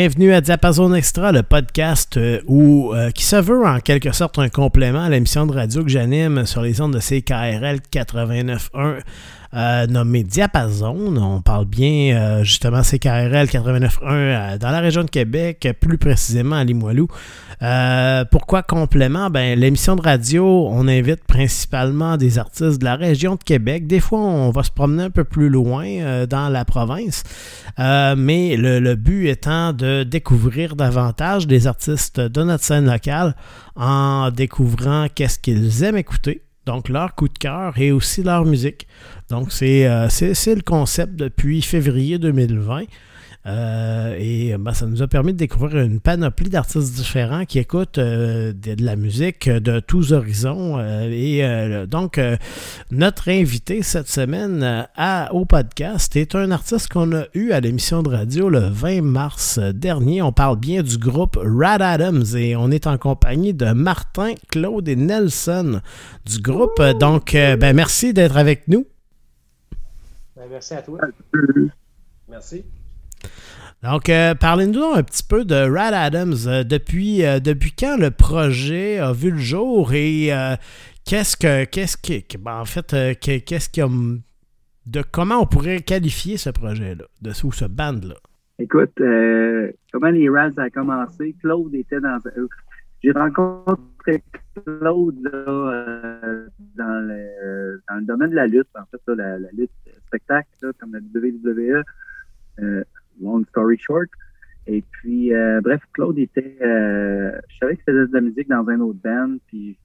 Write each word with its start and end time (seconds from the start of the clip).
Bienvenue 0.00 0.32
à 0.32 0.40
Diapason 0.40 0.94
Extra, 0.94 1.32
le 1.32 1.42
podcast 1.42 2.18
euh, 2.18 2.40
où, 2.46 2.94
euh, 2.94 3.10
qui 3.10 3.24
se 3.24 3.34
veut 3.34 3.66
en 3.66 3.80
quelque 3.80 4.12
sorte 4.12 4.38
un 4.38 4.48
complément 4.48 5.02
à 5.02 5.08
l'émission 5.10 5.44
de 5.44 5.52
radio 5.52 5.82
que 5.82 5.88
j'anime 5.88 6.46
sur 6.46 6.62
les 6.62 6.80
ondes 6.80 6.94
de 6.94 7.00
CKRL 7.00 7.80
89.1 7.92 9.00
euh, 9.54 9.86
nommé 9.86 10.24
Diapason. 10.24 11.16
On 11.16 11.40
parle 11.40 11.64
bien 11.64 12.16
euh, 12.16 12.44
justement 12.44 12.82
CKRL 12.82 13.46
89.1 13.46 13.88
euh, 14.02 14.58
dans 14.58 14.70
la 14.70 14.80
région 14.80 15.04
de 15.04 15.10
Québec, 15.10 15.68
plus 15.80 15.98
précisément 15.98 16.56
à 16.56 16.64
Limoilou. 16.64 17.08
Euh, 17.62 18.24
pourquoi 18.30 18.62
complément? 18.62 19.30
Ben, 19.30 19.58
l'émission 19.58 19.96
de 19.96 20.02
radio, 20.02 20.68
on 20.70 20.86
invite 20.86 21.24
principalement 21.24 22.16
des 22.16 22.38
artistes 22.38 22.78
de 22.78 22.84
la 22.84 22.96
région 22.96 23.36
de 23.36 23.42
Québec. 23.42 23.86
Des 23.86 24.00
fois, 24.00 24.20
on 24.20 24.50
va 24.50 24.62
se 24.62 24.70
promener 24.70 25.04
un 25.04 25.10
peu 25.10 25.24
plus 25.24 25.48
loin 25.48 26.26
dans 26.26 26.48
la 26.48 26.64
province. 26.64 27.24
Mais 27.78 28.56
le, 28.56 28.78
le, 28.80 28.94
but 28.94 29.28
étant 29.28 29.72
de 29.72 30.02
découvrir 30.02 30.76
davantage 30.76 31.46
des 31.46 31.66
artistes 31.66 32.20
de 32.20 32.42
notre 32.42 32.64
scène 32.64 32.86
locale 32.86 33.34
en 33.76 34.30
découvrant 34.30 35.06
qu'est-ce 35.14 35.38
qu'ils 35.38 35.84
aiment 35.84 35.96
écouter 35.96 36.42
donc 36.68 36.90
leur 36.90 37.14
coup 37.14 37.28
de 37.28 37.38
cœur 37.38 37.78
et 37.78 37.92
aussi 37.92 38.22
leur 38.22 38.44
musique. 38.44 38.86
Donc 39.30 39.52
c'est 39.52 39.86
euh, 39.86 40.06
le 40.06 40.60
concept 40.60 41.16
depuis 41.16 41.62
février 41.62 42.18
2020. 42.18 42.82
Euh, 43.48 44.14
et 44.18 44.56
ben, 44.58 44.74
ça 44.74 44.84
nous 44.86 45.00
a 45.02 45.08
permis 45.08 45.32
de 45.32 45.38
découvrir 45.38 45.82
une 45.82 46.00
panoplie 46.00 46.50
d'artistes 46.50 46.94
différents 46.94 47.46
qui 47.46 47.58
écoutent 47.58 47.96
euh, 47.96 48.52
de, 48.52 48.74
de, 48.74 48.84
la 48.84 48.94
musique 48.94 49.48
de 49.48 49.80
tous 49.80 50.12
horizons. 50.12 50.78
Euh, 50.78 51.08
et 51.10 51.44
euh, 51.44 51.86
donc, 51.86 52.18
euh, 52.18 52.36
notre 52.90 53.30
invité 53.30 53.82
cette 53.82 54.08
semaine 54.08 54.86
à, 54.96 55.32
au 55.32 55.46
podcast 55.46 56.14
est 56.16 56.34
un 56.34 56.50
artiste 56.50 56.92
qu'on 56.92 57.16
a 57.16 57.24
eu 57.32 57.52
à 57.52 57.60
l'émission 57.60 58.02
de 58.02 58.10
radio 58.10 58.50
le 58.50 58.58
20 58.58 59.00
mars 59.00 59.58
dernier. 59.58 60.20
On 60.20 60.32
parle 60.32 60.58
bien 60.58 60.82
du 60.82 60.98
groupe 60.98 61.38
Rad 61.42 61.80
Adams 61.80 62.24
et 62.36 62.54
on 62.54 62.70
est 62.70 62.86
en 62.86 62.98
compagnie 62.98 63.54
de 63.54 63.72
Martin, 63.72 64.34
Claude 64.48 64.88
et 64.88 64.96
Nelson 64.96 65.80
du 66.26 66.38
groupe. 66.40 66.82
Donc, 67.00 67.32
ben, 67.32 67.74
merci 67.74 68.12
d'être 68.12 68.36
avec 68.36 68.68
nous. 68.68 68.86
Ben, 70.36 70.44
merci 70.50 70.74
à 70.74 70.82
toi. 70.82 70.98
Merci. 72.28 72.62
Donc, 73.82 74.08
euh, 74.08 74.34
parlez-nous 74.34 74.82
un 74.82 75.04
petit 75.04 75.22
peu 75.22 75.44
de 75.44 75.54
Rad 75.54 75.94
Adams. 75.94 76.34
Euh, 76.46 76.64
depuis, 76.64 77.24
euh, 77.24 77.38
depuis 77.38 77.70
quand 77.70 77.96
le 77.96 78.10
projet 78.10 78.98
a 78.98 79.12
vu 79.12 79.30
le 79.30 79.38
jour 79.38 79.92
et 79.92 80.30
qu'est-ce 81.04 81.36
que, 81.36 81.64
qu'est-ce 81.64 81.96
qui, 81.96 82.24
ben, 82.38 82.60
en 82.60 82.64
fait, 82.64 82.90
qu'est-ce 83.20 83.68
qui 83.68 83.80
a, 83.80 83.88
de 84.86 85.02
comment 85.12 85.42
on 85.42 85.46
pourrait 85.46 85.80
qualifier 85.80 86.38
ce 86.38 86.50
projet-là, 86.50 87.04
de 87.22 87.30
ou 87.44 87.52
ce 87.52 87.66
band-là? 87.66 88.16
Écoute, 88.58 89.00
comment 89.92 90.10
les 90.10 90.28
Rads 90.28 90.58
a 90.58 90.70
commencé? 90.70 91.36
Claude 91.40 91.72
était 91.74 92.00
dans. 92.00 92.18
J'ai 93.04 93.12
rencontré 93.12 94.24
Claude 94.66 95.22
dans, 95.22 96.98
le, 97.06 97.80
dans 97.88 97.94
le 97.94 98.04
domaine 98.04 98.30
de 98.30 98.34
la 98.34 98.48
lutte, 98.48 98.66
en 98.74 98.84
fait, 98.90 99.00
la, 99.14 99.38
lutte 99.52 99.70
spectacle, 100.08 100.48
comme 100.80 100.92
la 100.94 100.98
WWE. 100.98 101.84
Long 103.20 103.44
story 103.50 103.78
short. 103.78 104.08
Et 104.66 104.82
puis, 104.82 105.32
euh, 105.32 105.60
bref, 105.62 105.80
Claude 105.94 106.18
était, 106.18 106.56
euh, 106.60 107.32
je 107.48 107.58
savais 107.58 107.76
qu'il 107.76 107.84
faisait 107.84 108.06
de 108.06 108.12
la 108.12 108.20
musique 108.20 108.48
dans 108.48 108.68
un 108.68 108.80
autre 108.80 108.98
band, 109.02 109.36
puis 109.46 109.78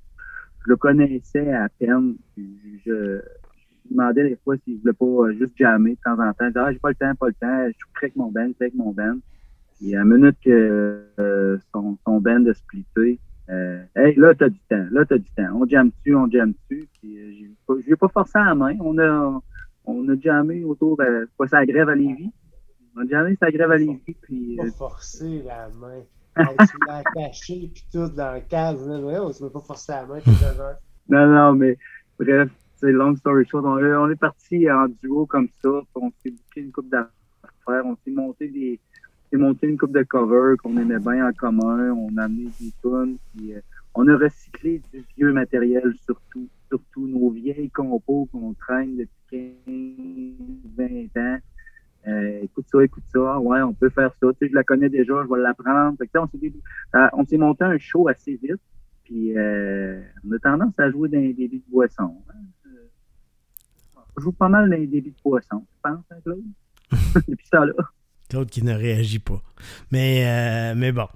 je 0.65 0.69
le 0.69 0.75
connaissais 0.75 1.51
à 1.53 1.69
peine. 1.69 2.15
Je, 2.37 2.43
je, 2.85 3.21
demandais 3.89 4.29
des 4.29 4.37
fois 4.43 4.55
s'il 4.63 4.77
voulait 4.79 4.93
pas 4.93 5.31
juste 5.37 5.57
jammer 5.57 5.91
de 5.91 5.99
temps 6.03 6.19
en 6.21 6.33
temps. 6.33 6.45
Je 6.45 6.47
disais, 6.47 6.59
ah, 6.59 6.71
j'ai 6.71 6.79
pas 6.79 6.89
le 6.89 6.95
temps, 6.95 7.15
pas 7.15 7.27
le 7.27 7.33
temps, 7.33 7.67
je 7.67 7.71
suis 7.71 7.93
prêt 7.93 8.05
avec 8.07 8.15
mon 8.15 8.31
band, 8.31 8.45
suis 8.47 8.55
avec 8.59 8.75
mon 8.75 8.91
band. 8.91 9.17
Puis 9.77 9.95
à 9.95 9.99
la 9.99 10.05
minute 10.05 10.37
que 10.43 11.05
euh, 11.19 11.57
son, 11.73 11.97
band 12.05 12.45
a 12.45 12.53
splitté, 12.53 13.19
euh, 13.49 13.83
hey, 13.95 14.15
là, 14.15 14.33
t'as 14.33 14.49
du 14.49 14.59
temps, 14.69 14.85
là, 14.91 15.05
t'as 15.05 15.17
du 15.17 15.29
temps. 15.35 15.49
On 15.55 15.67
jamme 15.67 15.89
dessus, 15.89 16.15
on 16.15 16.29
jamme 16.29 16.53
dessus. 16.69 16.87
Puis 16.99 17.17
euh, 17.17 17.79
je 17.81 17.89
l'ai 17.89 17.95
pas 17.95 18.07
forcé 18.07 18.37
à 18.37 18.45
la 18.45 18.55
main. 18.55 18.75
On 18.79 18.97
a, 18.97 19.41
on 19.85 20.09
a 20.09 20.19
jammé 20.19 20.63
autour 20.63 20.97
de, 20.97 21.27
quoi, 21.37 21.47
ça 21.47 21.65
grève 21.65 21.89
à 21.89 21.95
Lévis. 21.95 22.31
On 22.95 23.01
a 23.01 23.07
jamais 23.07 23.35
sa 23.35 23.51
grève 23.51 23.71
à 23.71 23.77
Lévis. 23.77 24.15
Puis, 24.21 24.55
pas 24.57 24.71
forcer 24.71 25.43
la 25.43 25.69
main. 25.69 26.01
tu 26.35 26.77
l'as 26.87 27.03
caché 27.13 27.71
puis 27.73 27.85
tout 27.91 28.07
dans 28.09 28.35
le 28.35 28.41
cadre. 28.41 29.01
Ouais, 29.01 29.19
on 29.19 29.31
se 29.31 29.43
met 29.43 29.49
pas 29.49 29.61
forcer 29.61 29.93
la 29.93 30.05
main. 30.05 30.19
non, 31.09 31.27
non, 31.27 31.53
mais 31.53 31.77
bref, 32.19 32.49
c'est 32.75 32.91
long 32.91 33.15
story 33.15 33.45
short. 33.47 33.65
On, 33.65 33.77
on, 33.77 34.09
est 34.09 34.15
parti 34.15 34.69
en 34.69 34.87
duo 35.01 35.25
comme 35.25 35.47
ça. 35.61 35.69
On 35.95 36.11
s'est 36.21 36.31
bouqué 36.31 36.61
une 36.61 36.71
coupe 36.71 36.89
d'affaires. 36.89 37.85
On 37.85 37.95
s'est 38.03 38.11
monté 38.11 38.47
des. 38.47 38.79
On 39.33 39.39
monté 39.39 39.67
une 39.67 39.79
coupe 39.79 39.93
de 39.93 40.03
cover 40.03 40.55
qu'on 40.61 40.77
aimait 40.77 40.99
bien 40.99 41.27
en 41.27 41.33
commun. 41.33 41.91
On 41.91 42.15
a 42.17 42.25
amené 42.25 42.49
des 42.59 42.71
tunes. 42.81 43.17
Puis, 43.33 43.53
euh, 43.53 43.61
on 43.95 44.07
a 44.07 44.15
recyclé 44.15 44.81
du 44.93 45.03
vieux 45.17 45.33
matériel 45.33 45.93
surtout. 46.05 46.47
Surtout 46.69 47.07
nos 47.07 47.29
vieilles 47.29 47.69
compos 47.69 48.27
qu'on 48.31 48.53
traîne 48.53 48.97
depuis 48.97 49.55
15, 49.65 50.87
20 51.15 51.21
ans. 51.21 51.39
Euh, 52.07 52.41
écoute 52.43 52.65
ça, 52.71 52.83
écoute 52.83 53.03
ça, 53.13 53.39
ouais, 53.39 53.61
on 53.61 53.73
peut 53.73 53.89
faire 53.89 54.11
ça. 54.21 54.27
Tu 54.33 54.37
sais, 54.39 54.49
je 54.49 54.55
la 54.55 54.63
connais 54.63 54.89
déjà, 54.89 55.13
je 55.23 55.33
vais 55.33 55.41
l'apprendre. 55.41 55.95
On 55.99 56.27
s'est 56.27 56.53
on 57.13 57.25
s'est 57.25 57.37
monté 57.37 57.63
un 57.63 57.77
show 57.77 58.07
assez 58.07 58.39
vite. 58.41 58.61
Puis 59.03 59.37
euh, 59.37 60.01
on 60.25 60.31
a 60.33 60.39
tendance 60.39 60.73
à 60.77 60.89
jouer 60.91 61.09
dans 61.09 61.19
les 61.19 61.33
débits 61.33 61.59
de 61.65 61.71
boisson. 61.71 62.15
Hein. 62.29 62.69
On 64.15 64.21
joue 64.21 64.31
pas 64.31 64.49
mal 64.49 64.69
dans 64.69 64.75
les 64.75 64.87
débits 64.87 65.11
de 65.11 65.21
poisson, 65.21 65.65
je 65.75 65.89
pense, 65.89 66.03
hein, 66.11 66.15
Claude? 66.23 66.43
Depuis 67.27 67.47
ça 67.47 67.65
là. 67.65 67.73
Claude 68.29 68.49
qui 68.49 68.63
ne 68.63 68.73
réagit 68.73 69.19
pas. 69.19 69.41
Mais, 69.91 70.23
euh, 70.25 70.73
mais 70.75 70.91
bon. 70.91 71.07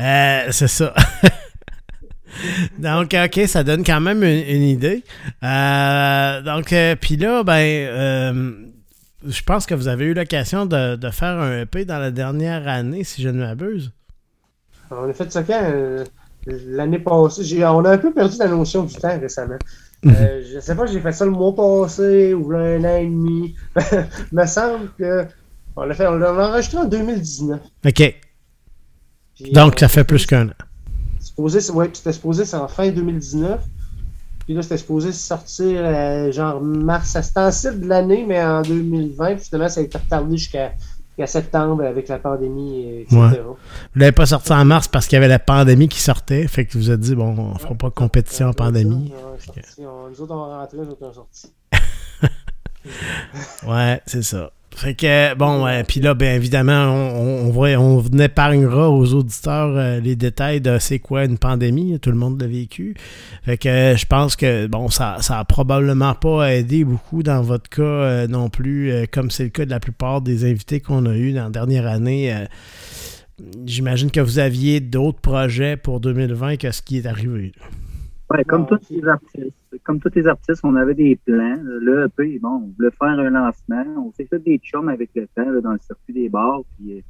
Euh, 0.00 0.46
c'est 0.50 0.68
ça. 0.68 0.94
donc, 2.78 3.14
OK, 3.14 3.40
ça 3.46 3.64
donne 3.64 3.84
quand 3.84 4.00
même 4.00 4.22
une, 4.22 4.46
une 4.46 4.62
idée. 4.62 5.02
Euh, 5.42 6.42
donc, 6.42 6.74
puis 7.00 7.16
là, 7.16 7.42
ben, 7.42 8.71
je 9.26 9.42
pense 9.42 9.66
que 9.66 9.74
vous 9.74 9.88
avez 9.88 10.06
eu 10.06 10.14
l'occasion 10.14 10.66
de, 10.66 10.96
de, 10.96 11.10
faire 11.10 11.38
un 11.38 11.62
EP 11.62 11.84
dans 11.84 11.98
la 11.98 12.10
dernière 12.10 12.66
année, 12.68 13.04
si 13.04 13.22
je 13.22 13.28
ne 13.28 13.40
m'abuse. 13.40 13.92
On 14.90 15.08
a 15.08 15.12
fait 15.12 15.30
ça 15.32 15.42
quand 15.42 15.60
euh, 15.62 16.04
l'année 16.46 16.98
passée. 16.98 17.64
On 17.64 17.84
a 17.84 17.90
un 17.90 17.98
peu 17.98 18.12
perdu 18.12 18.36
la 18.38 18.48
notion 18.48 18.84
du 18.84 18.94
temps 18.94 19.18
récemment. 19.18 19.58
euh, 20.06 20.42
je 20.48 20.56
ne 20.56 20.60
sais 20.60 20.74
pas, 20.74 20.86
j'ai 20.86 21.00
fait 21.00 21.12
ça 21.12 21.24
le 21.24 21.30
mois 21.30 21.54
passé 21.54 22.34
ou 22.34 22.52
un 22.52 22.82
an 22.84 22.96
et 22.96 23.06
demi. 23.06 23.54
Il 23.76 24.06
me 24.32 24.46
semble 24.46 24.90
que 24.98 25.26
on 25.76 25.84
l'a 25.84 25.94
fait, 25.94 26.06
on 26.06 26.16
l'a 26.16 26.32
enregistré 26.32 26.78
en 26.78 26.84
2019. 26.84 27.60
OK. 27.86 28.20
Puis, 29.34 29.52
Donc, 29.52 29.78
ça 29.78 29.88
fait 29.88 30.04
plus 30.04 30.26
qu'un 30.26 30.48
an. 30.48 30.52
Supposé, 31.20 31.70
ouais, 31.70 31.90
c'était 31.92 32.12
supposé, 32.12 32.44
c'est 32.44 32.56
en 32.56 32.68
fin 32.68 32.90
2019. 32.90 33.60
Puis 34.44 34.54
là, 34.54 34.62
c'était 34.62 34.78
supposé 34.78 35.12
sortir 35.12 35.80
euh, 35.84 36.32
genre 36.32 36.60
mars, 36.60 37.16
c'était 37.20 37.40
en 37.40 37.50
cible 37.50 37.80
de 37.80 37.86
l'année, 37.86 38.24
mais 38.26 38.42
en 38.42 38.62
2020. 38.62 39.36
Puis 39.36 39.44
finalement, 39.44 39.68
ça 39.68 39.80
a 39.80 39.84
été 39.84 39.98
retardé 39.98 40.36
jusqu'à 40.36 40.72
septembre 41.26 41.84
avec 41.84 42.08
la 42.08 42.18
pandémie, 42.18 43.02
etc. 43.02 43.16
Ouais. 43.16 43.40
Vous 43.40 43.56
l'avez 44.00 44.12
pas 44.12 44.26
sorti 44.26 44.52
en 44.52 44.64
mars 44.64 44.88
parce 44.88 45.06
qu'il 45.06 45.16
y 45.16 45.18
avait 45.18 45.28
la 45.28 45.38
pandémie 45.38 45.88
qui 45.88 46.00
sortait. 46.00 46.46
Fait 46.48 46.66
que 46.66 46.76
vous 46.76 46.90
avez 46.90 46.98
dit, 46.98 47.14
bon, 47.14 47.36
on 47.38 47.58
fera 47.58 47.74
pas 47.74 47.88
de 47.88 47.94
compétition 47.94 48.48
en 48.48 48.52
pandémie. 48.52 49.12
Sorti, 49.38 49.86
on, 49.86 50.08
nous 50.08 50.20
autres, 50.20 50.34
on 50.34 50.48
rentrait, 50.48 50.78
nous 50.78 50.90
autres, 50.90 50.98
on 51.02 51.12
sorti. 51.12 51.52
ouais, 53.68 54.00
c'est 54.06 54.22
ça. 54.22 54.50
Fait 54.74 54.94
que, 54.94 55.34
bon, 55.34 55.64
ouais, 55.64 55.84
puis 55.84 56.00
là, 56.00 56.14
bien 56.14 56.34
évidemment, 56.34 56.86
on, 56.86 57.52
on, 57.54 57.78
on, 57.78 58.18
épargnera 58.18 58.90
aux 58.90 59.12
auditeurs 59.12 59.76
euh, 59.76 60.00
les 60.00 60.16
détails 60.16 60.60
de 60.60 60.78
c'est 60.78 60.98
quoi 60.98 61.24
une 61.24 61.38
pandémie. 61.38 62.00
Tout 62.00 62.10
le 62.10 62.16
monde 62.16 62.40
l'a 62.40 62.48
vécu. 62.48 62.94
Fait 63.44 63.58
que 63.58 63.68
euh, 63.68 63.96
je 63.96 64.06
pense 64.06 64.34
que, 64.34 64.66
bon, 64.66 64.88
ça, 64.88 65.18
ça 65.20 65.38
a 65.38 65.44
probablement 65.44 66.14
pas 66.14 66.54
aidé 66.54 66.84
beaucoup 66.84 67.22
dans 67.22 67.42
votre 67.42 67.68
cas 67.68 67.82
euh, 67.82 68.26
non 68.26 68.48
plus, 68.48 68.90
euh, 68.90 69.04
comme 69.10 69.30
c'est 69.30 69.44
le 69.44 69.50
cas 69.50 69.64
de 69.64 69.70
la 69.70 69.80
plupart 69.80 70.22
des 70.22 70.50
invités 70.50 70.80
qu'on 70.80 71.04
a 71.06 71.14
eu 71.14 71.32
dans 71.32 71.44
la 71.44 71.50
dernière 71.50 71.86
année. 71.86 72.32
Euh, 72.32 72.46
J'imagine 73.66 74.10
que 74.10 74.20
vous 74.20 74.38
aviez 74.38 74.80
d'autres 74.80 75.20
projets 75.20 75.76
pour 75.76 76.00
2020 76.00 76.56
que 76.56 76.70
ce 76.70 76.82
qui 76.82 76.98
est 76.98 77.06
arrivé. 77.06 77.52
Ouais, 78.32 78.44
comme 78.44 78.66
tous 78.66 78.90
les 78.90 79.06
artistes 79.06 79.62
comme 79.84 80.00
tous 80.00 80.14
les 80.14 80.26
artistes, 80.26 80.60
on 80.64 80.76
avait 80.76 80.94
des 80.94 81.16
plans. 81.16 81.58
Là, 81.62 82.06
bon, 82.16 82.48
on 82.48 82.72
voulait 82.76 82.90
faire 82.90 83.08
un 83.08 83.30
lancement. 83.30 83.84
On 83.96 84.12
s'est 84.12 84.26
fait 84.26 84.38
des 84.38 84.58
chums 84.58 84.88
avec 84.88 85.10
le 85.14 85.26
temps 85.28 85.50
là, 85.50 85.60
dans 85.60 85.72
le 85.72 85.78
circuit 85.78 86.12
des 86.12 86.28
bars. 86.28 86.60
Puis, 86.76 87.02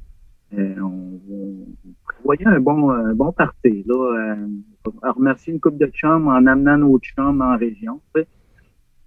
euh, 0.57 0.75
on, 0.81 1.19
on, 1.29 1.65
prévoyait 2.05 2.47
un 2.47 2.59
bon, 2.59 2.89
un 2.89 3.13
bon 3.13 3.31
party. 3.31 3.83
Là, 3.85 4.35
euh, 4.35 4.47
à 5.01 5.11
remercier 5.11 5.53
une 5.53 5.59
coupe 5.59 5.77
de 5.77 5.87
chums 5.87 6.27
en 6.27 6.45
amenant 6.45 6.77
nos 6.77 6.99
chums 6.99 7.41
en 7.41 7.57
région. 7.57 8.01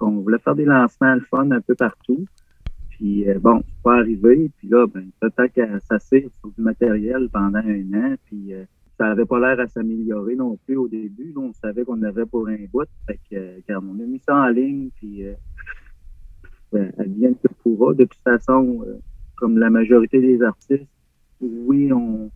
On 0.00 0.10
voulait 0.10 0.38
faire 0.38 0.54
des 0.54 0.64
lancements 0.64 1.14
le 1.14 1.20
fun 1.22 1.50
un 1.50 1.60
peu 1.60 1.74
partout. 1.74 2.26
Puis 2.90 3.28
euh, 3.28 3.38
bon, 3.38 3.62
c'est 3.66 3.82
pas 3.82 3.96
arrivé. 3.96 4.50
Puis 4.58 4.68
là, 4.68 4.86
ben, 4.86 5.08
peut-être 5.20 5.52
qu'à 5.52 5.80
s'assire 5.80 6.28
sur 6.40 6.50
du 6.50 6.62
matériel 6.62 7.28
pendant 7.32 7.58
un 7.58 7.94
an. 7.94 8.14
Puis 8.26 8.52
euh, 8.52 8.64
ça 8.98 9.10
avait 9.10 9.26
pas 9.26 9.38
l'air 9.38 9.60
à 9.60 9.68
s'améliorer 9.68 10.36
non 10.36 10.56
plus 10.56 10.76
au 10.76 10.88
début. 10.88 11.32
Là, 11.34 11.40
on 11.40 11.52
savait 11.52 11.84
qu'on 11.84 12.02
avait 12.02 12.26
pour 12.26 12.48
un 12.48 12.56
bout. 12.72 12.88
Fait 13.06 13.20
que, 13.30 13.36
euh, 13.36 13.58
quand 13.68 13.80
on 13.82 14.00
a 14.00 14.06
mis 14.06 14.20
ça 14.20 14.34
en 14.36 14.48
ligne, 14.48 14.88
puis 14.96 15.26
euh, 15.26 15.34
ben, 16.72 16.92
elle 16.98 17.12
vient 17.12 17.34
que 17.34 17.48
pourra. 17.62 17.94
De 17.94 18.04
toute 18.04 18.22
façon, 18.22 18.82
euh, 18.86 18.98
comme 19.36 19.58
la 19.58 19.70
majorité 19.70 20.20
des 20.20 20.42
artistes, 20.42 20.88
oui, 21.40 21.92
on, 21.92 22.30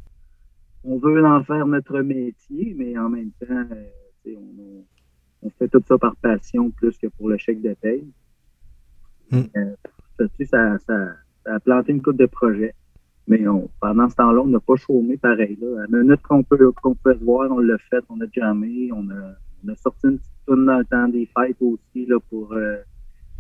on 0.85 0.99
veut 0.99 1.25
en 1.25 1.43
faire 1.45 1.67
notre 1.67 2.01
métier, 2.01 2.75
mais 2.77 2.99
en 2.99 3.09
même 3.09 3.31
temps, 3.41 3.47
euh, 3.73 4.35
on, 4.37 4.85
on, 5.43 5.51
fait 5.51 5.69
tout 5.69 5.83
ça 5.89 5.97
par 5.97 6.15
passion 6.17 6.71
plus 6.71 6.97
que 6.99 7.07
pour 7.07 7.31
le 7.31 7.39
chèque 7.39 7.63
de 7.63 7.75
paye. 7.75 8.07
Mm. 9.31 9.43
ça, 10.45 10.79
ça, 10.79 11.09
a 11.47 11.61
planté 11.61 11.93
une 11.93 12.03
coupe 12.03 12.17
de 12.17 12.27
projets. 12.27 12.75
Mais 13.29 13.45
pendant 13.81 14.09
ce 14.09 14.17
temps-là, 14.17 14.41
on 14.43 14.49
n'a 14.49 14.61
pas 14.61 14.77
chômé 14.77 15.17
pareil. 15.17 15.57
Là. 15.61 15.83
À 15.83 15.87
la 15.89 16.03
minute 16.03 16.23
qu'on 16.23 16.43
peut, 16.43 16.73
qu'on 16.83 16.95
peut 16.95 17.15
se 17.15 17.25
voir, 17.25 17.51
on 17.51 17.59
l'a 17.59 17.79
fait, 17.79 18.03
on 18.09 18.21
a 18.21 18.25
jamais, 18.33 18.91
on 18.93 19.09
a, 19.11 19.35
on 19.65 19.69
a 19.73 19.77
sorti 19.77 20.07
une 20.07 20.19
petite 20.19 20.33
tune 20.49 20.67
dans 20.67 20.79
le 20.79 20.85
temps 20.85 21.09
des 21.09 21.27
fêtes 21.27 21.57
aussi 21.61 22.07
là, 22.07 22.19
pour 22.29 22.53
euh, 22.53 22.79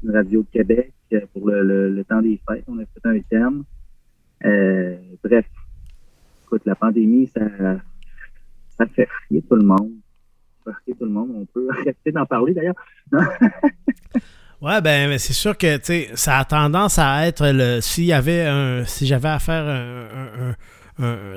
une 0.04 0.10
radio 0.10 0.42
de 0.42 0.48
Québec, 0.48 0.92
euh, 1.12 1.20
pour 1.32 1.48
le, 1.48 1.90
le, 1.90 2.04
temps 2.04 2.22
des 2.22 2.40
fêtes. 2.48 2.64
On 2.68 2.78
a 2.78 2.84
fait 2.84 3.04
un 3.04 3.18
thème. 3.20 3.64
Euh, 4.44 4.96
bref, 5.24 5.46
écoute, 6.44 6.62
la 6.66 6.74
pandémie, 6.74 7.26
ça, 7.26 7.40
ça 8.68 8.86
fait 8.86 9.06
frier 9.06 9.42
tout 9.42 9.56
le 9.56 9.64
monde. 9.64 9.92
Ça 10.64 10.72
fait 10.72 10.82
frier 10.82 10.96
tout 10.96 11.04
le 11.04 11.10
monde. 11.10 11.30
On 11.34 11.46
peut 11.46 11.68
arrêter 11.78 12.12
d'en 12.12 12.26
parler 12.26 12.54
d'ailleurs. 12.54 12.76
Ouais, 14.62 14.80
ben, 14.82 15.18
c'est 15.18 15.32
sûr 15.32 15.56
que 15.56 15.80
ça 16.14 16.38
a 16.38 16.44
tendance 16.44 16.98
à 16.98 17.26
être 17.26 17.46
le. 17.46 17.80
S'il 17.80 18.04
y 18.04 18.12
avait 18.12 18.46
un. 18.46 18.84
Si 18.84 19.06
j'avais 19.06 19.28
à 19.28 19.38
faire 19.38 19.64
un, 19.64 20.54
un, 21.02 21.36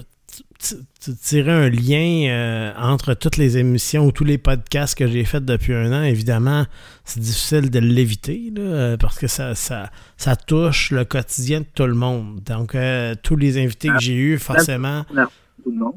tirer 1.21 1.51
un 1.51 1.69
lien 1.69 2.29
euh, 2.29 2.73
entre 2.77 3.13
toutes 3.13 3.37
les 3.37 3.57
émissions 3.57 4.05
ou 4.05 4.11
tous 4.11 4.23
les 4.23 4.37
podcasts 4.37 4.97
que 4.97 5.07
j'ai 5.07 5.25
faits 5.25 5.45
depuis 5.45 5.73
un 5.73 5.91
an, 5.91 6.03
évidemment, 6.03 6.65
c'est 7.03 7.19
difficile 7.19 7.69
de 7.69 7.79
l'éviter 7.79 8.51
euh, 8.57 8.97
parce 8.97 9.19
que 9.19 9.27
ça, 9.27 9.55
ça, 9.55 9.91
ça, 10.17 10.35
touche 10.35 10.91
le 10.91 11.05
quotidien 11.05 11.61
de 11.61 11.65
tout 11.73 11.85
le 11.85 11.95
monde. 11.95 12.41
Donc, 12.45 12.75
euh, 12.75 13.15
tous 13.21 13.35
les 13.35 13.61
invités 13.61 13.89
que 13.89 13.99
j'ai 13.99 14.15
eus, 14.15 14.39
forcément. 14.39 15.03
Tout 15.63 15.71
le 15.71 15.77
monde. 15.77 15.95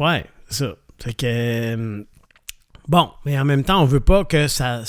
Ouais, 0.00 0.26
ça. 0.48 0.74
Fait 0.98 1.12
que 1.12 2.06
Bon, 2.88 3.10
mais 3.24 3.38
en 3.38 3.44
même 3.44 3.64
temps, 3.64 3.82
on 3.82 3.84
veut 3.84 4.00
pas 4.00 4.24
que 4.24 4.46
ça, 4.46 4.82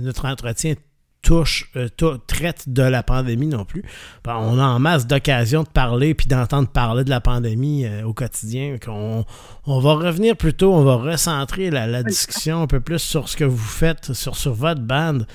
notre 0.00 0.26
entretien 0.26 0.74
touche, 1.22 1.70
euh, 1.76 1.88
traite 2.26 2.68
de 2.68 2.82
la 2.82 3.04
pandémie 3.04 3.46
non 3.46 3.64
plus. 3.64 3.84
on 4.26 4.58
a 4.58 4.64
en 4.64 4.78
masse 4.80 5.06
d'occasions 5.06 5.62
de 5.62 5.68
parler 5.68 6.14
puis 6.14 6.26
d'entendre 6.26 6.68
parler 6.68 7.04
de 7.04 7.10
la 7.10 7.20
pandémie 7.20 7.86
euh, 7.86 8.04
au 8.04 8.12
quotidien. 8.12 8.76
On, 8.88 9.24
on, 9.66 9.78
va 9.78 9.94
revenir 9.94 10.36
plutôt, 10.36 10.74
on 10.74 10.82
va 10.82 10.96
recentrer 10.96 11.70
la, 11.70 12.02
discussion 12.02 12.62
un 12.62 12.66
peu 12.66 12.80
plus 12.80 12.98
sur 12.98 13.28
ce 13.28 13.36
que 13.36 13.44
vous 13.44 13.56
faites, 13.56 14.12
sur, 14.12 14.36
sur 14.36 14.52
votre 14.52 14.80
bande. 14.80 15.26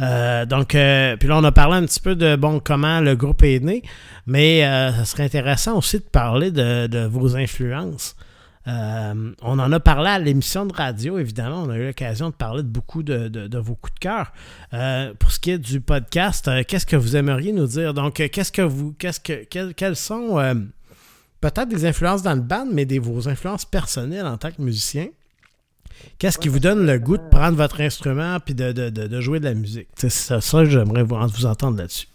Euh, 0.00 0.46
donc, 0.46 0.68
puis 0.68 1.28
là, 1.28 1.38
on 1.38 1.44
a 1.44 1.52
parlé 1.52 1.76
un 1.76 1.86
petit 1.86 2.00
peu 2.00 2.14
de 2.14 2.36
bon 2.36 2.60
comment 2.60 3.00
le 3.00 3.16
groupe 3.16 3.42
est 3.42 3.60
né, 3.60 3.82
mais 4.26 4.62
ça 4.62 5.04
serait 5.04 5.24
intéressant 5.24 5.76
aussi 5.76 5.98
de 5.98 6.04
parler 6.04 6.52
de 6.52 7.06
vos 7.06 7.36
influences. 7.36 8.14
Euh, 8.68 9.32
on 9.42 9.58
en 9.58 9.72
a 9.72 9.80
parlé 9.80 10.08
à 10.08 10.18
l'émission 10.18 10.66
de 10.66 10.72
radio, 10.72 11.18
évidemment. 11.18 11.62
On 11.62 11.70
a 11.70 11.76
eu 11.76 11.86
l'occasion 11.86 12.30
de 12.30 12.34
parler 12.34 12.62
de 12.62 12.68
beaucoup 12.68 13.02
de, 13.02 13.58
vos 13.58 13.74
coups 13.74 13.94
de 13.94 13.98
cœur. 13.98 14.32
Euh, 14.72 15.12
pour 15.18 15.32
ce 15.32 15.40
qui 15.40 15.50
est 15.50 15.58
du 15.58 15.80
podcast, 15.80 16.48
euh, 16.48 16.62
qu'est-ce 16.66 16.86
que 16.86 16.96
vous 16.96 17.16
aimeriez 17.16 17.52
nous 17.52 17.66
dire? 17.66 17.94
Donc, 17.94 18.14
qu'est-ce 18.14 18.52
que 18.52 18.62
vous. 18.62 18.94
Qu'est-ce 18.98 19.20
que. 19.20 19.44
quelles 19.72 19.96
sont 19.96 20.38
peut-être 21.40 21.68
des 21.68 21.84
influences 21.86 22.22
dans 22.22 22.34
le 22.34 22.40
band, 22.40 22.66
mais 22.70 22.84
des 22.84 22.98
vos 22.98 23.28
influences 23.28 23.64
personnelles 23.64 24.26
en 24.26 24.36
tant 24.36 24.50
que 24.50 24.62
musicien? 24.62 25.08
Qu'est-ce 26.18 26.38
qui 26.38 26.48
vous 26.48 26.58
donne 26.58 26.86
le 26.86 26.98
goût 26.98 27.16
de 27.16 27.28
prendre 27.28 27.56
votre 27.56 27.80
instrument 27.80 28.38
et 28.46 28.54
de, 28.54 29.20
jouer 29.20 29.40
de 29.40 29.44
la 29.44 29.54
musique? 29.54 29.88
C'est 29.96 30.10
ça, 30.10 30.40
ça 30.40 30.64
j'aimerais 30.64 31.02
vous, 31.02 31.16
vous 31.16 31.46
entendre 31.46 31.78
là-dessus. 31.78 32.08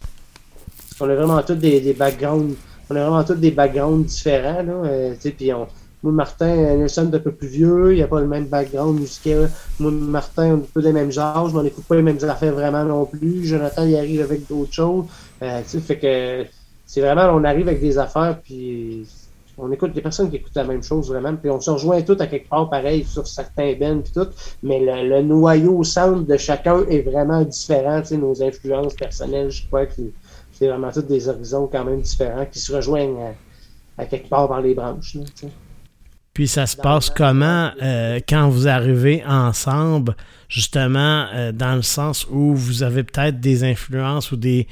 On 1.00 1.10
a 1.10 1.16
vraiment 1.16 1.42
tous 1.44 1.56
des, 1.56 1.94
backgrounds. 1.94 2.56
On 2.90 2.96
a 2.96 3.02
vraiment 3.02 3.24
tous 3.24 3.36
des 3.36 3.52
backgrounds 3.52 4.08
différents. 4.08 4.64
Là, 4.64 5.14
puis 5.38 5.54
on, 5.54 5.68
Martin, 6.12 6.56
Nelson 6.77 7.09
est 7.12 7.15
un 7.15 7.19
peu 7.19 7.31
plus 7.31 7.48
vieux, 7.48 7.95
il 7.95 8.00
n'a 8.00 8.07
pas 8.07 8.19
le 8.19 8.27
même 8.27 8.45
background 8.45 9.00
musical. 9.00 9.50
Moi, 9.80 9.92
Martin, 9.92 10.45
on 10.45 10.57
est 10.57 10.62
un 10.62 10.65
peu 10.74 10.81
des 10.81 10.94
mêmes 10.94 11.12
âges, 11.18 11.54
mais 11.54 11.59
on 11.59 11.63
n'écoute 11.63 11.86
pas 11.86 11.95
les 11.95 12.01
mêmes 12.01 12.24
affaires 12.27 12.54
vraiment 12.54 12.83
non 12.83 13.06
plus. 13.06 13.45
Jonathan, 13.45 13.86
il 13.86 13.95
arrive 13.95 14.21
avec 14.21 14.48
d'autres 14.48 14.74
choses. 14.74 15.06
Euh, 15.42 15.62
fait 15.63 15.98
que 15.98 16.45
c'est 16.86 17.01
vraiment, 17.01 17.25
on 17.33 17.44
arrive 17.44 17.68
avec 17.68 17.81
des 17.81 17.98
affaires, 17.98 18.39
puis 18.42 19.06
on 19.57 19.71
écoute 19.71 19.94
des 19.94 20.01
personnes 20.01 20.30
qui 20.30 20.38
écoutent 20.38 20.56
la 20.56 20.63
même 20.63 20.83
chose 20.83 21.09
vraiment, 21.09 21.36
puis 21.36 21.50
on 21.50 21.59
se 21.59 21.71
rejoint 21.71 22.01
tous 22.01 22.19
à 22.21 22.27
quelque 22.27 22.48
part 22.48 22.69
pareil 22.69 23.04
sur 23.04 23.27
certains 23.27 23.74
bands 23.74 24.01
puis 24.01 24.13
tout, 24.13 24.27
mais 24.62 24.80
le, 24.80 25.21
noyau 25.21 25.83
sound 25.83 26.27
de 26.27 26.38
chacun 26.38 26.86
est 26.88 27.01
vraiment 27.01 27.42
différent, 27.42 28.01
tu 28.01 28.07
sais, 28.09 28.18
nos 28.18 28.42
influences 28.42 28.94
personnelles, 28.94 29.50
je 29.50 29.65
crois 29.65 29.88
que 29.88 30.01
c'est 30.54 30.68
vraiment 30.68 30.92
tous 30.92 31.01
des 31.01 31.27
horizons 31.27 31.68
quand 31.71 31.83
même 31.83 32.01
différents 32.01 32.45
qui 32.45 32.59
se 32.59 32.74
rejoignent 32.74 33.33
à, 33.97 34.06
quelque 34.06 34.30
part 34.30 34.47
par 34.47 34.61
les 34.61 34.73
branches. 34.73 35.18
Puis 36.38 36.48
ça 36.48 36.68
se 36.68 36.78
passe 36.78 37.10
comment 37.10 37.72
euh, 37.82 38.20
quand 38.30 38.48
vous 38.48 38.68
arrivez 38.68 39.26
ensemble, 39.26 40.16
justement, 40.48 41.26
euh, 41.34 41.52
dans 41.52 41.76
le 41.76 41.82
sens 41.82 42.28
où 42.30 42.54
vous 42.54 42.84
avez 42.84 43.04
peut-être 43.04 43.40
des 43.40 43.64
influences 43.64 44.32
ou 44.32 44.36
des, 44.36 44.68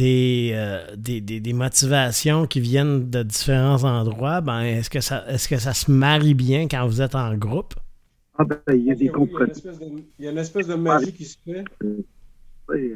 euh, 0.00 0.94
des, 0.96 1.20
des, 1.20 1.52
motivations 1.52 2.46
qui 2.46 2.60
viennent 2.60 3.10
de 3.10 3.24
différents 3.24 3.82
endroits, 3.82 4.40
ben, 4.40 4.60
est-ce 4.60 4.88
que 4.88 5.00
ça 5.00 5.24
est-ce 5.26 5.48
que 5.48 5.56
ça 5.56 5.74
se 5.74 5.90
marie 5.90 6.34
bien 6.34 6.68
quand 6.68 6.86
vous 6.86 7.02
êtes 7.02 7.16
en 7.16 7.34
groupe? 7.36 7.74
Ah 8.38 8.44
ben, 8.44 8.60
il 8.68 8.84
y 8.84 8.92
a 8.92 8.94
des 8.94 9.08
compromis. 9.08 9.50
Il 10.16 10.26
y 10.26 10.28
a 10.28 10.30
une 10.30 10.38
espèce 10.38 10.68
de 10.68 10.76
magie 10.76 11.12
qui 11.12 11.24
se 11.24 11.38
fait. 11.44 11.64
Oui, 12.68 12.94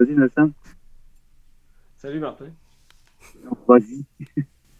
vas-y, 0.00 0.16
Nelson. 0.16 0.50
Salut, 1.96 2.18
Martin. 2.18 2.46
Vas-y. 3.68 4.04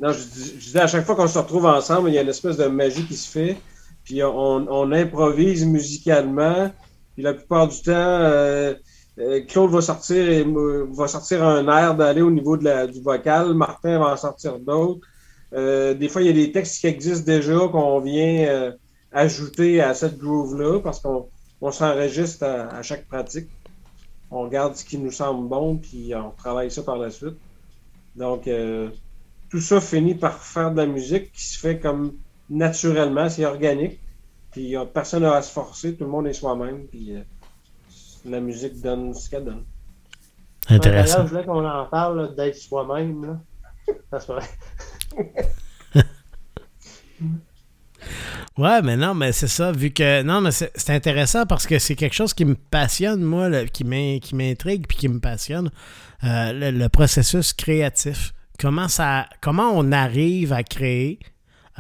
Non, 0.03 0.11
je, 0.11 0.59
disais 0.59 0.81
à 0.81 0.89
chaque 0.89 1.07
fois 1.07 1.15
qu'on 1.15 1.29
se 1.29 1.39
retrouve 1.39 1.65
ensemble, 1.65 2.11
il 2.11 2.15
y 2.15 2.19
a 2.19 2.23
une 2.23 2.29
espèce 2.29 2.57
de 2.57 2.67
magie 2.67 3.07
qui 3.07 3.15
se 3.15 3.31
fait. 3.31 3.57
Puis 4.03 4.21
on, 4.25 4.91
improvise 4.91 5.65
musicalement. 5.65 6.73
Puis 7.15 7.23
la 7.23 7.35
plupart 7.35 7.69
du 7.69 7.81
temps, 7.83 7.93
euh, 7.95 8.75
euh, 9.21 9.43
Claude 9.47 9.71
va 9.71 9.81
sortir 9.81 10.29
et 10.29 10.45
va 10.91 11.07
sortir 11.07 11.45
un 11.45 11.69
air 11.69 11.95
d'aller 11.95 12.21
au 12.21 12.33
niveau 12.33 12.57
de 12.57 12.65
la, 12.65 12.89
du 12.89 13.01
vocal. 13.01 13.55
Martin 13.55 14.01
va 14.01 14.15
en 14.15 14.17
sortir 14.17 14.59
d'autres. 14.59 15.07
Euh, 15.53 15.95
des 15.95 16.09
fois, 16.09 16.23
il 16.23 16.27
y 16.27 16.31
a 16.31 16.33
des 16.33 16.51
textes 16.51 16.81
qui 16.81 16.89
existent 16.89 17.25
déjà 17.25 17.69
qu'on 17.69 18.01
vient 18.01 18.73
ajouter 19.13 19.81
à 19.81 19.95
cette 19.95 20.19
groove-là 20.19 20.81
parce 20.81 20.99
qu'on 20.99 21.29
on, 21.61 21.71
s'enregistre 21.71 22.45
à, 22.45 22.77
à, 22.77 22.83
chaque 22.83 23.07
pratique. 23.07 23.49
On 24.33 24.43
regarde 24.43 24.75
ce 24.75 24.85
qui 24.85 24.99
nous 24.99 25.13
semble 25.13 25.49
bon, 25.49 25.77
puis 25.77 26.13
on 26.17 26.31
travaille 26.31 26.73
ça 26.73 26.83
par 26.83 26.97
la 26.97 27.11
suite. 27.11 27.37
Donc, 28.17 28.49
tout 29.53 29.61
ça 29.61 29.81
finit 29.83 30.15
par 30.15 30.43
faire 30.43 30.71
de 30.71 30.79
la 30.79 30.87
musique 30.87 31.31
qui 31.31 31.43
se 31.43 31.59
fait 31.59 31.79
comme 31.79 32.15
naturellement, 32.49 33.29
c'est 33.29 33.45
organique. 33.45 34.01
Puis 34.51 34.75
personne 34.95 35.25
n'a 35.25 35.35
à 35.35 35.43
se 35.43 35.53
forcer, 35.53 35.95
tout 35.95 36.05
le 36.05 36.11
monde 36.11 36.27
est 36.27 36.33
soi-même. 36.33 36.87
Puis 36.87 37.15
euh, 37.15 37.21
la 38.25 38.41
musique 38.41 38.81
donne 38.81 39.13
ce 39.13 39.29
qu'elle 39.29 39.45
donne. 39.45 39.65
Intéressant. 40.71 41.27
je 41.27 41.29
voulais 41.29 41.45
qu'on 41.45 41.69
en 41.69 41.85
parle 41.85 42.35
d'être 42.35 42.57
soi-même. 42.57 43.41
Ça 44.11 44.21
se 44.21 44.33
Ouais, 48.57 48.81
mais 48.81 48.97
non, 48.97 49.13
mais 49.15 49.33
c'est 49.33 49.49
ça, 49.49 49.71
vu 49.71 49.91
que. 49.91 50.23
Non, 50.23 50.41
mais 50.41 50.51
c'est 50.51 50.91
intéressant 50.91 51.45
parce 51.45 51.67
que 51.67 51.79
c'est 51.79 51.95
quelque 51.95 52.15
chose 52.15 52.33
qui 52.33 52.47
me 52.47 52.55
passionne, 52.55 53.21
moi, 53.23 53.51
qui 53.67 53.85
m'intrigue 53.85 54.87
puis 54.87 54.97
qui 54.97 55.09
me 55.09 55.21
passionne. 55.21 55.71
Euh, 56.25 56.71
le, 56.73 56.89
processus 56.89 57.53
créatif 57.53 58.33
comment, 58.63 58.87
ça, 58.87 59.27
comment 59.41 59.73
on 59.75 59.91
arrive 59.91 60.53
à 60.53 60.63
créer, 60.63 61.19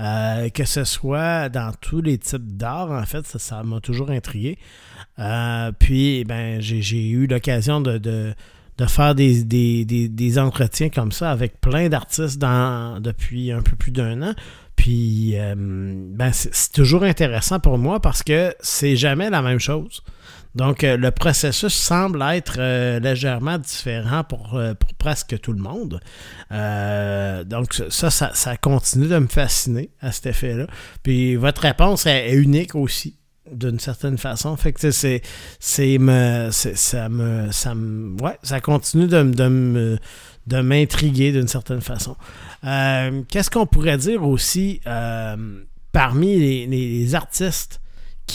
euh, 0.00 0.48
que 0.48 0.64
ce 0.64 0.82
soit 0.82 1.48
dans 1.48 1.72
tous 1.80 2.02
les 2.02 2.18
types 2.18 2.56
d'art, 2.56 2.90
en 2.90 3.06
fait, 3.06 3.24
ça 3.24 3.62
m'a 3.62 3.80
toujours 3.80 4.10
intrigué. 4.10 4.58
Euh, 5.20 5.70
puis, 5.78 6.24
ben, 6.24 6.60
j'ai 6.60 7.08
eu 7.08 7.28
l'occasion 7.28 7.80
de, 7.80 8.34
faire 8.88 9.14
des, 9.14 9.44
des, 9.44 10.38
entretiens 10.40 10.88
comme 10.88 11.12
ça 11.12 11.30
avec 11.30 11.60
plein 11.60 11.88
d'artistes 11.88 12.40
depuis 12.40 13.52
un 13.52 13.62
peu 13.62 13.76
plus 13.76 13.92
d'un 13.92 14.20
an. 14.22 14.34
Puis, 14.74 15.38
euh, 15.38 15.54
ben, 15.56 16.32
c'est 16.32 16.72
toujours 16.72 17.04
intéressant 17.04 17.60
pour 17.60 17.78
moi 17.78 18.00
parce 18.00 18.24
que 18.24 18.52
c'est 18.58 18.96
jamais 18.96 19.30
la 19.30 19.40
même 19.40 19.60
chose. 19.60 20.02
Donc, 20.54 20.84
euh, 20.84 20.96
le 20.96 21.10
processus 21.10 21.72
semble 21.72 22.22
être 22.22 22.56
euh, 22.58 23.00
légèrement 23.00 23.58
différent 23.58 24.22
pour, 24.22 24.54
euh, 24.54 24.74
pour, 24.74 24.92
presque 24.94 25.40
tout 25.40 25.52
le 25.52 25.60
monde. 25.60 26.00
donc, 27.48 27.74
ça, 27.88 28.10
ça, 28.10 28.56
continue 28.58 29.08
de 29.08 29.18
me 29.18 29.26
fasciner 29.26 29.90
à 30.00 30.12
cet 30.12 30.26
effet-là. 30.26 30.66
Puis, 31.02 31.36
votre 31.36 31.62
réponse 31.62 32.06
est, 32.06 32.32
unique 32.34 32.74
aussi 32.74 33.16
d'une 33.50 33.78
certaine 33.78 34.18
façon. 34.18 34.56
Fait 34.56 34.72
que 34.72 34.90
c'est, 34.90 35.22
c'est, 35.58 35.98
me, 35.98 36.50
ça 36.50 37.08
me, 37.08 37.50
ça 37.50 37.74
me, 37.74 38.20
ouais, 38.22 38.38
ça 38.42 38.60
continue 38.60 39.06
de, 39.06 39.22
de 39.22 39.98
de 40.48 40.60
m'intriguer 40.60 41.30
d'une 41.30 41.46
certaine 41.46 41.80
façon. 41.80 42.16
qu'est-ce 42.62 43.48
qu'on 43.48 43.66
pourrait 43.66 43.96
dire 43.96 44.24
aussi 44.24 44.80
parmi 45.92 46.36
les, 46.36 46.66
les 46.66 47.14
artistes 47.14 47.81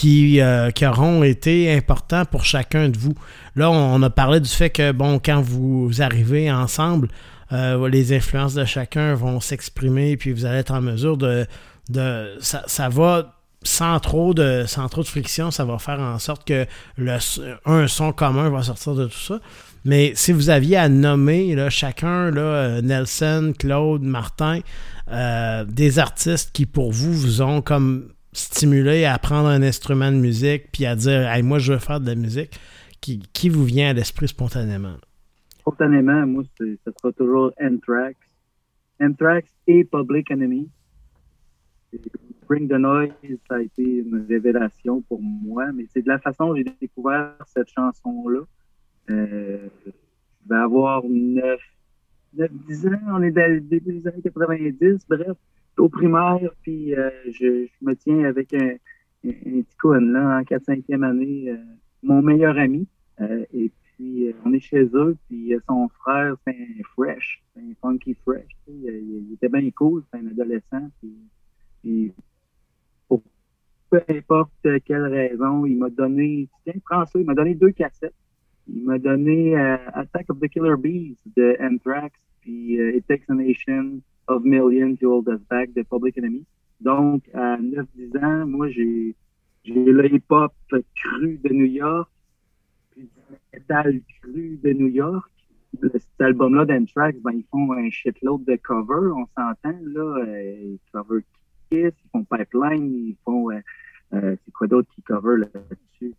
euh, 0.04 0.70
qui, 0.70 0.86
auront 0.86 1.22
été 1.22 1.72
importants 1.72 2.24
pour 2.24 2.44
chacun 2.44 2.88
de 2.88 2.98
vous. 2.98 3.14
Là, 3.56 3.70
on 3.70 4.02
a 4.02 4.10
parlé 4.10 4.40
du 4.40 4.48
fait 4.48 4.70
que, 4.70 4.92
bon, 4.92 5.18
quand 5.18 5.40
vous 5.40 5.90
arrivez 6.00 6.50
ensemble, 6.50 7.08
les 7.50 8.12
influences 8.14 8.54
de 8.54 8.64
chacun 8.64 9.14
vont 9.14 9.40
s'exprimer, 9.40 10.16
puis 10.16 10.32
vous 10.32 10.44
allez 10.44 10.58
être 10.58 10.72
en 10.72 10.80
mesure 10.80 11.16
de... 11.16 11.46
de 11.88 12.36
ça, 12.40 12.88
va 12.88 13.34
sans 13.64 13.98
trop 13.98 14.34
de 14.34 14.64
sans 14.68 14.88
trop 14.88 15.02
de 15.02 15.08
friction, 15.08 15.50
ça 15.50 15.64
va 15.64 15.78
faire 15.78 15.98
en 15.98 16.20
sorte 16.20 16.46
que 16.46 16.64
le, 16.96 17.18
un 17.64 17.88
son 17.88 18.12
commun 18.12 18.50
va 18.50 18.62
sortir 18.62 18.94
de 18.94 19.06
tout 19.06 19.18
ça. 19.18 19.40
Mais 19.84 20.12
si 20.14 20.32
vous 20.32 20.50
aviez 20.50 20.76
à 20.76 20.88
nommer 20.88 21.54
là, 21.54 21.70
chacun, 21.70 22.30
là, 22.30 22.40
euh, 22.40 22.82
Nelson, 22.82 23.52
Claude, 23.58 24.02
Martin, 24.02 24.60
euh, 25.10 25.64
des 25.64 25.98
artistes 25.98 26.50
qui 26.52 26.66
pour 26.66 26.92
vous 26.92 27.12
vous 27.12 27.42
ont 27.42 27.62
comme 27.62 28.10
stimulé 28.38 29.04
à 29.04 29.18
prendre 29.18 29.48
un 29.48 29.62
instrument 29.62 30.10
de 30.10 30.16
musique 30.16 30.70
puis 30.72 30.86
à 30.86 30.96
dire 30.96 31.28
hey, 31.28 31.42
moi 31.42 31.58
je 31.58 31.72
veux 31.72 31.78
faire 31.78 32.00
de 32.00 32.06
la 32.06 32.14
musique, 32.14 32.58
qui, 33.00 33.20
qui 33.32 33.48
vous 33.48 33.64
vient 33.64 33.90
à 33.90 33.92
l'esprit 33.92 34.28
spontanément? 34.28 34.96
Spontanément, 35.60 36.26
moi, 36.26 36.44
ce 36.58 36.76
sera 36.98 37.12
toujours 37.12 37.52
Anthrax. 37.60 38.16
Anthrax 39.00 39.50
et 39.66 39.84
Public 39.84 40.30
Enemy. 40.30 40.68
Bring 42.48 42.68
the 42.68 42.78
Noise, 42.78 43.12
ça 43.48 43.56
a 43.56 43.60
été 43.60 43.82
une 43.82 44.24
révélation 44.28 45.02
pour 45.02 45.20
moi, 45.22 45.70
mais 45.72 45.86
c'est 45.92 46.02
de 46.02 46.08
la 46.08 46.18
façon 46.18 46.48
dont 46.48 46.56
j'ai 46.56 46.64
découvert 46.80 47.34
cette 47.46 47.68
chanson-là. 47.68 48.40
Euh, 49.10 49.68
je 49.84 50.48
vais 50.48 50.56
avoir 50.56 51.02
9, 51.04 51.60
9, 52.38 52.50
10 52.66 52.86
ans, 52.86 52.90
on 53.10 53.22
est 53.22 53.30
dans 53.30 53.50
le 53.50 53.60
début 53.60 53.92
des 53.92 54.08
années 54.08 54.22
90, 54.22 55.06
bref, 55.08 55.36
au 55.78 55.88
primaire, 55.88 56.50
puis 56.62 56.94
euh, 56.94 57.10
je, 57.30 57.66
me 57.82 57.94
tiens 57.94 58.24
avec 58.24 58.52
un, 58.54 58.74
un, 59.24 59.30
petit 59.62 59.76
con 59.80 60.00
là, 60.00 60.38
en 60.38 60.42
4-5e 60.42 61.04
année, 61.04 61.50
euh, 61.50 61.56
mon 62.02 62.22
meilleur 62.22 62.58
ami. 62.58 62.86
Euh, 63.20 63.44
et 63.52 63.70
puis, 63.70 64.32
on 64.44 64.52
est 64.52 64.60
chez 64.60 64.84
eux, 64.94 65.16
puis 65.28 65.52
son 65.66 65.88
frère, 65.88 66.36
c'est 66.46 66.54
un 66.54 66.82
fresh, 66.94 67.42
c'est 67.54 67.60
un 67.60 67.72
funky 67.80 68.14
fresh. 68.24 68.46
Il, 68.68 69.32
était 69.32 69.48
bien 69.48 69.68
cool, 69.72 70.04
c'est 70.12 70.20
un 70.20 70.26
adolescent, 70.28 70.88
puis, 71.00 71.16
puis 71.82 72.12
peu 73.90 74.02
importe 74.08 74.52
quelle 74.84 75.06
raison, 75.06 75.64
il 75.64 75.78
m'a 75.78 75.88
donné, 75.88 76.46
tiens, 76.62 76.74
prends 76.84 77.06
ça, 77.06 77.18
il 77.18 77.24
m'a 77.24 77.34
donné 77.34 77.54
deux 77.54 77.70
cassettes. 77.72 78.12
Il 78.68 78.84
m'a 78.84 78.98
donné 78.98 79.56
Attack 79.56 80.28
of 80.28 80.40
the 80.40 80.48
Killer 80.48 80.76
Bees 80.76 81.16
de 81.34 81.56
Anthrax, 81.58 82.14
puis 82.42 82.74
It 82.74 83.06
Takes 83.08 83.24
a 83.30 83.34
Nation 83.34 84.02
of 84.28 84.44
Millions 84.44 84.96
to 84.96 85.10
Hold 85.10 85.28
Us 85.28 85.40
Back 85.48 85.72
de 85.72 85.82
Public 85.82 86.16
Enemy. 86.18 86.44
Donc, 86.80 87.22
à 87.34 87.56
9-10 87.56 88.24
ans, 88.24 88.46
moi, 88.46 88.68
j'ai, 88.68 89.16
le 89.64 90.14
hip-hop 90.14 90.52
cru 90.70 91.40
de 91.42 91.52
New 91.52 91.66
York, 91.66 92.08
puis 92.92 93.02
du 93.02 93.36
metal 93.52 94.00
cru 94.20 94.58
de 94.62 94.72
New 94.72 94.88
York. 94.88 95.30
Cet 95.82 96.20
album-là 96.20 96.64
d'Anthrax, 96.64 97.18
ben, 97.20 97.32
ils 97.32 97.44
font 97.50 97.72
un 97.72 97.90
shitload 97.90 98.44
de 98.44 98.56
covers, 98.56 99.14
on 99.14 99.26
s'entend, 99.36 99.78
là. 99.82 100.24
Euh, 100.24 100.54
ils 100.62 100.78
cover 100.92 101.22
Kiss, 101.70 101.92
ils 102.04 102.10
font 102.12 102.24
Pipeline, 102.24 102.92
ils 102.92 103.16
font... 103.24 103.50
Euh, 103.50 103.60
euh, 104.14 104.36
c'est 104.42 104.52
quoi 104.52 104.66
d'autre 104.66 104.88
qui 104.94 105.02
cover 105.02 105.38
là-dessus? 105.38 106.14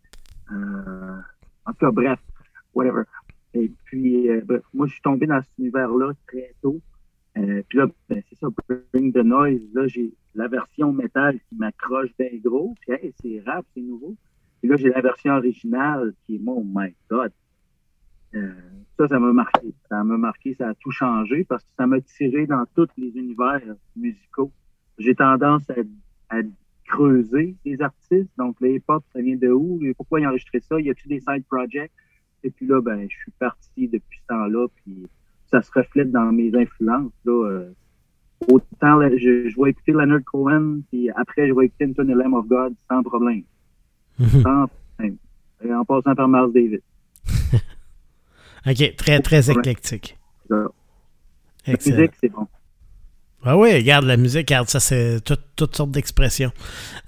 Euh, 0.52 1.16
en 1.66 1.72
tout 1.72 1.78
cas, 1.78 1.90
bref, 1.90 2.20
whatever. 2.72 3.02
Et 3.54 3.72
puis, 3.84 4.28
moi, 4.72 4.86
je 4.86 4.92
suis 4.92 5.02
tombé 5.02 5.26
dans 5.26 5.40
cet 5.40 5.50
univers-là 5.58 6.12
très 6.28 6.54
tôt. 6.62 6.80
Euh, 7.38 7.62
puis 7.68 7.78
là, 7.78 7.86
ben, 8.08 8.22
c'est 8.28 8.38
ça, 8.38 8.48
Bring 8.92 9.12
the 9.12 9.24
Noise. 9.24 9.62
Là, 9.72 9.86
j'ai 9.86 10.12
la 10.34 10.48
version 10.48 10.92
métal 10.92 11.38
qui 11.48 11.54
m'accroche 11.56 12.10
bien 12.18 12.30
gros. 12.42 12.74
Puis, 12.80 12.92
hey, 12.92 13.12
c'est 13.20 13.42
rap, 13.46 13.64
c'est 13.74 13.80
nouveau. 13.80 14.16
Puis 14.60 14.68
là, 14.70 14.76
j'ai 14.76 14.90
la 14.90 15.00
version 15.00 15.34
originale 15.34 16.12
qui 16.24 16.36
est, 16.36 16.40
oh 16.46 16.62
my 16.64 16.94
God. 17.08 17.32
Euh, 18.34 18.52
ça, 18.98 19.08
ça 19.08 19.18
m'a 19.18 19.32
marqué. 19.32 19.74
Ça 19.88 20.04
m'a 20.04 20.16
marqué, 20.16 20.54
ça 20.54 20.68
a 20.68 20.74
tout 20.74 20.90
changé 20.90 21.44
parce 21.44 21.64
que 21.64 21.70
ça 21.76 21.86
m'a 21.86 22.00
tiré 22.00 22.46
dans 22.46 22.64
tous 22.74 22.88
les 22.96 23.08
univers 23.16 23.62
musicaux. 23.96 24.52
J'ai 24.98 25.14
tendance 25.14 25.68
à, 26.28 26.40
creuser 26.86 27.54
les 27.64 27.80
artistes. 27.80 28.30
Donc, 28.36 28.56
le 28.60 28.74
hip-hop, 28.74 29.04
ça 29.12 29.20
vient 29.20 29.36
de 29.36 29.48
où? 29.48 29.80
Pourquoi 29.96 30.18
ils 30.18 30.26
ont 30.26 30.30
enregistré 30.30 30.58
ça? 30.58 30.80
Y 30.80 30.90
a-t-il 30.90 31.08
des 31.08 31.20
side 31.20 31.44
projects? 31.46 31.92
Et 32.42 32.50
puis 32.50 32.66
là, 32.66 32.80
ben, 32.80 33.02
je 33.08 33.16
suis 33.16 33.30
parti 33.38 33.86
depuis 33.86 34.18
ce 34.18 34.26
temps-là, 34.26 34.66
puis 34.74 35.06
ça 35.50 35.62
se 35.62 35.70
reflète 35.74 36.10
dans 36.10 36.32
mes 36.32 36.50
influences. 36.54 37.12
Là, 37.24 37.48
euh, 37.48 37.70
autant, 38.48 39.00
je, 39.02 39.48
je 39.48 39.62
vais 39.62 39.70
écouter 39.70 39.92
Leonard 39.92 40.24
Cohen, 40.24 40.80
puis 40.90 41.10
après, 41.10 41.48
je 41.48 41.52
vais 41.54 41.66
écouter 41.66 41.84
Into 41.84 42.04
the 42.04 42.16
Lamb 42.16 42.34
of 42.34 42.46
God 42.46 42.74
sans 42.90 43.02
problème. 43.02 43.42
Sans 44.18 44.66
problème. 44.96 45.16
Et 45.64 45.72
en 45.72 45.84
passant 45.84 46.14
par 46.14 46.28
Miles 46.28 46.52
Davis. 46.52 46.80
OK, 48.66 48.96
très, 48.96 49.20
très 49.20 49.50
éclectique. 49.50 50.18
La 50.48 51.72
musique, 51.72 52.12
c'est 52.20 52.28
bon. 52.28 52.46
Ah 53.42 53.56
oui, 53.56 53.72
regarde, 53.72 54.04
la 54.04 54.18
musique, 54.18 54.50
regarde, 54.50 54.68
ça, 54.68 54.80
c'est 54.80 55.20
toutes 55.24 55.74
sortes 55.74 55.90
d'expressions. 55.90 56.52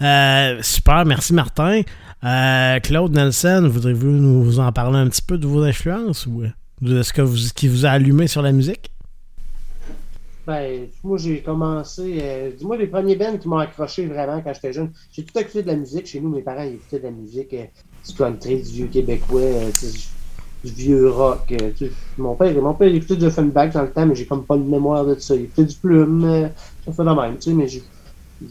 Euh, 0.00 0.62
super, 0.62 1.04
merci 1.04 1.34
Martin. 1.34 1.82
Euh, 2.24 2.78
Claude 2.80 3.12
Nelson, 3.12 3.68
voudriez-vous 3.70 4.06
nous 4.06 4.58
en 4.58 4.72
parler 4.72 4.98
un 4.98 5.08
petit 5.08 5.20
peu 5.20 5.36
de 5.36 5.46
vos 5.46 5.62
influences 5.62 6.26
ou? 6.26 6.44
De 6.82 7.02
ce 7.02 7.12
que 7.12 7.22
vous, 7.22 7.36
qui 7.54 7.68
vous 7.68 7.86
a 7.86 7.90
allumé 7.90 8.26
sur 8.26 8.42
la 8.42 8.52
musique? 8.52 8.90
Ben, 10.46 10.88
moi, 11.04 11.18
j'ai 11.18 11.40
commencé. 11.40 12.18
Euh, 12.20 12.50
dis-moi, 12.58 12.76
les 12.76 12.88
premiers 12.88 13.14
bands 13.14 13.38
qui 13.38 13.48
m'ont 13.48 13.58
accroché 13.58 14.06
vraiment 14.06 14.42
quand 14.42 14.52
j'étais 14.52 14.72
jeune. 14.72 14.90
J'ai 15.12 15.22
tout 15.22 15.38
écouté 15.38 15.62
de 15.62 15.68
la 15.68 15.76
musique. 15.76 16.06
Chez 16.06 16.20
nous, 16.20 16.30
mes 16.30 16.42
parents 16.42 16.64
ils 16.64 16.74
écoutaient 16.74 16.98
de 16.98 17.04
la 17.04 17.10
musique, 17.12 17.54
euh, 17.54 17.64
du 18.06 18.14
country, 18.14 18.56
du 18.56 18.70
vieux 18.70 18.86
québécois. 18.88 19.40
Euh, 19.40 19.70
du 20.64 20.70
vieux 20.70 21.10
rock. 21.10 21.52
Mon 22.18 22.36
père, 22.36 22.54
mon 22.62 22.74
père 22.74 22.86
il 22.86 22.94
écoutait 22.94 23.16
du 23.16 23.24
Offenbach 23.24 23.72
dans 23.72 23.82
le 23.82 23.90
temps, 23.90 24.06
mais 24.06 24.14
j'ai 24.14 24.26
comme 24.26 24.44
pas 24.44 24.56
de 24.56 24.62
mémoire 24.62 25.04
de 25.04 25.16
ça. 25.16 25.34
Il 25.34 25.42
écoutait 25.42 25.64
du 25.64 25.74
plume, 25.74 26.50
ça 26.84 26.92
fait 26.92 27.02
de 27.02 27.20
même, 27.20 27.36
tu 27.36 27.50
sais, 27.50 27.52
mais 27.52 27.66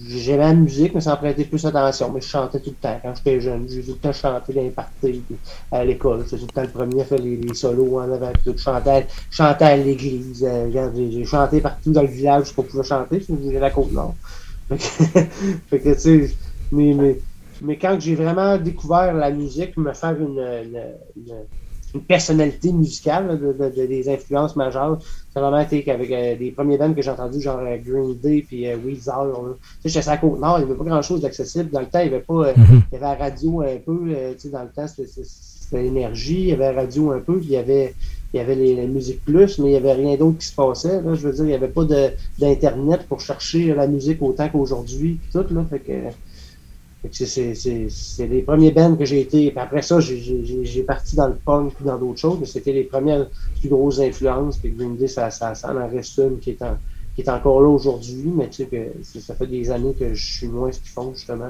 j'aimais 0.08 0.44
la 0.44 0.54
musique, 0.54 0.94
mais 0.94 1.02
ça 1.02 1.14
en 1.14 1.18
prêtait 1.18 1.46
plus 1.46 1.66
attention. 1.66 2.12
Mais 2.12 2.22
je 2.22 2.28
chantais 2.28 2.60
tout 2.60 2.72
le 2.72 2.76
temps. 2.76 3.00
Quand 3.02 3.14
j'étais 3.16 3.42
jeune, 3.42 3.68
j'ai 3.70 3.82
tout 3.82 3.92
le 3.92 3.98
temps 3.98 4.14
chanté 4.14 4.54
les 4.54 4.70
parties 4.70 5.24
à 5.72 5.84
l'école. 5.86 6.24
J'étais 6.24 6.38
tout 6.38 6.48
le 6.48 6.54
temps 6.54 6.62
le 6.62 6.68
premier 6.68 7.02
à 7.02 7.06
faire 7.06 7.20
les, 7.20 7.54
solos 7.54 8.00
en 8.00 8.12
avant. 8.12 8.32
Tout. 8.44 8.54
Je 8.56 8.62
chantais, 8.62 9.08
chantais 9.30 9.66
à 9.66 9.78
l'église. 9.78 10.46
Euh, 10.48 10.92
j'ai 10.96 11.26
chanté 11.26 11.62
partout 11.62 11.92
dans 11.92 12.02
le 12.02 12.08
village 12.08 12.54
qu'on 12.54 12.64
pouvait 12.64 12.84
chanter. 12.84 13.22
J'ai 13.28 13.60
la 13.60 13.70
côte 13.70 13.92
nord. 13.92 14.16
Fait 14.72 15.80
que, 15.80 15.94
tu 15.94 16.00
sais, 16.00 16.36
mais, 16.72 16.94
mais, 16.94 17.20
mais, 17.62 17.78
quand 17.78 17.98
j'ai 18.00 18.16
vraiment 18.16 18.58
découvert 18.58 19.14
la 19.14 19.30
musique, 19.32 19.76
me 19.76 19.92
faire 19.94 20.16
une, 20.20 20.40
une 20.40 20.82
une 21.18 21.46
personnalité 22.00 22.72
musicale, 22.72 23.40
de, 23.40 23.86
des 23.86 24.10
influences 24.10 24.56
majeures. 24.56 25.00
Ça 25.34 25.40
a 25.40 25.44
vraiment 25.44 25.62
été 25.62 25.84
qu'avec 25.84 26.12
euh, 26.12 26.36
des 26.38 26.52
premiers 26.52 26.78
bands 26.78 26.94
que 26.94 27.02
j'ai 27.02 27.10
entendus, 27.10 27.42
genre 27.42 27.60
euh, 27.60 27.78
Green 27.78 28.16
Day 28.16 28.44
puis 28.48 28.68
euh, 28.68 28.78
Weezer. 28.78 29.28
Tu 29.82 29.90
sais, 29.90 30.00
j'étais 30.00 30.10
à 30.10 30.18
Côte-Nord, 30.18 30.60
il 30.60 30.66
n'y 30.66 30.72
avait 30.72 30.78
pas 30.78 30.86
grand-chose 30.86 31.22
d'accessible. 31.22 31.70
Dans 31.70 31.80
le 31.80 31.86
temps, 31.88 32.00
il 32.00 32.12
y 32.12 32.14
avait 32.14 32.20
pas... 32.20 32.34
Euh, 32.34 32.54
mm-hmm. 32.54 32.82
Il 32.92 32.94
y 32.94 32.96
avait 32.98 33.06
la 33.06 33.16
radio 33.16 33.62
un 33.62 33.78
peu, 33.86 34.00
tu 34.08 34.40
sais, 34.40 34.50
dans 34.50 34.64
le 34.64 34.70
temps, 34.70 34.88
c'était 34.88 35.84
l'énergie, 35.84 36.42
il 36.42 36.48
y 36.48 36.54
avait 36.54 36.74
la 36.74 36.82
radio 36.82 37.12
un 37.12 37.20
peu, 37.20 37.38
puis 37.38 37.48
il 37.48 37.54
y 37.54 37.58
avait 37.58 37.94
il 38.34 38.38
y 38.38 38.40
avait 38.40 38.56
les, 38.56 38.88
musiques 38.88 39.24
plus, 39.26 39.60
mais 39.60 39.68
il 39.68 39.72
n'y 39.72 39.76
avait 39.76 39.94
rien 39.94 40.16
d'autre 40.16 40.38
qui 40.38 40.48
se 40.48 40.56
passait. 40.56 41.02
Là. 41.02 41.14
Je 41.16 41.28
veux 41.28 41.34
dire, 41.34 41.44
il 41.44 41.50
n'y 41.50 41.54
avait 41.54 41.68
pas 41.68 41.84
d'Internet 42.40 43.06
pour 43.08 43.20
chercher 43.20 43.74
la 43.74 43.88
musique 43.88 44.22
autant 44.22 44.48
qu'aujourd'hui. 44.48 45.20
Tout, 45.34 45.46
là. 45.52 45.66
Fait 45.70 45.80
que, 45.80 45.92
c'est 47.10 48.28
les 48.28 48.42
premiers 48.42 48.72
bands 48.72 48.96
que 48.96 49.06
j'ai 49.06 49.22
été. 49.22 49.50
Puis 49.50 49.60
après 49.60 49.82
ça, 49.82 50.00
j'ai 50.00 50.84
parti 50.84 51.16
dans 51.16 51.28
le 51.28 51.36
punk 51.36 51.74
et 51.82 51.84
dans 51.84 51.98
d'autres 51.98 52.20
choses, 52.20 52.38
mais 52.40 52.46
c'était 52.46 52.74
les 52.74 52.84
premières 52.84 53.28
plus 53.60 53.70
grosses 53.70 54.00
influences. 54.00 54.58
Puis 54.58 54.72
Green 54.72 54.96
Day, 54.96 55.08
ça, 55.08 55.32
ça, 55.32 55.56
ça 55.56 55.74
en 55.74 55.90
reste 55.90 56.18
une 56.18 56.40
qui 56.40 56.52
est, 56.52 56.62
en, 56.62 56.78
qui 57.16 57.22
est 57.22 57.30
encore 57.30 57.62
là 57.62 57.70
aujourd'hui, 57.70 58.32
mais 58.36 58.50
tu 58.50 58.64
sais 58.64 58.66
que 58.68 59.20
ça 59.20 59.36
fait 59.36 59.48
des 59.48 59.72
années 59.72 59.94
que 59.94 60.14
je 60.14 60.34
suis 60.38 60.48
moins 60.48 60.72
ce 60.72 60.80
qu'ils 60.80 60.92
font, 60.92 61.14
justement. 61.14 61.50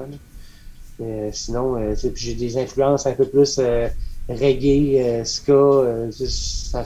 Mais, 1.00 1.32
sinon, 1.34 1.76
euh, 1.78 1.96
j'ai 2.16 2.36
des 2.36 2.58
influences 2.58 3.06
un 3.06 3.14
peu 3.14 3.26
plus 3.26 3.60
euh, 3.60 3.88
reggae, 4.30 4.98
euh, 5.00 5.24
ska, 5.24 5.52
euh, 5.52 6.12
ça, 6.12 6.86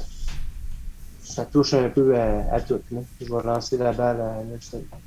ça, 1.22 1.46
touche 1.46 1.74
un 1.74 1.90
peu 1.90 2.16
à, 2.16 2.54
à 2.54 2.62
tout. 2.62 2.80
Là. 2.92 3.02
Je 3.22 3.34
vais 3.34 3.44
lancer 3.44 3.78
la 3.78 3.92
balle 3.92 4.22
à, 4.22 4.38
à 4.38 5.05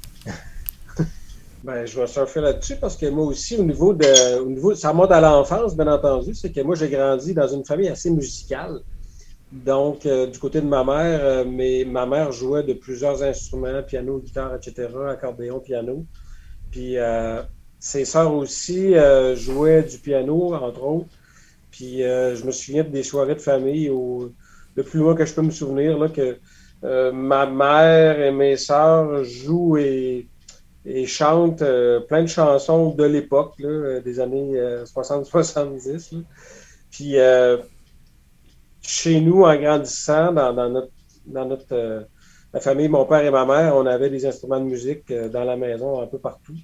ben, 1.68 1.84
je 1.84 2.00
vais 2.00 2.06
surfer 2.06 2.40
là-dessus 2.40 2.76
parce 2.76 2.96
que 2.96 3.04
moi 3.10 3.26
aussi, 3.26 3.58
au 3.58 3.62
niveau 3.62 3.92
de. 3.92 4.38
Au 4.40 4.46
niveau, 4.46 4.74
ça 4.74 4.88
remonte 4.88 5.12
à 5.12 5.20
l'enfance, 5.20 5.76
bien 5.76 5.86
entendu. 5.86 6.34
C'est 6.34 6.50
que 6.50 6.62
moi, 6.62 6.74
j'ai 6.74 6.88
grandi 6.88 7.34
dans 7.34 7.46
une 7.46 7.62
famille 7.62 7.88
assez 7.88 8.10
musicale. 8.10 8.80
Donc, 9.52 10.06
euh, 10.06 10.26
du 10.28 10.38
côté 10.38 10.62
de 10.62 10.66
ma 10.66 10.82
mère, 10.82 11.20
euh, 11.22 11.44
mais 11.46 11.84
ma 11.86 12.06
mère 12.06 12.32
jouait 12.32 12.62
de 12.62 12.72
plusieurs 12.72 13.22
instruments, 13.22 13.82
piano, 13.82 14.18
guitare, 14.18 14.54
etc., 14.54 14.88
accordéon, 15.10 15.60
piano. 15.60 16.06
Puis 16.70 16.96
euh, 16.96 17.42
ses 17.78 18.06
sœurs 18.06 18.32
aussi 18.32 18.94
jouaient 19.34 19.82
du 19.82 19.98
piano, 19.98 20.54
entre 20.54 20.82
autres. 20.82 21.10
Puis 21.70 21.98
je 21.98 22.46
me 22.46 22.50
souviens 22.50 22.84
des 22.84 23.02
soirées 23.02 23.34
de 23.34 23.42
famille 23.42 23.90
où, 23.90 24.32
le 24.74 24.82
plus 24.82 25.00
loin 25.00 25.14
que 25.14 25.26
je 25.26 25.34
peux 25.34 25.42
me 25.42 25.50
souvenir, 25.50 25.98
là, 25.98 26.08
que 26.08 26.38
ma 27.12 27.44
mère 27.44 28.22
et 28.22 28.32
mes 28.32 28.56
sœurs 28.56 29.22
jouent 29.24 29.76
et 29.76 30.28
et 30.88 31.06
chante 31.06 31.60
euh, 31.60 32.00
plein 32.00 32.22
de 32.22 32.28
chansons 32.28 32.94
de 32.94 33.04
l'époque, 33.04 33.54
euh, 33.60 34.00
des 34.00 34.20
années 34.20 34.54
60-70. 34.84 36.14
Euh, 37.14 37.58
Puis 38.80 38.88
chez 38.88 39.20
nous, 39.20 39.44
en 39.44 39.54
grandissant, 39.56 40.32
dans, 40.32 40.70
notre, 40.70 40.92
dans 41.26 41.44
notre 41.44 42.06
la 42.54 42.60
famille, 42.60 42.88
mon 42.88 43.04
père 43.04 43.22
et 43.22 43.30
ma 43.30 43.44
mère, 43.44 43.76
on 43.76 43.84
avait 43.84 44.08
des 44.08 44.24
instruments 44.24 44.60
de 44.60 44.64
musique 44.64 45.12
dans 45.12 45.44
la 45.44 45.56
maison 45.56 46.00
un 46.00 46.06
peu 46.06 46.18
partout. 46.18 46.56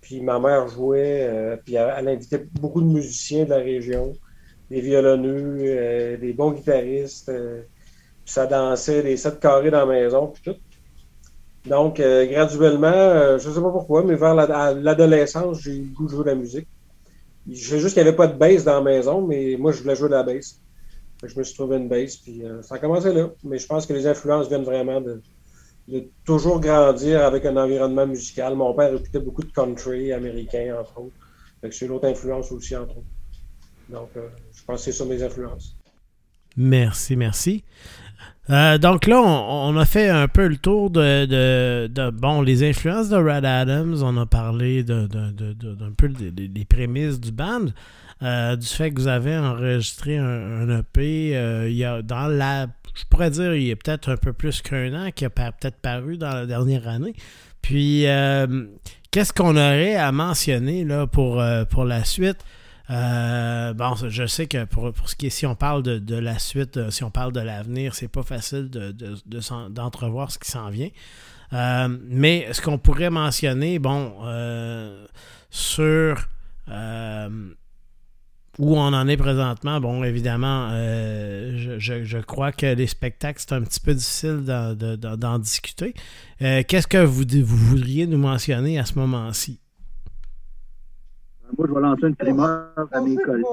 Puis 0.00 0.20
ma 0.20 0.38
mère 0.38 0.68
jouait, 0.68 1.58
puis 1.64 1.74
elle, 1.74 2.08
invitait 2.08 2.46
beaucoup 2.60 2.80
de 2.80 2.86
musiciens 2.86 3.44
de 3.44 3.50
la 3.50 3.56
région, 3.56 4.12
des 4.70 4.80
violonneux, 4.80 6.16
des 6.18 6.32
bons 6.32 6.52
guitaristes. 6.52 7.26
puis 7.26 8.32
ça 8.32 8.46
dansait 8.46 9.02
des 9.02 9.16
sept 9.16 9.40
carrés 9.40 9.72
dans 9.72 9.80
la 9.80 9.86
maison, 9.86 10.28
puis 10.28 10.42
tout. 10.44 10.69
Donc, 11.66 11.96
graduellement, 11.96 13.38
je 13.38 13.48
ne 13.48 13.54
sais 13.54 13.60
pas 13.60 13.70
pourquoi, 13.70 14.02
mais 14.02 14.14
vers 14.14 14.34
l'adolescence, 14.34 15.60
j'ai 15.60 15.76
eu 15.76 15.84
le 15.84 15.94
goût 15.94 16.06
de 16.06 16.10
jouer 16.10 16.24
de 16.24 16.30
la 16.30 16.34
musique. 16.34 16.66
Je 17.48 17.68
sais 17.68 17.80
juste 17.80 17.94
qu'il 17.94 18.02
n'y 18.02 18.08
avait 18.08 18.16
pas 18.16 18.26
de 18.26 18.36
bass 18.36 18.64
dans 18.64 18.74
la 18.74 18.80
maison, 18.80 19.26
mais 19.26 19.56
moi, 19.58 19.72
je 19.72 19.82
voulais 19.82 19.96
jouer 19.96 20.08
de 20.08 20.14
la 20.14 20.22
bass. 20.22 20.60
Je 21.24 21.38
me 21.38 21.44
suis 21.44 21.54
trouvé 21.54 21.76
une 21.76 21.88
bass, 21.88 22.16
puis 22.16 22.44
euh, 22.44 22.62
ça 22.62 22.76
a 22.76 22.78
commencé 22.78 23.12
là. 23.12 23.30
Mais 23.44 23.58
je 23.58 23.66
pense 23.66 23.86
que 23.86 23.92
les 23.92 24.06
influences 24.06 24.48
viennent 24.48 24.64
vraiment 24.64 25.00
de, 25.00 25.20
toujours 26.24 26.60
grandir 26.60 27.24
avec 27.24 27.44
un 27.44 27.56
environnement 27.56 28.06
musical. 28.06 28.54
Mon 28.54 28.74
père 28.74 28.94
écoutait 28.94 29.20
beaucoup 29.20 29.42
de 29.42 29.52
country 29.52 30.12
américain, 30.12 30.76
entre 30.80 31.00
autres. 31.00 31.14
c'est 31.70 31.86
une 31.86 31.92
autre 31.92 32.08
influence 32.08 32.50
aussi, 32.52 32.76
entre 32.76 32.98
autres. 32.98 33.06
Donc, 33.88 34.10
euh, 34.16 34.28
je 34.54 34.64
pense 34.64 34.84
que 34.84 34.92
c'est 34.92 34.96
ça 34.96 35.04
mes 35.04 35.22
influences. 35.22 35.76
Merci, 36.56 37.16
merci. 37.16 37.64
Euh, 38.50 38.78
donc 38.78 39.06
là, 39.06 39.20
on, 39.20 39.76
a 39.76 39.84
fait 39.84 40.08
un 40.08 40.26
peu 40.26 40.48
le 40.48 40.56
tour 40.56 40.90
de, 40.90 42.10
bon 42.10 42.42
les 42.42 42.68
influences 42.68 43.08
de 43.08 43.16
Red 43.16 43.44
Adams. 43.44 43.96
On 44.02 44.16
a 44.16 44.26
parlé 44.26 44.82
d'un 44.82 45.08
peu 45.96 46.08
des, 46.08 46.64
prémices 46.64 47.20
du 47.20 47.30
band, 47.30 47.66
euh, 48.22 48.56
du 48.56 48.66
fait 48.66 48.90
que 48.90 49.00
vous 49.00 49.08
avez 49.08 49.36
enregistré 49.36 50.18
un, 50.18 50.68
EP. 50.68 51.36
Euh, 51.36 51.68
il 51.68 51.76
y 51.76 51.84
a 51.84 52.02
dans 52.02 52.26
la, 52.26 52.66
je 52.94 53.04
pourrais 53.08 53.30
dire, 53.30 53.54
il 53.54 53.64
y 53.64 53.72
a 53.72 53.76
peut-être 53.76 54.10
un 54.10 54.16
peu 54.16 54.32
plus 54.32 54.62
qu'un 54.62 54.94
an 54.94 55.10
qui 55.14 55.24
a 55.24 55.30
peut-être 55.30 55.78
paru 55.80 56.16
dans 56.16 56.34
la 56.34 56.46
dernière 56.46 56.88
année. 56.88 57.14
Puis, 57.62 58.06
qu'est-ce 59.12 59.32
qu'on 59.32 59.56
aurait 59.56 59.94
à 59.94 60.10
mentionner 60.10 60.84
là 60.84 61.06
pour 61.06 61.36
la 61.36 62.04
suite? 62.04 62.38
Euh, 62.90 63.72
bon, 63.72 63.94
je 63.94 64.26
sais 64.26 64.46
que 64.46 64.64
pour, 64.64 64.92
ce 65.06 65.14
qui 65.14 65.26
est, 65.26 65.30
si 65.30 65.46
on 65.46 65.54
parle 65.54 65.82
de, 65.82 66.16
la 66.16 66.38
suite, 66.38 66.76
euh, 66.76 66.90
si 66.90 67.04
on 67.04 67.10
parle 67.10 67.32
de 67.32 67.40
l'avenir, 67.40 67.94
c'est 67.94 68.08
pas 68.08 68.22
facile 68.22 68.68
d'entrevoir 68.68 70.26
de, 70.26 70.32
ce 70.32 70.38
qui 70.38 70.50
s'en 70.50 70.70
vient. 70.70 70.88
Euh, 71.52 71.96
mais 72.08 72.48
ce 72.52 72.60
qu'on 72.60 72.78
pourrait 72.78 73.10
mentionner, 73.10 73.78
bon, 73.78 74.14
sur 75.50 76.28
où 78.58 78.76
on 78.76 78.92
en 78.92 79.08
est 79.08 79.16
présentement, 79.16 79.80
bon, 79.80 80.02
évidemment, 80.02 80.70
je, 80.70 82.20
crois 82.22 82.52
que 82.52 82.66
les 82.66 82.86
spectacles, 82.88 83.40
c'est 83.40 83.54
un 83.54 83.62
petit 83.62 83.80
peu 83.80 83.94
difficile 83.94 84.42
d'en 84.44 85.38
discuter. 85.38 85.94
Qu'est-ce 86.40 86.88
que 86.88 86.98
vous, 86.98 87.24
vous 87.44 87.56
voudriez 87.56 88.06
nous 88.06 88.18
mentionner 88.18 88.78
à 88.78 88.84
ce 88.84 88.98
moment-ci? 88.98 89.60
Moi, 91.56 91.66
je 91.68 91.74
vais 91.74 91.80
lancer 91.80 92.06
une 92.06 92.16
primeur 92.16 92.68
à 92.92 93.00
mes 93.00 93.16
collègues. 93.16 93.44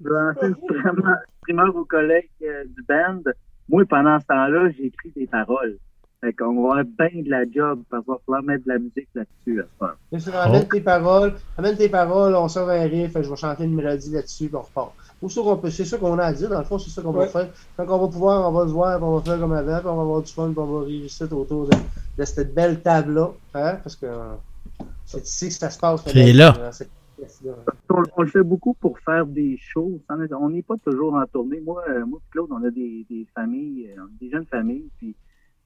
Je 0.00 0.08
vais 0.08 0.14
lancer 0.14 0.46
une 0.46 0.56
primeur, 1.42 1.76
aux 1.76 1.84
collègues 1.84 2.30
euh, 2.42 2.64
du 2.64 2.82
band. 2.82 3.20
Moi, 3.68 3.84
pendant 3.88 4.18
ce 4.20 4.26
temps-là, 4.26 4.70
j'ai 4.70 4.86
écrit 4.86 5.12
des 5.16 5.26
paroles. 5.26 5.78
Fait 6.20 6.32
qu'on 6.32 6.54
va 6.54 6.80
avoir 6.80 6.84
bien 6.84 7.22
de 7.22 7.28
la 7.28 7.44
job 7.50 7.82
parce 7.90 8.04
qu'on 8.04 8.12
va 8.12 8.18
falloir 8.24 8.42
mettre 8.42 8.64
de 8.64 8.72
la 8.72 8.78
musique 8.78 9.08
là-dessus 9.14 9.62
à 9.80 9.94
Bien 10.10 10.18
sûr, 10.18 10.34
amène 10.34 10.62
oh. 10.64 10.72
tes 10.72 10.80
paroles, 10.80 11.34
amène 11.58 11.76
tes 11.76 11.90
paroles, 11.90 12.34
on 12.34 12.48
sort 12.48 12.70
un 12.70 12.84
riff, 12.84 13.12
je 13.12 13.28
vais 13.28 13.36
chanter 13.36 13.64
une 13.64 13.74
mélodie 13.74 14.10
là-dessus, 14.10 14.46
puis 14.46 14.56
on 14.56 14.62
repart. 14.62 14.94
C'est 15.70 15.84
ça 15.84 15.98
qu'on 15.98 16.18
a 16.18 16.24
à 16.24 16.32
dire, 16.32 16.48
dans 16.48 16.58
le 16.58 16.64
fond, 16.64 16.78
c'est 16.78 16.88
ça 16.88 17.02
qu'on 17.02 17.12
va 17.12 17.26
faire. 17.26 17.48
Quand 17.76 17.86
on 17.88 18.06
va 18.06 18.08
pouvoir, 18.08 18.48
on 18.48 18.52
va 18.52 18.66
se 18.66 18.72
voir, 18.72 19.02
on 19.02 19.18
va 19.18 19.22
faire 19.22 19.38
comme 19.38 19.52
avant, 19.52 19.78
puis 19.78 19.86
on 19.86 19.96
va 19.96 20.02
avoir 20.02 20.22
du 20.22 20.32
fun, 20.32 20.48
puis 20.48 20.58
on 20.58 20.78
va 20.78 20.86
rire 20.86 21.10
autour 21.32 21.68
de, 21.68 21.76
de 22.18 22.24
cette 22.24 22.54
belle 22.54 22.80
table-là. 22.80 23.30
Hein? 23.54 23.76
Parce 23.82 23.96
que 23.96 24.06
c'est 25.04 25.26
ici 25.26 25.48
que 25.48 25.54
ça 25.54 25.70
se 25.70 25.78
passe. 25.78 26.04
C'est 26.06 26.32
là. 26.32 26.70
On, 28.16 28.22
le 28.22 28.28
fait 28.28 28.42
beaucoup 28.42 28.74
pour 28.74 28.98
faire 29.00 29.26
des 29.26 29.56
shows. 29.58 30.00
On 30.08 30.50
n'est 30.50 30.62
pas 30.62 30.76
toujours 30.78 31.14
en 31.14 31.24
tournée. 31.26 31.60
Moi, 31.60 31.82
euh, 31.88 32.04
moi 32.04 32.20
Claude, 32.30 32.50
on 32.50 32.62
a 32.64 32.70
des, 32.70 33.06
des 33.08 33.26
familles, 33.34 33.90
euh, 33.96 34.02
des 34.20 34.30
jeunes 34.30 34.46
familles, 34.46 34.90
puis 34.98 35.14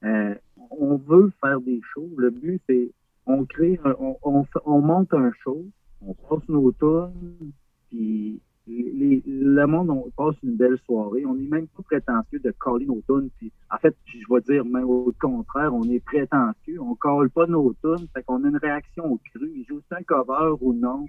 euh, 0.03 0.35
on 0.71 0.97
veut 0.97 1.31
faire 1.41 1.59
des 1.61 1.81
shows. 1.93 2.09
Le 2.17 2.29
but, 2.29 2.61
c'est 2.69 2.91
on 3.25 3.45
crée, 3.45 3.79
on, 3.83 4.17
on, 4.23 4.45
on, 4.65 4.81
monte 4.81 5.13
un 5.13 5.31
show, 5.43 5.65
on 6.01 6.13
passe 6.13 6.47
nos 6.47 6.71
tunes, 6.71 7.51
puis 7.89 8.41
le 8.69 9.65
monde 9.65 9.89
on 9.89 10.09
passe 10.11 10.35
une 10.43 10.55
belle 10.55 10.77
soirée. 10.85 11.25
On 11.25 11.35
n'est 11.35 11.47
même 11.47 11.67
pas 11.67 11.83
prétentieux 11.83 12.39
de 12.39 12.51
coller 12.51 12.85
nos 12.85 13.01
tunes. 13.01 13.29
en 13.71 13.77
fait, 13.77 13.95
je 14.05 14.19
vais 14.29 14.41
dire 14.41 14.65
même 14.65 14.85
au 14.85 15.13
contraire, 15.19 15.73
on 15.73 15.83
est 15.83 15.99
prétentieux. 15.99 16.79
On 16.79 16.95
colle 16.95 17.29
pas 17.29 17.47
nos 17.47 17.73
tunes. 17.83 18.07
Fait 18.13 18.23
qu'on 18.23 18.43
a 18.43 18.47
une 18.47 18.57
réaction 18.57 19.05
au 19.05 19.17
cru. 19.17 19.51
Ils 19.55 19.65
jouent 19.65 19.81
un 19.91 20.03
cover 20.03 20.55
ou 20.61 20.73
non. 20.73 21.05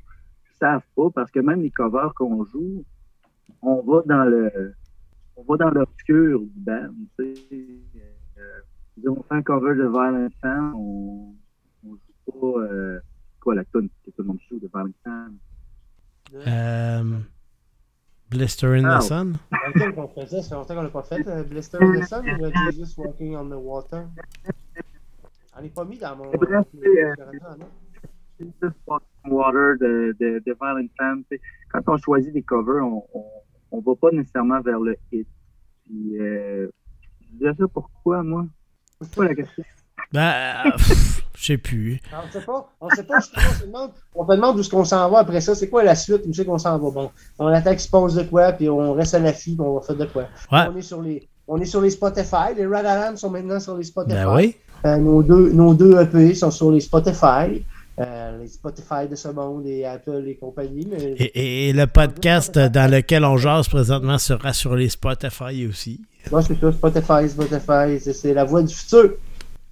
Ils 0.51 0.57
savent 0.59 0.83
pas 0.96 1.11
parce 1.11 1.31
que 1.31 1.40
même 1.40 1.62
les 1.62 1.70
covers 1.70 2.14
qu'on 2.14 2.44
joue, 2.44 2.85
on 3.62 3.83
va 3.83 4.03
dans 4.07 4.25
le 4.25 4.75
on 5.37 5.42
va 5.44 5.57
dans 5.57 5.70
l'obscur 5.70 6.40
du 6.40 6.61
band. 6.61 6.94
Euh, 7.20 8.61
on 9.07 9.23
fait 9.23 9.35
un 9.35 9.42
cover 9.42 9.75
de 9.75 9.87
Violent 9.88 10.29
Fan, 10.40 10.73
on, 10.75 11.35
on 11.87 11.90
joue 11.90 12.40
pas 12.40 12.61
euh, 12.61 13.01
quoi 13.40 13.55
la 13.55 13.64
tune 13.64 13.88
que 14.05 14.11
tout 14.11 14.23
le 14.23 14.25
monde 14.25 14.38
joue 14.51 14.59
de 14.59 14.68
Violent 14.68 14.92
Fan. 15.03 15.37
Euh, 16.35 17.18
Blister 18.31 18.77
in 18.77 18.83
the 18.83 19.03
Sun? 19.03 19.38
Lequel 19.51 19.95
qu'on 19.95 20.09
faisait? 20.09 20.40
Ça 20.43 20.49
fait 20.51 20.55
longtemps 20.55 20.75
qu'on 20.77 20.83
l'a 20.83 20.88
pas 20.88 21.03
fait. 21.03 21.27
Euh, 21.27 21.43
Blister 21.43 21.79
in 21.81 22.01
the 22.01 22.05
Sun 22.05 22.25
ou 22.29 22.71
Jesus 22.71 22.95
Walking 22.97 23.37
on 23.37 23.49
the 23.49 23.55
Water? 23.55 24.07
On 25.57 25.62
n'est 25.62 25.69
pas 25.69 25.85
mis 25.85 25.99
dans 25.99 26.16
mon. 26.16 26.31
Bref, 26.31 26.66
c'est 26.73 27.12
Jesus 28.38 28.75
Walking 28.87 29.33
Water 29.33 29.77
de, 29.81 30.16
de, 30.19 30.43
de 30.47 30.57
Violent 30.61 30.88
Fan. 30.97 31.25
Quand 31.73 31.83
on 31.88 31.97
choisit 31.99 32.33
des 32.33 32.43
covers, 32.43 32.85
on, 32.85 33.05
on, 33.12 33.25
on 33.73 33.81
va 33.81 33.95
pas 33.97 34.11
nécessairement 34.12 34.61
vers 34.61 34.81
le 34.81 34.97
hit. 35.12 35.29
Puis, 35.85 36.19
euh, 36.21 36.69
je 37.21 37.27
disais 37.37 37.55
ça 37.59 37.69
pourquoi, 37.69 38.23
moi? 38.23 38.47
C'est 39.01 39.14
pas 39.14 39.25
la 39.25 39.35
question. 39.35 39.64
Ben, 40.12 40.55
je 41.37 41.44
sais 41.44 41.59
plus. 41.59 42.01
On 42.12 42.27
ne 42.27 42.33
sait 42.33 42.40
pas. 42.40 42.68
On 42.81 42.90
sait 42.90 43.05
pas. 43.05 43.18
On 43.18 43.61
se 43.61 43.64
demande, 43.64 43.90
on 44.14 44.27
se 44.27 44.37
demande 44.37 44.57
où 44.57 44.61
est-ce 44.61 44.70
qu'on 44.70 44.85
s'en 44.85 45.09
va 45.11 45.20
après 45.20 45.40
ça. 45.40 45.55
C'est 45.55 45.68
quoi 45.68 45.85
la 45.85 45.94
suite? 45.94 46.23
Où 46.27 46.33
c'est 46.33 46.44
qu'on 46.44 46.59
s'en 46.59 46.79
va? 46.79 46.90
Bon, 46.90 47.11
on 47.38 47.46
attend 47.46 47.70
qu'il 47.70 47.81
se 47.81 47.88
passe 47.88 48.14
de 48.14 48.25
quoi, 48.25 48.53
puis 48.53 48.68
on 48.68 48.92
reste 48.92 49.14
à 49.14 49.20
la 49.20 49.33
fille, 49.33 49.55
puis 49.55 49.64
on 49.66 49.75
va 49.75 49.81
faire 49.83 49.96
de 49.96 50.07
quoi. 50.07 50.25
On 50.51 50.77
est 50.77 50.83
sur 50.83 51.01
les, 51.01 51.29
on 51.46 51.61
est 51.61 51.66
sur 51.66 51.81
les 51.81 51.90
Spotify. 51.90 52.55
Les 52.57 52.66
Red 52.66 52.87
Alarm 52.87 53.16
sont 53.16 53.31
maintenant 53.31 53.61
sur 53.61 53.77
les 53.77 53.85
Spotify. 53.85 54.16
Ben 54.16 54.35
oui. 54.35 54.57
Euh, 54.87 54.96
nos, 54.96 55.23
deux, 55.23 55.53
nos 55.53 55.75
deux 55.75 56.01
EP 56.01 56.35
sont 56.35 56.51
sur 56.51 56.73
les 56.73 56.81
Spotify. 56.81 57.64
Euh, 57.99 58.38
les 58.38 58.49
Spotify 58.49 59.07
de 59.11 59.14
ce 59.14 59.29
monde 59.29 59.66
et 59.66 59.85
Apple 59.85 60.25
et 60.27 60.37
compagnie. 60.37 60.88
Mais... 60.90 61.14
Et, 61.18 61.68
et, 61.68 61.73
le 61.75 61.87
podcast 61.87 62.59
dans 62.59 62.90
lequel 62.90 63.27
on 63.27 63.37
jase 63.37 63.68
présentement 63.68 64.16
sera 64.16 64.55
sur 64.55 64.75
les 64.75 64.88
Spotify 64.88 65.66
aussi. 65.68 66.01
Moi, 66.31 66.42
c'est 66.42 66.59
ça, 66.59 66.73
Spotify, 66.73 67.29
Spotify, 67.29 68.12
c'est 68.12 68.33
la 68.33 68.44
voix 68.44 68.62
du 68.62 68.75
futur. 68.75 69.11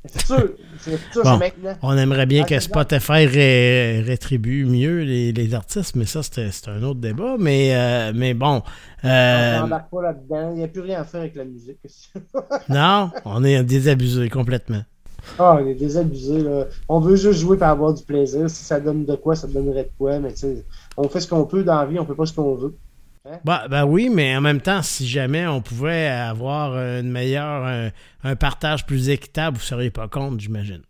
C'est 0.08 0.26
sûr, 0.26 0.50
c'est 0.80 1.24
maintenant. 1.24 1.74
On 1.82 1.96
aimerait 1.96 2.26
bien 2.26 2.44
que 2.44 2.58
Spotify 2.58 3.26
rétribue 3.26 4.64
mieux 4.64 5.02
les, 5.02 5.54
artistes, 5.54 5.96
mais 5.96 6.04
ça, 6.04 6.22
c'est 6.22 6.68
un 6.68 6.82
autre 6.82 7.00
débat. 7.00 7.36
Mais, 7.38 7.74
euh, 7.74 8.12
mais 8.14 8.34
bon. 8.34 8.62
Euh, 9.04 9.58
on 9.58 9.60
n'embarque 9.62 9.90
pas 9.90 10.02
là-dedans. 10.02 10.50
Il 10.52 10.58
n'y 10.58 10.64
a 10.64 10.68
plus 10.68 10.80
rien 10.80 11.00
à 11.00 11.04
faire 11.04 11.20
avec 11.20 11.34
la 11.36 11.44
musique. 11.44 11.78
non, 12.68 13.10
on 13.24 13.44
est 13.44 13.62
désabusé 13.62 14.28
complètement. 14.28 14.82
Ah, 15.38 15.58
on 15.60 15.66
est 15.66 15.74
désabusé. 15.74 16.40
Là. 16.42 16.66
On 16.88 17.00
veut 17.00 17.16
juste 17.16 17.40
jouer 17.40 17.56
pour 17.56 17.66
avoir 17.66 17.94
du 17.94 18.02
plaisir. 18.02 18.48
Si 18.48 18.64
ça 18.64 18.80
donne 18.80 19.04
de 19.04 19.14
quoi, 19.14 19.36
ça 19.36 19.46
donnerait 19.46 19.84
de 19.84 19.90
quoi. 19.98 20.18
Mais 20.18 20.32
tu 20.32 20.38
sais, 20.38 20.64
on 20.96 21.08
fait 21.08 21.20
ce 21.20 21.28
qu'on 21.28 21.44
peut 21.44 21.62
dans 21.62 21.76
la 21.76 21.86
vie, 21.86 21.98
on 21.98 22.02
ne 22.02 22.08
fait 22.08 22.14
pas 22.14 22.26
ce 22.26 22.32
qu'on 22.32 22.54
veut. 22.54 22.74
Hein? 23.30 23.38
Bah, 23.44 23.66
ben 23.68 23.84
oui, 23.84 24.08
mais 24.08 24.36
en 24.36 24.40
même 24.40 24.60
temps, 24.60 24.82
si 24.82 25.06
jamais 25.06 25.46
on 25.46 25.60
pouvait 25.60 26.06
avoir 26.06 26.76
une 26.76 27.10
meilleure, 27.10 27.90
un, 28.24 28.36
partage 28.36 28.86
plus 28.86 29.10
équitable, 29.10 29.56
vous 29.56 29.62
ne 29.62 29.66
seriez 29.66 29.90
pas 29.90 30.08
contre, 30.08 30.38
j'imagine. 30.40 30.82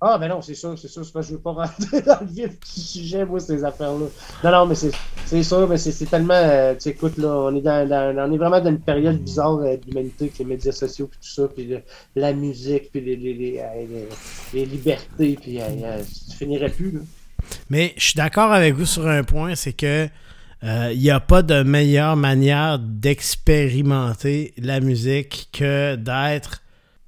Ah, 0.00 0.16
ben 0.16 0.28
non, 0.28 0.40
c'est 0.42 0.54
sûr, 0.54 0.78
c'est 0.78 0.86
sûr. 0.86 1.04
C'est 1.04 1.12
parce 1.12 1.26
que 1.26 1.32
je 1.32 1.36
veux 1.36 1.42
pas 1.42 1.52
rentrer 1.52 2.02
dans 2.06 2.20
le 2.20 2.26
vif 2.26 2.50
du 2.50 2.80
sujet, 2.80 3.24
moi, 3.24 3.40
ces 3.40 3.64
affaires-là. 3.64 4.06
Non, 4.44 4.50
non, 4.50 4.66
mais 4.66 4.76
c'est 4.76 5.42
sûr, 5.42 5.68
mais 5.68 5.76
c'est 5.76 6.06
tellement. 6.06 6.34
Euh, 6.34 6.74
tu 6.80 6.90
écoutes, 6.90 7.18
là, 7.18 7.28
on 7.28 7.56
est, 7.56 7.60
dans, 7.60 8.16
on 8.16 8.32
est 8.32 8.38
vraiment 8.38 8.60
dans 8.60 8.70
une 8.70 8.80
période 8.80 9.18
bizarre 9.18 9.58
euh, 9.58 9.76
de 9.76 9.84
l'humanité 9.86 10.26
avec 10.26 10.38
les 10.38 10.44
médias 10.44 10.70
sociaux, 10.70 11.08
puis 11.08 11.18
tout 11.20 11.28
ça, 11.28 11.48
puis 11.48 11.74
la 12.14 12.32
musique, 12.32 12.92
puis 12.92 13.00
les, 13.00 13.16
les, 13.16 13.34
les, 13.34 13.58
euh, 13.58 14.04
les 14.54 14.66
libertés, 14.66 15.36
puis 15.40 15.58
tu 15.58 16.36
finirais 16.36 16.70
plus, 16.70 16.92
là. 16.92 17.00
Mais 17.70 17.94
je 17.96 18.04
suis 18.04 18.16
d'accord 18.16 18.52
avec 18.52 18.74
vous 18.74 18.86
sur 18.86 19.06
un 19.06 19.22
point, 19.24 19.54
c'est 19.54 19.72
que 19.72 20.08
il 20.62 20.68
euh, 20.68 20.94
n'y 20.94 21.10
a 21.10 21.20
pas 21.20 21.42
de 21.42 21.62
meilleure 21.62 22.16
manière 22.16 22.80
d'expérimenter 22.80 24.54
la 24.58 24.80
musique 24.80 25.48
que 25.52 25.94
d'être 25.94 26.62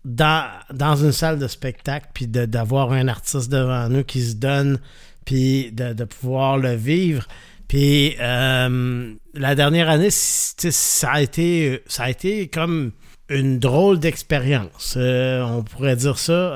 dans, 0.04 0.48
dans 0.72 0.96
une 0.96 1.12
salle 1.12 1.38
de 1.38 1.48
spectacle, 1.48 2.06
puis 2.14 2.28
d'avoir 2.28 2.92
un 2.92 3.08
artiste 3.08 3.50
devant 3.50 3.88
nous 3.88 4.04
qui 4.04 4.22
se 4.22 4.34
donne, 4.34 4.78
puis 5.24 5.72
de, 5.72 6.04
pouvoir 6.04 6.58
le 6.58 6.74
vivre. 6.74 7.26
Puis 7.66 8.14
euh, 8.20 9.14
la 9.34 9.54
dernière 9.56 9.90
année, 9.90 10.10
ça 10.10 11.10
a 11.10 11.20
été, 11.20 11.82
ça 11.86 12.04
a 12.04 12.10
été 12.10 12.48
comme 12.48 12.92
une 13.28 13.58
drôle 13.58 13.98
d'expérience. 13.98 14.94
Euh, 14.96 15.42
on 15.42 15.62
pourrait 15.64 15.96
dire 15.96 16.18
ça. 16.18 16.54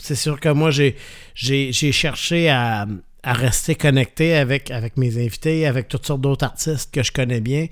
C'est 0.00 0.16
sûr 0.16 0.38
que 0.38 0.48
moi, 0.48 0.70
j'ai, 0.70 0.96
j'ai, 1.34 1.92
cherché 1.92 2.48
à, 2.50 2.86
à, 3.22 3.32
rester 3.32 3.74
connecté 3.74 4.34
avec, 4.34 4.70
avec 4.70 4.96
mes 4.96 5.16
invités, 5.16 5.66
avec 5.66 5.88
toutes 5.88 6.06
sortes 6.06 6.20
d'autres 6.20 6.44
artistes 6.44 6.92
que 6.92 7.02
je 7.02 7.12
connais 7.12 7.40
bien. 7.40 7.66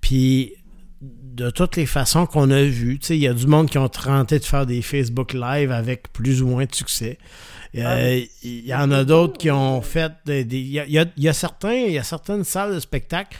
Puis, 0.00 0.54
de 1.00 1.50
toutes 1.50 1.76
les 1.76 1.86
façons 1.86 2.26
qu'on 2.26 2.50
a 2.50 2.62
vues, 2.62 2.98
il 3.08 3.16
y 3.16 3.28
a 3.28 3.32
du 3.32 3.46
monde 3.46 3.70
qui 3.70 3.78
ont 3.78 3.88
tenté 3.88 4.38
de 4.38 4.44
faire 4.44 4.66
des 4.66 4.82
Facebook 4.82 5.32
Live 5.32 5.72
avec 5.72 6.12
plus 6.12 6.42
ou 6.42 6.48
moins 6.48 6.64
de 6.64 6.74
succès. 6.74 7.18
Euh, 7.76 8.20
il 8.42 8.66
y 8.66 8.74
en 8.74 8.90
a 8.90 9.04
d'autres 9.04 9.38
qui 9.38 9.50
ont 9.50 9.80
fait 9.80 10.12
des. 10.26 10.42
Il 10.50 10.66
y, 10.66 10.98
a, 10.98 11.06
y 11.16 11.28
a 11.28 11.32
certains, 11.32 11.72
il 11.72 11.92
y 11.92 11.98
a 11.98 12.02
certaines 12.02 12.44
salles 12.44 12.74
de 12.74 12.80
spectacle 12.80 13.36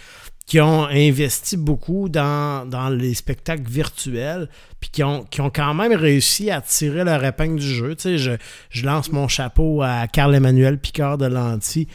qui 0.50 0.60
ont 0.60 0.88
investi 0.88 1.56
beaucoup 1.56 2.08
dans, 2.08 2.92
les 2.92 3.14
spectacles 3.14 3.70
virtuels, 3.70 4.48
puis 4.80 4.90
qui 4.90 5.04
ont, 5.04 5.22
qui 5.22 5.40
ont 5.40 5.48
quand 5.48 5.74
même 5.74 5.92
réussi 5.92 6.50
à 6.50 6.60
tirer 6.60 7.04
leur 7.04 7.24
épingle 7.24 7.60
du 7.60 7.68
jeu. 7.68 7.94
Tu 7.94 8.02
sais, 8.02 8.18
je, 8.18 8.32
je 8.68 8.84
lance 8.84 9.12
mon 9.12 9.28
chapeau 9.28 9.80
à 9.80 10.08
Carl-Emmanuel 10.08 10.78
Picard 10.78 11.18
de 11.18 11.26
Lanty, 11.26 11.86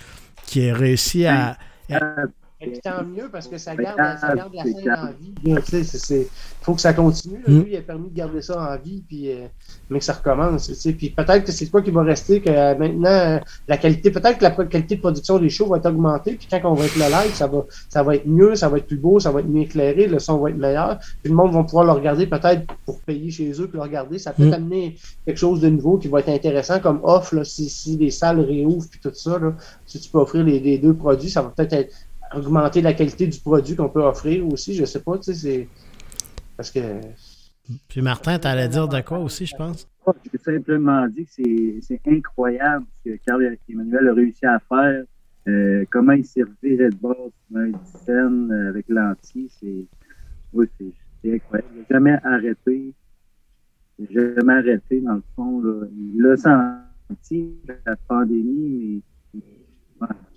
qui 0.45 0.69
a 0.69 0.73
réussi 0.73 1.25
à, 1.25 1.57
et 2.61 2.79
tant 2.79 3.03
mieux 3.03 3.29
parce 3.29 3.47
que 3.47 3.57
ça 3.57 3.75
garde, 3.75 3.99
ça 4.19 4.33
garde 4.33 4.53
la 4.53 4.63
scène 4.63 4.91
en 4.91 5.11
vie. 5.19 5.33
Il 5.43 6.25
faut 6.61 6.73
que 6.73 6.81
ça 6.81 6.93
continue. 6.93 7.43
Mm. 7.45 7.59
Lui, 7.59 7.71
il 7.71 7.77
a 7.77 7.81
permis 7.81 8.09
de 8.09 8.15
garder 8.15 8.41
ça 8.41 8.59
en 8.59 8.81
vie, 8.81 9.03
puis, 9.05 9.29
euh, 9.29 9.47
mais 9.89 9.99
que 9.99 10.05
ça 10.05 10.13
recommence. 10.13 10.71
Puis 10.97 11.09
peut-être 11.09 11.43
que 11.43 11.51
c'est 11.51 11.67
quoi 11.67 11.81
qui 11.81 11.91
va 11.91 12.03
rester, 12.03 12.41
que 12.41 12.49
euh, 12.49 12.75
maintenant, 12.77 13.09
euh, 13.09 13.39
la 13.67 13.77
qualité, 13.77 14.09
peut-être 14.09 14.37
que 14.37 14.43
la 14.43 14.51
qualité 14.51 14.95
de 14.95 15.01
production 15.01 15.37
des 15.37 15.49
shows 15.49 15.67
va 15.67 15.77
être 15.77 15.87
augmentée, 15.87 16.35
puis 16.35 16.47
quand 16.49 16.61
on 16.63 16.75
va 16.75 16.85
être 16.85 16.95
le 16.95 17.03
live, 17.03 17.33
ça 17.33 17.47
va, 17.47 17.65
ça 17.89 18.03
va 18.03 18.15
être 18.15 18.25
mieux, 18.25 18.55
ça 18.55 18.69
va 18.69 18.77
être 18.77 18.87
plus 18.87 18.97
beau, 18.97 19.19
ça 19.19 19.31
va 19.31 19.41
être 19.41 19.49
mieux 19.49 19.63
éclairé, 19.63 20.07
le 20.07 20.19
son 20.19 20.37
va 20.37 20.49
être 20.49 20.57
meilleur. 20.57 20.97
Puis 21.21 21.31
le 21.31 21.35
monde 21.35 21.51
va 21.51 21.63
pouvoir 21.63 21.83
le 21.83 21.91
regarder 21.91 22.25
peut-être 22.25 22.65
pour 22.85 23.01
payer 23.01 23.31
chez 23.31 23.51
eux, 23.51 23.67
puis 23.67 23.77
le 23.77 23.83
regarder. 23.83 24.17
Ça 24.17 24.31
peut 24.31 24.47
mm. 24.47 24.53
amener 24.53 24.95
quelque 25.25 25.37
chose 25.37 25.59
de 25.59 25.67
nouveau 25.67 25.97
qui 25.97 26.07
va 26.07 26.21
être 26.21 26.29
intéressant 26.29 26.79
comme 26.79 27.01
off, 27.03 27.33
là, 27.33 27.43
si, 27.43 27.69
si 27.69 27.97
les 27.97 28.11
salles 28.11 28.39
réouvrent, 28.39 28.87
puis 28.89 28.99
tout 29.03 29.11
ça. 29.13 29.37
Là, 29.37 29.53
si 29.85 29.99
tu 29.99 30.09
peux 30.09 30.19
offrir 30.19 30.45
les, 30.45 30.61
les 30.61 30.77
deux 30.77 30.93
produits, 30.93 31.29
ça 31.29 31.41
va 31.41 31.49
peut-être 31.49 31.73
être 31.73 31.93
augmenter 32.33 32.81
la 32.81 32.93
qualité 32.93 33.27
du 33.27 33.39
produit 33.39 33.75
qu'on 33.75 33.89
peut 33.89 34.03
offrir 34.03 34.47
aussi. 34.47 34.73
Je 34.75 34.85
sais 34.85 35.01
pas, 35.01 35.17
tu 35.17 35.23
sais, 35.23 35.33
c'est. 35.33 35.67
Parce 36.57 36.71
que. 36.71 36.79
Puis 37.87 38.01
Martin, 38.01 38.37
tu 38.39 38.47
allais 38.47 38.67
dire 38.67 38.87
de 38.87 39.01
quoi 39.01 39.19
aussi, 39.19 39.45
je 39.45 39.55
pense? 39.55 39.87
J'ai 40.31 40.37
simplement 40.37 41.07
dit 41.07 41.25
que 41.25 41.81
c'est 41.81 42.01
incroyable 42.07 42.85
ce 43.03 43.09
que 43.09 43.15
Carl 43.25 43.57
Emmanuel 43.67 44.09
a 44.09 44.13
réussi 44.13 44.45
à 44.45 44.59
faire. 44.59 45.03
Euh, 45.47 45.85
comment 45.91 46.13
il 46.13 46.23
de 46.23 46.95
bord 46.95 47.29
sur 47.47 47.57
un 47.57 47.71
scène 48.03 48.51
avec 48.69 48.85
l'anti, 48.89 49.51
c'est 49.59 49.85
oui, 50.53 50.67
c'est 50.79 51.33
incroyable. 51.35 51.69
Il 51.75 51.79
n'a 51.79 51.85
jamais 51.89 52.19
arrêté. 52.23 52.93
Il 53.99 54.15
n'a 54.15 54.35
jamais 54.35 54.53
arrêté, 54.53 55.01
dans 55.01 55.15
le 55.15 55.23
fond. 55.35 55.61
Là. 55.61 55.87
Il 55.91 56.21
l'a 56.21 56.37
senti, 56.37 57.55
la 57.85 57.95
pandémie, 58.07 58.69
mais 58.69 59.01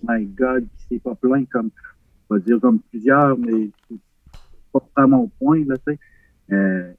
my 0.07 0.25
God, 0.27 0.67
c'est 0.89 1.03
pas 1.03 1.15
plein 1.15 1.45
comme, 1.47 1.71
on 2.29 2.35
va 2.35 2.41
dire 2.41 2.61
comme 2.61 2.81
plusieurs, 2.81 3.37
mais 3.39 3.71
pas 4.95 5.07
mon 5.07 5.29
point, 5.29 5.65
là, 5.67 5.77
tu 5.79 5.93
sais. 5.93 5.99
Euh, 6.53 6.93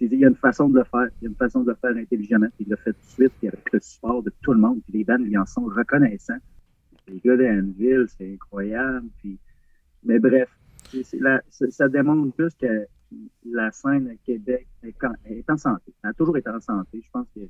il 0.00 0.14
y 0.14 0.24
a 0.24 0.28
une 0.28 0.36
façon 0.36 0.68
de 0.68 0.78
le 0.78 0.84
faire, 0.84 1.08
il 1.20 1.24
y 1.24 1.26
a 1.26 1.30
une 1.30 1.36
façon 1.36 1.62
de 1.62 1.70
le 1.70 1.76
faire 1.76 1.96
intelligemment, 1.96 2.48
il 2.58 2.68
l'a 2.68 2.76
fait 2.76 2.92
tout 2.92 3.06
de 3.06 3.10
suite, 3.10 3.32
puis 3.38 3.48
avec 3.48 3.72
le 3.72 3.80
support 3.80 4.22
de 4.22 4.32
tout 4.42 4.52
le 4.52 4.58
monde, 4.58 4.80
puis 4.82 4.98
les 4.98 5.04
bandes 5.04 5.22
lui 5.22 5.36
en 5.38 5.46
sont 5.46 5.64
reconnaissants. 5.64 6.38
Les 7.06 7.20
gars 7.20 7.36
d'Anville, 7.36 8.06
c'est 8.08 8.32
incroyable, 8.32 9.06
puis, 9.18 9.38
mais 10.02 10.18
bref, 10.18 10.48
ça, 11.70 11.88
démontre 11.88 12.34
plus 12.34 12.54
que 12.54 12.86
la 13.44 13.70
scène 13.70 14.08
à 14.08 14.16
Québec 14.24 14.66
est, 14.82 15.50
en 15.50 15.56
santé. 15.56 15.92
Elle 16.02 16.10
a 16.10 16.12
toujours 16.14 16.36
été 16.36 16.50
en 16.50 16.60
santé. 16.60 17.00
Je 17.04 17.10
pense 17.12 17.26
que 17.34 17.40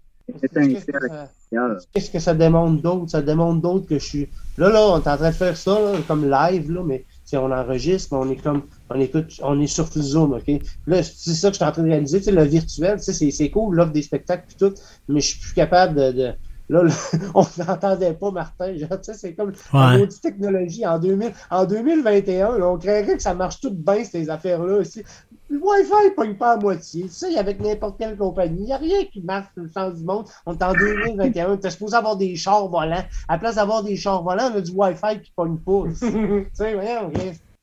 Qu'est-ce 1.93 2.11
que 2.11 2.19
ça 2.19 2.35
démontre 2.35 2.83
d'autre? 2.83 3.11
Ça 3.11 3.23
démontre 3.23 3.63
d'autre 3.63 3.87
que 3.87 3.99
je 3.99 4.05
suis. 4.05 4.29
Là, 4.59 4.71
là, 4.71 4.81
on 4.89 4.97
est 4.97 5.09
en 5.09 5.17
train 5.17 5.31
de 5.31 5.35
faire 5.35 5.57
ça 5.57 5.79
comme 6.09 6.29
live, 6.29 6.71
là, 6.73 6.83
mais 6.85 7.05
on 7.35 7.53
enregistre, 7.53 8.15
mais 8.15 8.27
on 8.27 8.31
est 8.31 8.43
comme 8.43 8.63
on 8.91 9.01
écoute, 9.01 9.41
on 9.43 9.61
est 9.61 9.67
sur 9.67 9.87
Zoom, 9.87 10.33
OK? 10.33 10.51
Là, 10.87 11.03
c'est 11.03 11.35
ça 11.35 11.49
que 11.49 11.55
je 11.55 11.59
suis 11.59 11.65
en 11.65 11.73
train 11.73 11.83
de 11.83 11.89
réaliser. 11.89 12.31
le 12.31 12.43
virtuel, 12.43 12.99
c'est 13.01 13.51
cool, 13.51 13.77
l'offre 13.77 13.93
des 13.93 14.03
spectacles 14.03 14.53
et 14.53 14.59
tout, 14.59 14.75
mais 15.09 15.21
je 15.21 15.29
suis 15.29 15.41
plus 15.41 15.55
capable 15.55 16.15
de 16.15 16.35
Là, 16.69 16.83
on 17.35 17.45
n'entendait 17.59 18.15
pas 18.15 18.31
Martin. 18.31 18.75
C'est 19.01 19.35
comme 19.35 19.53
ouais. 19.73 20.01
une 20.01 20.09
technologie 20.09 20.85
en, 20.85 20.99
2000, 20.99 21.33
en 21.51 21.65
2021. 21.65 22.61
on 22.61 22.79
craindrait 22.79 23.17
que 23.17 23.23
ça 23.23 23.35
marche 23.35 23.61
tout 23.61 23.73
bien, 23.73 24.03
ces 24.05 24.29
affaires-là 24.29 24.79
aussi. 24.79 25.05
Le 25.49 25.59
Wi-Fi 25.59 26.09
ne 26.11 26.15
pogne 26.15 26.35
pas 26.35 26.53
à 26.53 26.57
moitié. 26.57 27.05
Tu 27.05 27.09
sais, 27.11 27.39
avec 27.39 27.61
n'importe 27.61 27.99
quelle 27.99 28.17
compagnie, 28.17 28.63
il 28.63 28.65
n'y 28.67 28.73
a 28.73 28.79
rien 28.79 29.05
qui 29.05 29.21
marche 29.23 29.47
dans 29.57 29.63
le 29.63 29.71
sens 29.71 29.95
du 29.95 30.05
monde. 30.05 30.27
On 30.45 30.55
est 30.55 30.63
en 30.63 30.73
2021. 30.73 31.57
Tu 31.59 31.67
es 31.67 31.71
supposé 31.71 31.97
avoir 31.97 32.17
des 32.17 32.35
chars 32.35 32.69
volants. 32.69 33.05
À 33.29 33.35
la 33.35 33.39
place 33.39 33.55
d'avoir 33.55 33.83
des 33.83 33.97
chars 33.97 34.23
volants, 34.23 34.51
on 34.53 34.57
a 34.57 34.61
du 34.61 34.73
Wi-Fi 34.73 35.21
qui 35.23 35.31
ne 35.31 35.35
pogne 35.37 35.59
pas. 35.59 35.89
tu 35.89 36.49
sais, 36.53 36.75
voyons, 36.75 37.11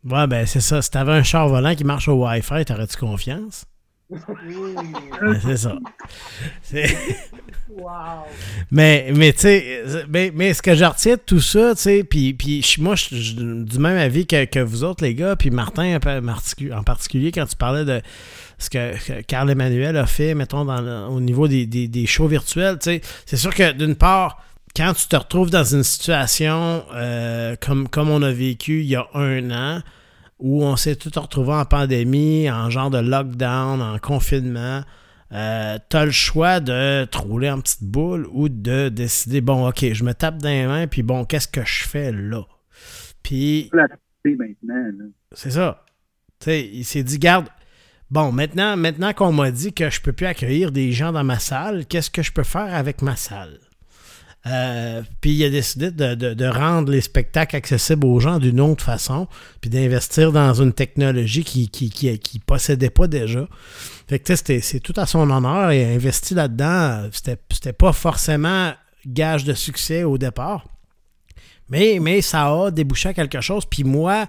Ouais, 0.06 0.28
ben 0.28 0.46
c'est 0.46 0.62
ça. 0.62 0.82
Si 0.82 0.92
tu 0.92 0.98
avais 0.98 1.14
un 1.14 1.24
char 1.24 1.48
volant 1.48 1.76
qui 1.76 1.84
marche 1.84 2.08
au 2.08 2.26
Wi-Fi, 2.26 2.66
t'aurais-tu 2.66 2.98
confiance? 2.98 3.66
C'est 5.42 5.58
ça. 5.58 5.76
Wow. 7.76 8.26
Mais, 8.72 9.12
mais 9.16 9.34
tu 9.34 9.40
sais, 9.40 9.84
mais, 10.08 10.32
mais, 10.34 10.54
ce 10.54 10.62
que 10.62 10.76
je 10.76 10.86
retiens 10.86 11.16
de 11.16 11.22
tout 11.26 11.40
ça, 11.40 11.74
tu 11.76 11.82
sais, 11.82 12.04
puis, 12.04 12.34
puis 12.34 12.64
moi, 12.80 12.96
je 12.96 13.04
suis 13.16 13.34
du 13.34 13.80
même 13.80 13.98
avis 13.98 14.28
que, 14.28 14.46
que, 14.46 14.60
vous 14.60 14.84
autres, 14.84 15.04
les 15.04 15.16
gars, 15.16 15.36
puis 15.36 15.50
Martin 15.50 15.98
en 15.98 16.84
particulier, 16.84 17.32
quand 17.32 17.46
tu 17.46 17.56
parlais 17.56 17.86
de 17.86 18.02
ce 18.60 18.70
que 18.70 19.22
Carl 19.22 19.50
Emmanuel 19.50 19.98
a 19.98 20.06
fait, 20.06 20.36
mettons, 20.36 20.66
dans 20.66 21.08
au 21.08 21.20
niveau 21.20 21.48
des, 21.48 21.66
des, 21.66 21.88
des 21.88 22.06
shows 22.06 22.28
virtuels, 22.28 22.78
tu 22.80 22.92
sais, 22.92 23.02
c'est 23.26 23.38
sûr 23.38 23.54
que 23.54 23.72
d'une 23.72 23.96
part, 23.96 24.44
quand 24.76 24.94
tu 24.94 25.08
te 25.08 25.16
retrouves 25.16 25.50
dans 25.50 25.64
une 25.64 25.84
situation 25.84 26.84
euh, 26.94 27.56
comme, 27.60 27.88
comme 27.88 28.10
on 28.10 28.22
a 28.22 28.32
vécu 28.32 28.82
il 28.82 28.88
y 28.88 28.96
a 28.96 29.08
un 29.14 29.52
an, 29.52 29.82
où 30.44 30.62
on 30.62 30.76
s'est 30.76 30.98
tout 30.98 31.10
retrouvé 31.16 31.54
en 31.54 31.64
pandémie, 31.64 32.52
en 32.52 32.70
genre 32.70 32.92
de 32.92 32.98
lockdown, 32.98 33.82
en 33.82 33.98
confinement, 33.98 34.82
euh, 35.32 35.80
tu 35.90 35.98
as 35.98 36.06
le 36.06 36.12
choix 36.12 36.60
de 36.60 37.06
te 37.06 37.18
rouler 37.18 37.50
en 37.50 37.62
petite 37.62 37.86
boule 37.86 38.28
ou 38.30 38.50
de 38.50 38.90
décider, 38.90 39.40
bon, 39.40 39.68
OK, 39.70 39.86
je 39.94 40.04
me 40.04 40.14
tape 40.14 40.40
dans 40.40 40.50
les 40.50 40.68
mains, 40.68 40.88
puis 40.88 41.02
bon, 41.02 41.24
qu'est-ce 41.24 41.48
que 41.48 41.64
je 41.66 41.88
fais 41.88 42.12
là? 42.12 42.44
Puis. 43.24 43.70
C'est 45.32 45.52
ça. 45.52 45.86
Tu 46.40 46.46
sais, 46.46 46.70
il 46.74 46.84
s'est 46.84 47.04
dit, 47.04 47.20
garde, 47.20 47.48
bon, 48.12 48.34
maintenant, 48.34 48.76
maintenant 48.76 49.14
qu'on 49.14 49.32
m'a 49.32 49.50
dit 49.50 49.72
que 49.72 49.90
je 49.90 50.02
peux 50.02 50.12
plus 50.12 50.26
accueillir 50.26 50.74
des 50.74 50.92
gens 50.92 51.14
dans 51.14 51.24
ma 51.24 51.40
salle, 51.40 51.86
qu'est-ce 51.86 52.12
que 52.12 52.22
je 52.22 52.34
peux 52.34 52.44
faire 52.44 52.76
avec 52.76 53.02
ma 53.02 53.16
salle? 53.16 53.60
Euh, 54.46 55.02
puis 55.22 55.32
il 55.32 55.46
a 55.46 55.50
décidé 55.50 55.90
de, 55.90 56.46
rendre 56.46 56.92
les 56.92 57.00
spectacles 57.00 57.56
accessibles 57.56 58.06
aux 58.06 58.20
gens 58.20 58.40
d'une 58.40 58.60
autre 58.60 58.84
façon, 58.84 59.28
puis 59.62 59.70
d'investir 59.70 60.34
dans 60.34 60.54
une 60.54 60.74
technologie 60.74 61.46
qui 61.46 61.70
qui, 61.70 61.90
qui, 61.90 62.40
possédait 62.40 62.90
pas 62.90 63.08
déjà. 63.08 63.48
Fait 64.08 64.20
que 64.20 64.36
c'est 64.36 64.80
tout 64.82 64.94
à 64.98 65.06
son 65.06 65.30
honneur 65.30 65.72
et 65.72 65.96
investi 65.96 66.34
là-dedans. 66.34 67.10
C'était 67.12 67.74
pas 67.74 67.94
forcément 67.94 68.74
gage 69.06 69.46
de 69.46 69.54
succès 69.54 70.04
au 70.04 70.18
départ. 70.18 70.66
Mais, 71.70 72.00
mais 72.02 72.22
ça 72.22 72.48
a 72.48 72.72
débouché 72.72 73.10
à 73.10 73.14
quelque 73.14 73.40
chose. 73.40 73.66
Puis 73.66 73.86
moi, 73.86 74.28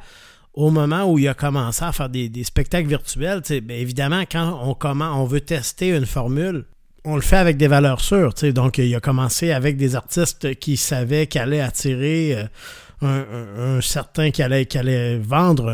au 0.55 0.71
moment 0.71 1.05
où 1.11 1.19
il 1.19 1.27
a 1.27 1.35
commencé 1.35 1.85
à 1.85 1.93
faire 1.93 2.09
des, 2.09 2.45
spectacles 2.45 2.89
virtuels, 2.89 3.43
bien 3.63 3.77
évidemment, 3.77 4.23
quand 4.31 4.61
on, 4.63 4.75
comment, 4.75 5.21
on 5.21 5.25
veut 5.25 5.41
tester 5.41 5.89
une 5.89 6.07
formule, 6.07 6.65
on 7.05 7.17
le 7.17 7.23
fait 7.23 7.37
avec 7.37 7.57
des 7.57 7.69
valeurs 7.69 8.01
sûres. 8.01 8.33
Donc, 8.55 8.79
il 8.79 8.95
a 8.95 9.01
commencé 9.01 9.53
avec 9.53 9.77
des 9.77 9.95
artistes 9.95 10.55
qui 10.57 10.77
savaient 10.77 11.27
qu'il 11.27 11.41
allait 11.41 11.61
attirer 11.61 12.49
euh, 13.03 13.77
un, 13.77 13.81
certain 13.83 14.31
qui 14.31 14.43
allait 14.43 15.19
vendre 15.19 15.71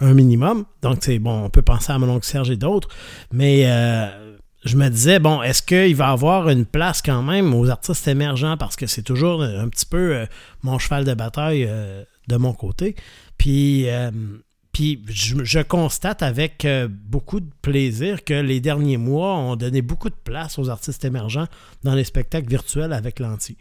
un, 0.00 0.14
minimum. 0.14 0.64
Donc, 0.82 0.98
c'est 1.00 1.18
bon, 1.18 1.44
on 1.44 1.50
peut 1.50 1.62
penser 1.62 1.92
à 1.92 1.98
mon 1.98 2.08
oncle 2.08 2.26
Serge 2.26 2.50
et 2.50 2.56
d'autres. 2.56 2.88
Mais 3.32 3.64
euh, 3.66 4.36
je 4.64 4.76
me 4.76 4.88
disais, 4.88 5.18
bon, 5.18 5.42
est-ce 5.42 5.62
qu'il 5.62 5.96
va 5.96 6.10
avoir 6.10 6.48
une 6.48 6.64
place 6.64 7.02
quand 7.02 7.22
même 7.22 7.52
aux 7.52 7.68
artistes 7.68 8.06
émergents? 8.06 8.56
Parce 8.56 8.76
que 8.76 8.86
c'est 8.86 9.02
toujours 9.02 9.42
un 9.42 9.68
petit 9.68 9.86
peu 9.86 10.14
euh, 10.14 10.26
mon 10.62 10.78
cheval 10.78 11.04
de 11.04 11.14
bataille 11.14 11.68
de 12.28 12.36
mon 12.36 12.52
côté. 12.52 12.94
Puis 13.36 13.86
puis 14.76 15.02
je, 15.08 15.60
constate 15.62 16.22
avec 16.22 16.66
euh, 16.66 16.86
beaucoup 16.86 17.40
de 17.40 17.48
plaisir 17.62 18.24
que 18.24 18.34
les 18.34 18.60
derniers 18.60 18.98
mois 18.98 19.34
ont 19.34 19.56
donné 19.56 19.80
beaucoup 19.80 20.10
de 20.10 20.14
place 20.22 20.58
aux 20.58 20.68
artistes 20.68 21.02
émergents 21.06 21.46
dans 21.82 21.94
les 21.94 22.04
spectacles 22.04 22.50
virtuels 22.50 22.92
avec 22.92 23.18
l'anti. 23.18 23.56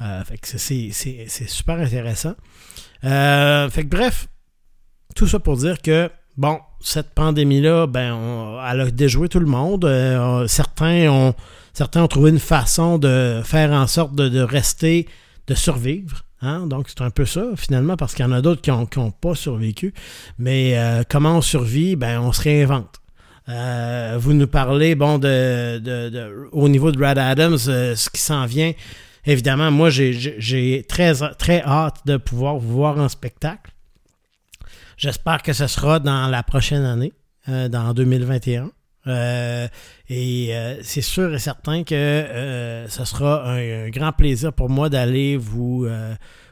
Euh, 0.00 0.22
fait 0.22 0.38
que 0.38 0.46
c'est 0.46 1.48
super 1.48 1.80
intéressant. 1.80 2.34
Euh, 3.02 3.68
fait 3.70 3.82
que 3.82 3.88
bref, 3.88 4.28
tout 5.16 5.26
ça 5.26 5.40
pour 5.40 5.56
dire 5.56 5.82
que, 5.82 6.08
bon, 6.36 6.60
cette 6.80 7.10
pandémie-là, 7.10 7.88
ben, 7.88 8.60
elle 8.70 8.82
a 8.82 8.90
déjoué 8.92 9.28
tout 9.28 9.40
le 9.40 9.46
monde. 9.46 9.84
certains, 10.46 11.10
ont, 11.10 11.34
certains 11.72 12.04
ont 12.04 12.08
trouvé 12.08 12.30
une 12.30 12.38
façon 12.38 12.98
de 12.98 13.42
faire 13.44 13.72
en 13.72 13.88
sorte 13.88 14.14
de 14.14 14.40
rester, 14.40 15.08
de 15.48 15.54
survivre. 15.54 16.22
Hein? 16.42 16.66
Donc, 16.66 16.88
c'est 16.88 17.00
un 17.00 17.10
peu 17.10 17.24
ça, 17.24 17.44
finalement, 17.56 17.96
parce 17.96 18.14
qu'il 18.14 18.24
y 18.24 18.28
en 18.28 18.32
a 18.32 18.42
d'autres 18.42 18.60
qui 18.60 18.70
n'ont 18.70 19.10
pas 19.10 19.34
survécu. 19.34 19.94
Mais 20.38 20.76
euh, 20.76 21.02
comment 21.08 21.38
on 21.38 21.40
survit? 21.40 21.96
Ben, 21.96 22.20
on 22.20 22.32
se 22.32 22.42
réinvente. 22.42 23.00
vous 23.46 24.32
nous 24.32 24.46
parlez, 24.46 24.94
bon, 24.94 25.18
de, 25.18 25.78
de, 25.78 26.48
au 26.52 26.68
niveau 26.68 26.92
de 26.92 26.98
Brad 26.98 27.18
Adams, 27.18 27.58
ce 27.58 28.10
qui 28.10 28.20
s'en 28.20 28.46
vient. 28.46 28.72
Évidemment, 29.24 29.70
moi, 29.70 29.88
j'ai 29.88 30.84
très, 30.88 31.14
très 31.38 31.62
hâte 31.62 32.00
de 32.06 32.16
pouvoir 32.16 32.58
vous 32.58 32.72
voir 32.72 32.98
en 32.98 33.08
spectacle. 33.08 33.70
J'espère 34.96 35.42
que 35.42 35.52
ce 35.52 35.66
sera 35.66 36.00
dans 36.00 36.28
la 36.28 36.42
prochaine 36.42 36.84
année, 36.84 37.12
dans 37.46 37.94
2021. 37.94 38.70
Euh, 39.06 39.66
et 40.08 40.56
euh, 40.56 40.80
c'est 40.82 41.00
sûr 41.00 41.34
et 41.34 41.38
certain 41.38 41.82
que 41.82 41.94
euh, 41.94 42.88
ce 42.88 43.04
sera 43.04 43.48
un, 43.50 43.88
grand 43.90 44.12
plaisir 44.12 44.52
pour 44.52 44.68
moi 44.70 44.88
d'aller 44.88 45.36
vous, 45.36 45.88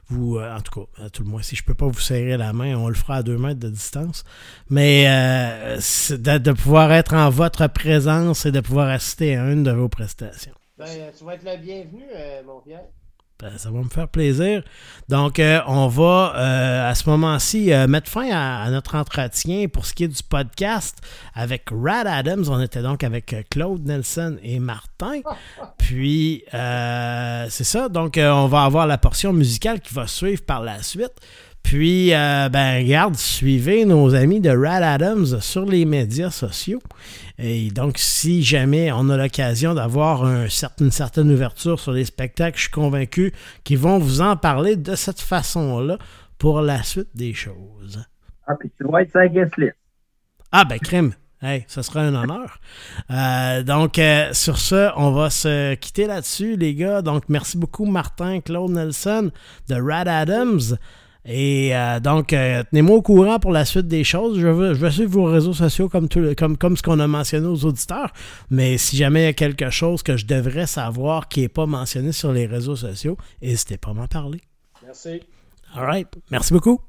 vous 0.09 0.39
en 0.39 0.61
tout 0.61 0.81
cas, 0.81 1.05
à 1.05 1.11
tout 1.11 1.23
le 1.23 1.31
moins, 1.31 1.43
si 1.43 1.55
je 1.55 1.65
peux 1.65 1.75
pas 1.75 1.87
vous 1.87 2.01
serrer 2.01 2.37
la 2.37 2.53
main, 2.53 2.77
on 2.77 2.89
le 2.89 2.95
fera 2.95 3.17
à 3.17 3.23
deux 3.23 3.39
mètres 3.39 3.61
de 3.61 3.69
distance. 3.69 4.25
Mais 4.69 5.05
de, 5.07 6.39
de, 6.39 6.53
pouvoir 6.53 6.93
être 6.93 7.15
en 7.15 7.31
votre 7.31 7.67
présence 7.69 8.47
et 8.47 8.53
de 8.53 8.61
pouvoir 8.61 8.89
assister 8.89 9.37
à 9.37 9.51
une 9.51 9.63
de 9.63 9.71
vos 9.71 9.89
prestations. 9.89 10.55
Ben, 10.79 10.87
tu 11.17 11.25
vas 11.25 11.35
être 11.35 11.45
le 11.45 11.57
bienvenu, 11.59 12.05
mon 12.47 12.61
Pierre. 12.61 12.85
Ben, 13.41 13.57
ça 13.57 13.71
va 13.71 13.79
me 13.79 13.89
faire 13.89 14.09
plaisir. 14.09 14.63
Donc, 15.09 15.39
euh, 15.39 15.61
on 15.67 15.89
va 15.89 16.35
euh, 16.37 16.91
à 16.91 16.95
ce 16.95 17.09
moment-ci 17.09 17.73
euh, 17.73 17.87
mettre 17.87 18.11
fin 18.11 18.29
à, 18.31 18.69
notre 18.71 18.97
entretien 18.97 19.67
pour 19.67 19.87
ce 19.87 19.95
qui 19.95 20.05
est 20.05 20.09
du 20.09 20.23
podcast 20.23 20.99
avec 21.35 21.69
Rad 21.71 22.07
Adams. 22.07 22.45
On 22.51 22.61
était 22.61 22.83
donc 22.83 23.03
avec 23.03 23.35
Claude 23.51 23.87
Nelson 23.87 24.37
et 24.43 24.59
Martin. 24.59 25.21
Puis, 25.79 26.45
c'est 26.51 27.65
ça. 27.65 27.89
Donc, 27.89 28.19
on 28.19 28.47
va 28.47 28.65
avoir 28.65 28.87
la 28.87 28.99
portion 28.99 29.33
musicale 29.33 29.81
qui 29.81 29.95
va 29.95 30.07
suivre 30.07 30.43
par 30.43 30.61
la 30.63 30.83
suite. 30.83 31.15
Puis, 31.63 32.13
euh, 32.15 32.49
ben, 32.49 32.83
regarde, 32.83 33.15
suivez 33.15 33.85
nos 33.85 34.15
amis 34.15 34.41
de 34.41 34.51
Rad 34.51 34.83
Adams 34.83 35.41
sur 35.41 35.65
les 35.65 35.85
médias 35.85 36.31
sociaux. 36.31 36.81
Et 37.39 37.71
donc, 37.71 37.97
si 37.99 38.43
jamais 38.43 38.91
on 38.93 39.09
a 39.09 39.17
l'occasion 39.17 39.75
d'avoir 39.75 40.25
une 40.27 40.91
certaine 40.91 41.31
ouverture 41.31 41.79
sur 41.79 41.93
les 41.93 42.05
spectacles, 42.05 42.57
je 42.57 42.63
suis 42.63 42.71
convaincu 42.71 43.33
qu'ils 43.63 43.79
vont 43.79 43.99
vous 43.99 44.21
en 44.21 44.37
parler 44.37 44.77
de 44.77 44.95
cette 44.95 45.21
façon-là 45.21 45.99
pour 46.39 46.61
la 46.61 46.83
suite 46.83 47.11
des 47.15 47.35
choses. 47.35 48.05
Ah, 48.47 48.55
puis 48.59 48.71
tu 48.77 48.85
vas 48.91 49.03
être 49.03 49.13
sa 49.13 49.29
guest 49.29 49.57
list. 49.57 49.77
Ah, 50.51 50.65
ben, 50.65 50.79
crime. 50.79 51.13
Hey, 51.43 51.65
ce 51.69 51.81
sera 51.81 52.01
un 52.01 52.15
honneur. 52.15 52.59
Euh, 53.11 53.63
donc, 53.63 53.99
euh, 53.99 54.31
sur 54.33 54.59
ce, 54.59 54.91
on 54.97 55.13
va 55.13 55.31
se 55.31 55.75
quitter 55.75 56.07
là-dessus, 56.07 56.57
les 56.57 56.75
gars. 56.75 57.01
Donc, 57.01 57.31
merci 57.31 57.57
beaucoup, 57.57 57.87
Martin, 57.87 58.41
Claude 58.41 58.73
Nelson 58.73 59.31
de 59.69 59.75
Rad 59.81 60.07
Adams. 60.07 60.77
Et 61.25 61.77
euh, 61.77 62.01
donc, 62.01 62.33
euh, 62.33 62.63
tenez-moi 62.71 62.97
au 62.97 63.03
courant 63.03 63.39
pour 63.39 63.53
la 63.53 63.65
suite 63.65 63.87
des 63.87 64.05
choses. 64.05 64.39
Je 64.39 64.47
vais, 64.47 64.75
je 64.75 64.89
suivre 64.89 65.13
vos 65.13 65.25
réseaux 65.25 65.53
sociaux 65.53 65.89
comme, 65.89 66.09
comme, 66.09 66.57
comme 66.57 66.77
ce 66.77 66.83
qu'on 66.83 66.99
a 66.99 67.07
mentionné 67.07 67.47
aux 67.47 67.65
auditeurs. 67.65 68.13
Mais 68.49 68.79
si 68.79 68.97
jamais 68.97 69.23
il 69.23 69.25
y 69.25 69.29
a 69.29 69.33
quelque 69.35 69.71
chose 69.71 70.03
que 70.03 70.17
je 70.17 70.27
devrais 70.27 70.67
savoir 70.67 71.29
qui 71.29 71.41
n'est 71.41 71.49
pas 71.49 71.67
mentionné 71.67 72.13
sur 72.13 72.33
les 72.33 72.47
réseaux 72.47 72.77
sociaux, 72.77 73.17
n'hésitez 73.43 73.77
pas 73.77 73.91
à 73.91 73.95
m'en 73.95 74.07
parler. 74.07 74.41
Merci. 74.83 75.21
All 75.75 75.85
right. 75.85 76.09
Merci 76.31 76.53
beaucoup. 76.53 76.81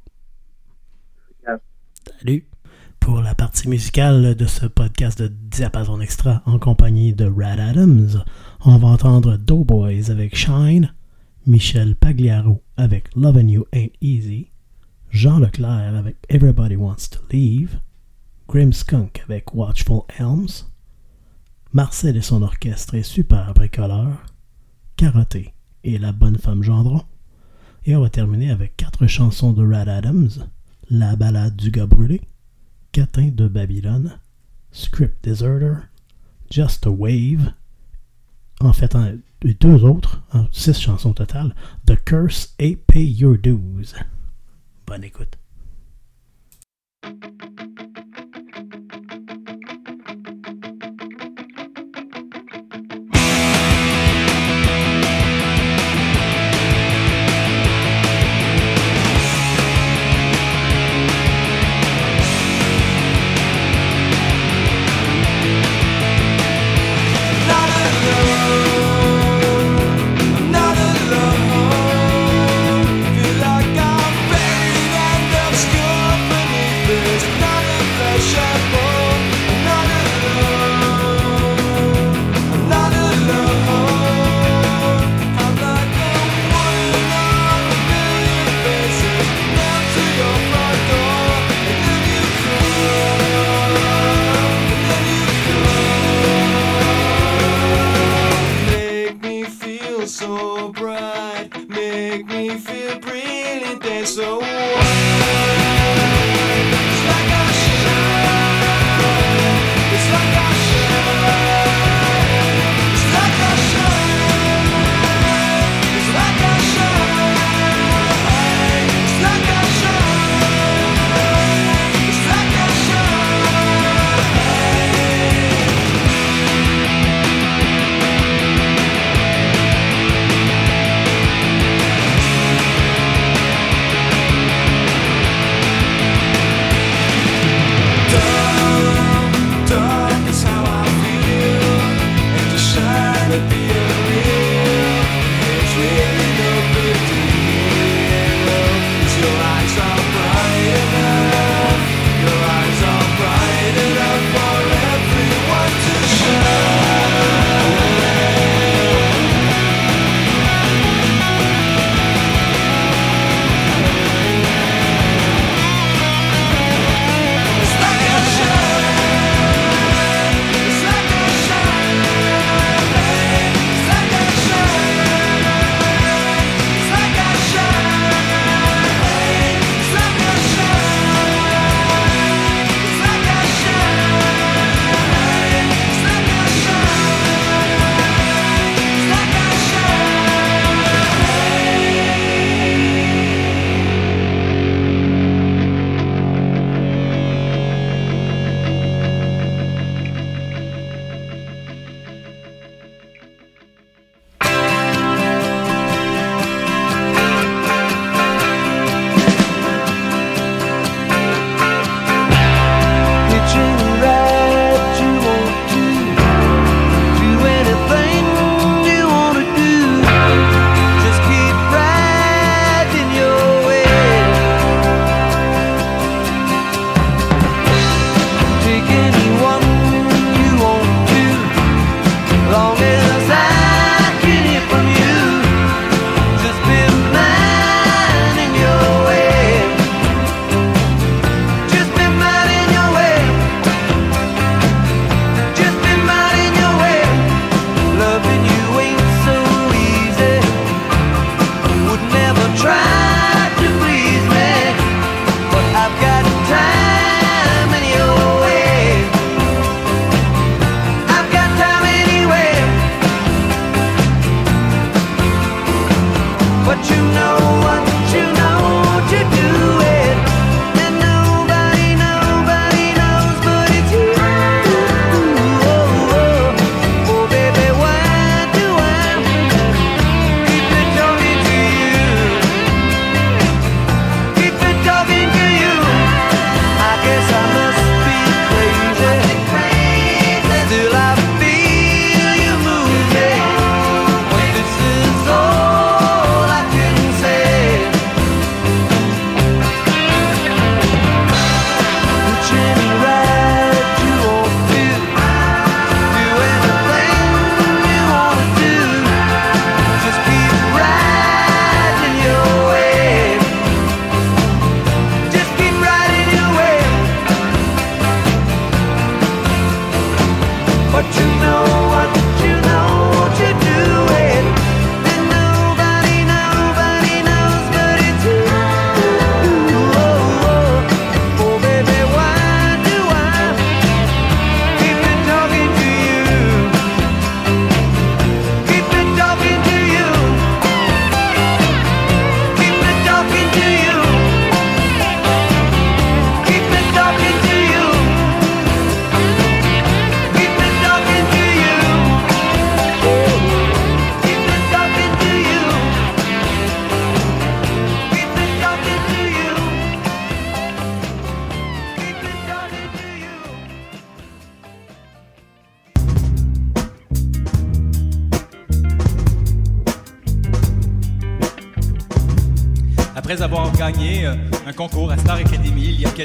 Salut. 2.19 2.47
Pour 2.99 3.21
la 3.21 3.35
partie 3.35 3.67
musicale 3.67 4.35
de 4.35 4.45
ce 4.45 4.65
podcast 4.65 5.21
de 5.21 5.27
Diapason 5.27 5.99
Extra 6.01 6.41
en 6.45 6.59
compagnie 6.59 7.13
de 7.13 7.25
Rad 7.25 7.59
Adams, 7.59 8.23
on 8.63 8.77
va 8.77 8.87
entendre 8.89 9.37
Doughboys 9.37 10.09
avec 10.09 10.35
Shine. 10.35 10.93
Michel 11.47 11.95
Pagliaro 11.95 12.61
avec 12.81 13.15
Loving 13.15 13.47
You 13.47 13.65
Ain't 13.73 13.91
Easy, 14.01 14.49
Jean 15.11 15.37
Leclerc 15.37 15.95
avec 15.95 16.17
Everybody 16.29 16.75
Wants 16.75 17.09
to 17.11 17.19
Leave, 17.31 17.79
Grim 18.47 18.73
Skunk 18.73 19.21
avec 19.23 19.53
Watchful 19.53 20.01
Elms, 20.17 20.65
Marcel 21.73 22.17
et 22.17 22.23
son 22.23 22.41
orchestre 22.41 22.95
est 22.95 23.03
super 23.03 23.53
bricoleur, 23.53 24.25
Carotté 24.97 25.53
et 25.83 25.99
La 25.99 26.11
Bonne 26.11 26.39
Femme 26.39 26.63
Gendron, 26.63 27.03
et 27.85 27.95
on 27.95 28.01
va 28.01 28.09
terminer 28.09 28.49
avec 28.49 28.77
quatre 28.77 29.05
chansons 29.05 29.53
de 29.53 29.63
Rad 29.63 29.87
Adams, 29.87 30.49
La 30.89 31.15
Ballade 31.15 31.55
du 31.55 31.69
gars 31.69 31.85
brûlé, 31.85 32.21
Catin 32.91 33.27
de 33.27 33.47
Babylone, 33.47 34.19
Script 34.71 35.23
Deserter, 35.23 35.81
Just 36.49 36.87
a 36.87 36.89
Wave, 36.89 37.53
en 38.59 38.73
fait, 38.73 38.95
deux 39.43 39.83
autres, 39.83 40.21
six 40.51 40.79
chansons 40.79 41.13
totales, 41.13 41.55
The 41.85 41.95
Curse 42.03 42.53
et 42.59 42.75
Pay 42.75 43.05
Your 43.05 43.37
Dues. 43.37 43.95
Bonne 44.85 45.03
écoute. 45.03 45.37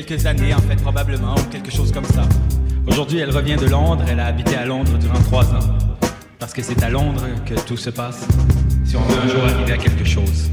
Quelques 0.04 0.26
années, 0.26 0.52
en 0.52 0.60
fait, 0.60 0.76
probablement, 0.76 1.34
ou 1.34 1.44
quelque 1.50 1.70
chose 1.70 1.90
comme 1.90 2.04
ça. 2.04 2.28
Aujourd'hui, 2.86 3.18
elle 3.20 3.30
revient 3.30 3.56
de 3.56 3.64
Londres. 3.64 4.04
Elle 4.06 4.20
a 4.20 4.26
habité 4.26 4.54
à 4.54 4.66
Londres 4.66 4.98
durant 4.98 5.18
trois 5.22 5.44
ans. 5.54 5.78
Parce 6.38 6.52
que 6.52 6.62
c'est 6.62 6.82
à 6.82 6.90
Londres 6.90 7.24
que 7.46 7.54
tout 7.54 7.78
se 7.78 7.88
passe, 7.88 8.28
si 8.84 8.94
on 8.96 9.00
veut 9.00 9.18
un 9.24 9.28
jour 9.28 9.42
arriver 9.42 9.72
à 9.72 9.78
quelque 9.78 10.04
chose. 10.04 10.50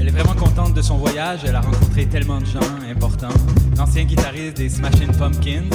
Elle 0.00 0.08
est 0.08 0.10
vraiment 0.10 0.34
contente 0.34 0.74
de 0.74 0.82
son 0.82 0.96
voyage. 0.96 1.40
Elle 1.46 1.54
a 1.54 1.60
rencontré 1.60 2.06
tellement 2.06 2.40
de 2.40 2.46
gens 2.46 2.60
importants. 2.90 3.28
L'ancien 3.78 4.02
guitariste 4.02 4.56
des 4.56 4.68
Smashing 4.68 5.12
Pumpkins, 5.16 5.70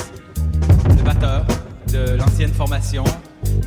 le 0.97 1.03
batteur 1.03 1.45
de 1.93 2.17
l'ancienne 2.17 2.51
formation, 2.51 3.05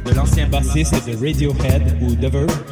de 0.04 0.14
l'ancien 0.14 0.48
bassiste 0.48 1.08
de 1.08 1.14
Radiohead 1.14 1.96
ou 2.02 2.14
The 2.14 2.30
Verve, 2.30 2.62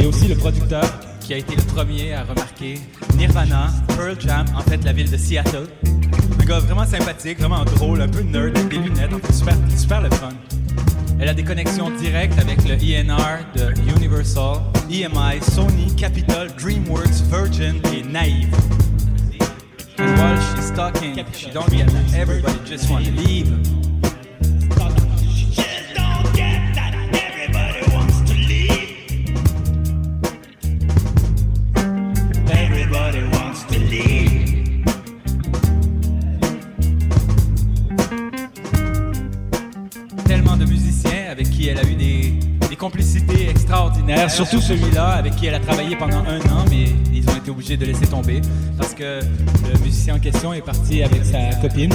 et 0.00 0.06
aussi 0.06 0.26
le 0.26 0.34
producteur 0.34 0.84
qui 1.20 1.32
a 1.32 1.36
été 1.36 1.54
le 1.54 1.62
premier 1.62 2.14
à 2.14 2.24
remarquer 2.24 2.80
Nirvana, 3.16 3.68
Pearl 3.86 4.16
Jam, 4.18 4.46
en 4.56 4.62
fait 4.62 4.82
la 4.84 4.92
ville 4.92 5.10
de 5.10 5.16
Seattle. 5.16 5.68
Gars 6.48 6.60
vraiment 6.60 6.86
sympathique, 6.86 7.38
vraiment 7.40 7.62
drôle, 7.62 8.00
un 8.00 8.08
peu 8.08 8.22
nerd, 8.22 8.56
avec 8.56 8.68
des 8.68 8.78
lunettes, 8.78 9.12
en 9.12 9.18
fait 9.18 9.34
super, 9.34 9.54
super 9.76 10.00
le 10.00 10.10
fun. 10.10 10.30
Elle 11.20 11.28
a 11.28 11.34
des 11.34 11.44
connexions 11.44 11.90
directes 11.90 12.38
avec 12.38 12.66
le 12.66 12.74
ENR 12.74 13.44
de 13.54 13.74
Universal, 13.94 14.60
EMI, 14.90 15.42
Sony, 15.42 15.94
Capitol, 15.94 16.48
DreamWorks, 16.58 17.22
Virgin 17.30 17.82
et 17.92 18.02
Naive. 18.02 18.48
While 19.98 20.40
she's 20.40 20.70
talking, 20.74 21.22
she 21.34 21.50
don't 21.50 21.68
get 21.70 21.86
everybody 22.16 22.58
just 22.64 22.88
want 22.90 23.04
to 23.04 23.10
leave. 23.10 23.77
Surtout 44.28 44.60
celui-là 44.60 45.08
avec 45.10 45.36
qui 45.36 45.46
elle 45.46 45.54
a 45.54 45.60
travaillé 45.60 45.96
pendant 45.96 46.18
un 46.18 46.40
an, 46.50 46.64
mais 46.70 46.86
ils 47.12 47.28
ont 47.28 47.36
été 47.36 47.50
obligés 47.50 47.76
de 47.76 47.86
laisser 47.86 48.06
tomber 48.06 48.40
parce 48.76 48.94
que 48.94 49.20
le 49.20 49.78
musicien 49.82 50.16
en 50.16 50.18
question 50.18 50.52
est 50.52 50.60
parti 50.60 51.02
avec 51.02 51.24
sa 51.24 51.54
copine 51.60 51.92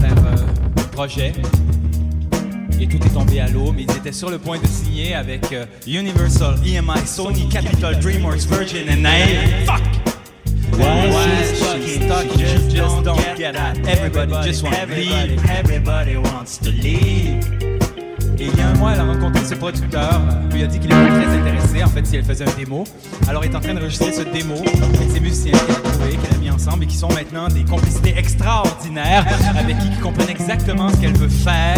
faire 0.00 0.14
euh, 0.24 0.80
un 0.80 0.84
projet 0.92 1.32
et 2.80 2.86
tout 2.86 2.96
est 2.96 3.10
tombé 3.10 3.40
à 3.40 3.48
l'eau, 3.48 3.72
mais 3.72 3.82
ils 3.82 3.96
étaient 3.96 4.12
sur 4.12 4.30
le 4.30 4.38
point 4.38 4.58
de 4.58 4.66
signer 4.66 5.14
avec 5.14 5.52
euh, 5.52 5.66
Universal, 5.86 6.54
EMI, 6.64 7.06
Sony, 7.06 7.48
Capitol, 7.48 7.98
DreamWorks, 7.98 8.46
Virgin 8.48 8.88
et 8.88 8.96
Naive. 8.96 9.66
Fuck! 9.66 9.82
Why 10.72 11.10
she's 11.84 12.02
stuck, 12.04 12.24
she 12.38 12.70
just 12.70 13.02
don't 13.02 13.36
get 13.36 13.52
that. 13.52 13.76
Everybody 13.86 14.32
just 14.48 14.62
wants 14.62 14.78
to 14.78 14.86
leave. 14.86 15.50
Everybody 15.50 16.16
wants 16.16 16.58
to 16.58 16.70
leave. 16.70 17.69
Et 18.40 18.46
il 18.46 18.56
y 18.58 18.62
a 18.62 18.68
un 18.68 18.74
mois, 18.74 18.92
elle 18.94 19.00
a 19.00 19.04
rencontré 19.04 19.44
ce 19.44 19.54
producteur, 19.54 20.22
lui 20.50 20.62
a 20.62 20.66
dit 20.66 20.78
qu'il 20.78 20.90
était 20.90 21.10
très 21.10 21.38
intéressé, 21.38 21.84
en 21.84 21.88
fait, 21.88 22.06
si 22.06 22.16
elle 22.16 22.24
faisait 22.24 22.48
un 22.48 22.56
démo. 22.56 22.84
Alors, 23.28 23.44
elle 23.44 23.50
est 23.50 23.56
en 23.56 23.60
train 23.60 23.74
d'enregistrer 23.74 24.12
ce 24.12 24.22
démo 24.22 24.54
avec 24.56 25.10
ses 25.10 25.20
musiciens 25.20 25.52
qu'elle 25.52 25.76
a 25.76 25.90
trouvés, 25.90 26.16
qu'elle 26.16 26.34
a 26.34 26.38
mis 26.38 26.50
ensemble 26.50 26.84
et 26.84 26.86
qui 26.86 26.96
sont 26.96 27.10
maintenant 27.12 27.48
des 27.48 27.64
complicités 27.64 28.14
extraordinaires 28.16 29.26
avec 29.58 29.78
qui 29.78 29.90
qui 29.90 30.00
comprennent 30.00 30.30
exactement 30.30 30.88
ce 30.88 30.96
qu'elle 30.96 31.16
veut 31.16 31.28
faire 31.28 31.76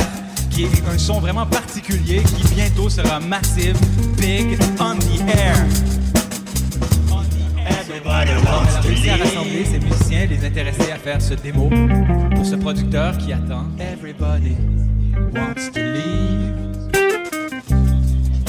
qui 0.51 0.65
est 0.65 0.89
un 0.89 0.99
son 0.99 1.19
vraiment 1.19 1.47
particulier 1.47 2.23
qui 2.23 2.55
bientôt 2.55 2.89
sera 2.89 3.19
massive, 3.19 3.77
big, 4.19 4.59
on 4.79 4.97
the 4.97 5.21
air. 5.35 5.57
Elle 8.05 8.29
a 8.47 8.81
réussi 8.81 9.11
à 9.11 9.17
rassembler 9.17 9.65
ses 9.65 9.79
musiciens, 9.81 10.27
les 10.27 10.45
intéresser 10.45 10.93
à 10.93 10.97
faire 10.97 11.21
ce 11.21 11.35
démo 11.35 11.71
pour 12.35 12.45
ce 12.45 12.55
producteur 12.57 13.17
qui 13.19 13.33
attend 13.33 13.65
Everybody 13.79 14.57
wants 15.35 15.71
to 15.73 15.81
leave. 15.81 16.52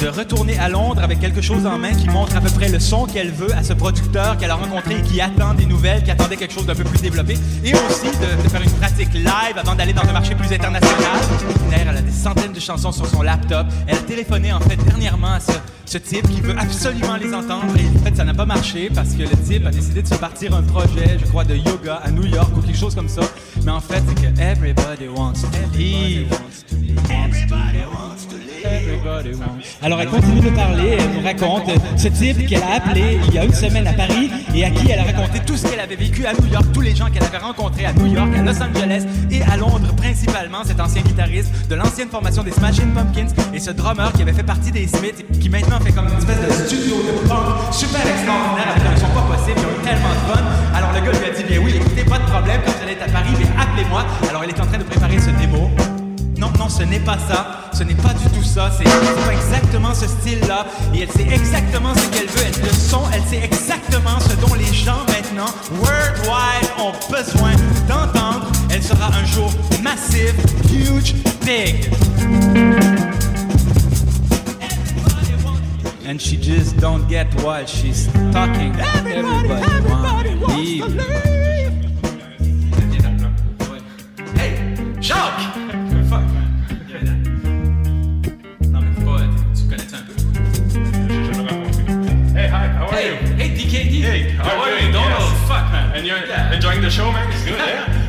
De 0.03 0.09
retourner 0.09 0.59
à 0.59 0.67
Londres 0.67 1.01
avec 1.01 1.21
quelque 1.21 1.39
chose 1.39 1.65
en 1.65 1.77
main 1.77 1.93
qui 1.93 2.09
montre 2.09 2.35
à 2.35 2.41
peu 2.41 2.49
près 2.49 2.67
le 2.67 2.77
son 2.77 3.05
qu'elle 3.05 3.31
veut 3.31 3.55
à 3.55 3.63
ce 3.63 3.71
producteur 3.71 4.37
qu'elle 4.37 4.51
a 4.51 4.55
rencontré 4.55 4.97
et 4.97 5.01
qui 5.01 5.21
attend 5.21 5.53
des 5.53 5.65
nouvelles, 5.65 6.03
qui 6.03 6.11
attendait 6.11 6.35
quelque 6.35 6.53
chose 6.53 6.65
d'un 6.65 6.75
peu 6.75 6.83
plus 6.83 7.01
développé, 7.01 7.37
et 7.63 7.71
aussi 7.71 8.07
de, 8.07 8.49
faire 8.49 8.61
une 8.61 8.71
pratique 8.71 9.13
live 9.13 9.55
avant 9.55 9.75
d'aller 9.75 9.93
dans 9.93 10.01
un 10.01 10.11
marché 10.11 10.35
plus 10.35 10.51
international. 10.53 11.21
Elle 11.71 11.87
a 11.87 12.01
des 12.01 12.11
centaines 12.11 12.51
de 12.51 12.59
chansons 12.59 12.91
sur 12.91 13.07
son 13.07 13.21
laptop. 13.21 13.65
Elle 13.87 13.95
a 13.95 14.01
téléphoné 14.01 14.51
en 14.51 14.59
fait 14.59 14.75
dernièrement 14.75 15.35
à 15.35 15.39
ce, 15.39 15.97
type 15.99 16.27
qui 16.27 16.41
veut 16.41 16.55
absolument 16.57 17.15
les 17.15 17.33
entendre 17.33 17.73
et 17.77 17.97
en 17.97 18.03
fait 18.03 18.17
ça 18.17 18.25
n'a 18.25 18.33
pas 18.33 18.45
marché 18.45 18.89
parce 18.93 19.11
que 19.11 19.21
le 19.21 19.37
type 19.47 19.65
a 19.65 19.71
décidé 19.71 20.01
de 20.01 20.07
se 20.07 20.15
partir 20.15 20.53
un 20.53 20.63
projet, 20.63 21.17
je 21.17 21.25
crois, 21.27 21.45
de 21.45 21.55
yoga 21.55 22.01
à 22.03 22.11
New 22.11 22.25
York 22.25 22.51
ou 22.57 22.61
quelque 22.61 22.77
chose 22.77 22.93
comme 22.93 23.07
ça. 23.07 23.21
Mais 23.63 23.71
en 23.71 23.79
fait, 23.79 24.03
c'est 24.05 24.15
que 24.15 24.41
everybody 24.41 25.07
wants 25.07 25.43
to 25.43 25.77
leave. 25.77 26.27
Everybody 27.09 27.85
wants 27.85 28.25
to 28.29 28.52
Alors 29.81 30.01
elle 30.01 30.07
continue 30.07 30.41
de 30.41 30.49
parler, 30.49 30.97
elle 30.99 31.11
nous 31.11 31.23
raconte 31.23 31.71
ce 31.97 32.07
type 32.07 32.45
qu'elle 32.47 32.63
a 32.63 32.75
appelé 32.75 33.19
il 33.27 33.33
y 33.33 33.37
a 33.37 33.45
une 33.45 33.53
semaine 33.53 33.87
à 33.87 33.93
Paris 33.93 34.29
et 34.53 34.65
à 34.65 34.69
qui 34.69 34.91
elle 34.91 34.99
a 34.99 35.03
raconté 35.03 35.39
tout 35.45 35.55
ce 35.55 35.67
qu'elle 35.67 35.79
avait 35.79 35.95
vécu 35.95 36.25
à 36.25 36.33
New 36.33 36.47
York, 36.51 36.65
tous 36.73 36.81
les 36.81 36.95
gens 36.95 37.09
qu'elle 37.09 37.23
avait 37.23 37.37
rencontrés 37.37 37.85
à 37.85 37.93
New 37.93 38.07
York, 38.07 38.29
à 38.35 38.41
Los 38.41 38.61
Angeles 38.61 39.05
et 39.31 39.41
à 39.43 39.57
Londres 39.57 39.93
principalement, 39.95 40.63
cet 40.63 40.79
ancien 40.79 41.01
guitariste 41.01 41.67
de 41.69 41.75
l'ancienne 41.75 42.09
formation 42.09 42.43
des 42.43 42.51
Smashing 42.51 42.93
Pumpkins 42.93 43.33
et 43.53 43.59
ce 43.59 43.71
drummer 43.71 44.11
qui 44.13 44.21
avait 44.21 44.33
fait 44.33 44.43
partie 44.43 44.71
des 44.71 44.87
Smiths 44.87 45.25
et 45.33 45.37
qui 45.39 45.49
maintenant 45.49 45.79
fait 45.79 45.91
comme 45.91 46.07
une 46.07 46.17
espèce 46.17 46.41
de 46.41 46.65
studio 46.65 46.95
de 46.97 47.27
punk 47.27 47.73
super 47.73 48.01
extraordinaire 48.01 48.75
avec 48.75 48.83
un 48.85 48.97
son 48.97 49.07
pas 49.07 49.35
possible, 49.35 49.57
ils 49.57 49.65
ont 49.65 49.81
eu 49.81 49.83
tellement 49.83 50.09
de 50.09 50.33
fun. 50.33 50.43
Alors 50.73 50.91
le 50.93 50.99
gars 50.99 51.19
lui 51.19 51.25
a 51.25 51.35
dit, 51.35 51.43
bien 51.43 51.59
oui, 51.63 51.73
écoutez, 51.75 52.03
pas 52.03 52.19
de 52.19 52.25
problème, 52.25 52.61
quand 52.65 52.87
être 52.87 53.03
à 53.03 53.11
Paris, 53.11 53.33
mais 53.39 53.47
appelez-moi. 53.61 54.05
Alors 54.29 54.43
elle 54.43 54.49
est 54.49 54.59
en 54.59 54.65
train 54.65 54.77
de 54.77 54.83
préparer 54.83 55.19
ce 55.19 55.29
démo. 55.31 55.69
Non, 56.43 56.51
non, 56.59 56.67
ce 56.67 56.83
n'est 56.83 56.99
pas 56.99 57.17
ça. 57.17 57.69
Ce 57.71 57.83
n'est 57.83 57.95
pas 57.95 58.13
du 58.13 58.25
tout 58.35 58.43
ça. 58.43 58.69
C'est 58.77 58.83
pas 58.83 59.31
exactement 59.33 59.93
ce 59.93 60.09
style-là. 60.09 60.65
Et 60.93 61.03
elle 61.03 61.09
sait 61.09 61.25
exactement 61.33 61.95
ce 61.95 62.05
qu'elle 62.07 62.27
veut. 62.27 62.43
Elle 62.45 62.61
le 62.65 62.73
son, 62.73 62.99
elle 63.13 63.23
sait 63.23 63.45
exactement 63.45 64.19
ce 64.19 64.35
dont 64.45 64.53
les 64.55 64.73
gens 64.73 65.05
maintenant, 65.07 65.45
worldwide, 65.79 66.69
ont 66.79 66.91
besoin 67.09 67.51
d'entendre. 67.87 68.51
Elle 68.69 68.83
sera 68.83 69.07
un 69.07 69.23
jour 69.23 69.53
massive, 69.81 70.35
huge, 70.69 71.13
big. 71.45 71.89
And 76.05 76.19
she 76.19 76.35
just 76.37 76.75
don't 76.77 77.07
get 77.07 77.27
why 77.41 77.65
she's 77.65 78.09
talking. 78.33 78.75
Everybody, 78.77 79.47
wanna 79.87 80.35
leave. 80.57 80.83
Hey, 84.35 84.75
Jacques! 84.99 85.52
And 96.03 96.09
you're 96.09 96.25
Yeah. 96.27 96.51
enjoying 96.51 96.81
the 96.81 96.89
show, 96.89 97.09
man? 97.13 97.31
It's 97.31 97.45
good, 97.45 97.57
yeah? 97.59 98.02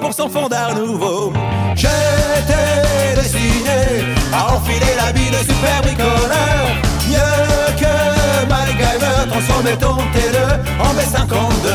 pour 0.00 0.12
son 0.12 0.28
fond 0.28 0.48
d'art 0.48 0.74
nouveau. 0.74 1.32
J'étais 1.74 3.14
destiné 3.14 4.04
à 4.32 4.54
enfiler 4.54 4.94
la 4.96 5.06
l'habit 5.06 5.30
de 5.30 5.36
super 5.36 5.82
bricoleur. 5.82 6.62
Mieux 7.08 7.76
que 7.78 8.48
Mike 8.48 8.78
Malgamer, 8.80 9.30
transformait 9.30 9.76
ton 9.76 9.96
T2 10.14 10.38
en 10.80 10.90
B52. 10.94 11.68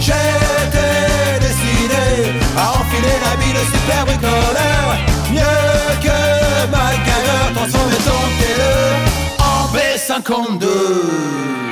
J'étais 0.00 1.40
destiné 1.40 2.40
à 2.56 2.70
enfiler 2.70 3.16
la 3.22 3.30
l'habit 3.30 3.52
de 3.52 3.64
super 3.74 4.06
bricoleur. 4.06 4.84
Mieux 5.30 6.00
que 6.00 6.18
Mike 6.70 7.06
Malgamer, 7.06 7.54
transformait 7.54 8.02
ton 8.08 8.22
T2 8.38 8.62
en 9.38 9.60
B52. 9.76 11.71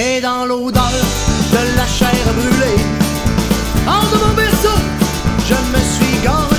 et 0.00 0.20
dans 0.20 0.46
l'odeur 0.46 0.90
de 1.52 1.76
la 1.76 1.86
chair 1.86 2.24
brûlée. 2.38 2.80
Hors 3.86 4.08
de 4.12 4.18
mon 4.24 4.34
berceau, 4.34 4.78
je 5.48 5.54
me 5.72 5.82
suis 5.94 6.22
gardé 6.24 6.49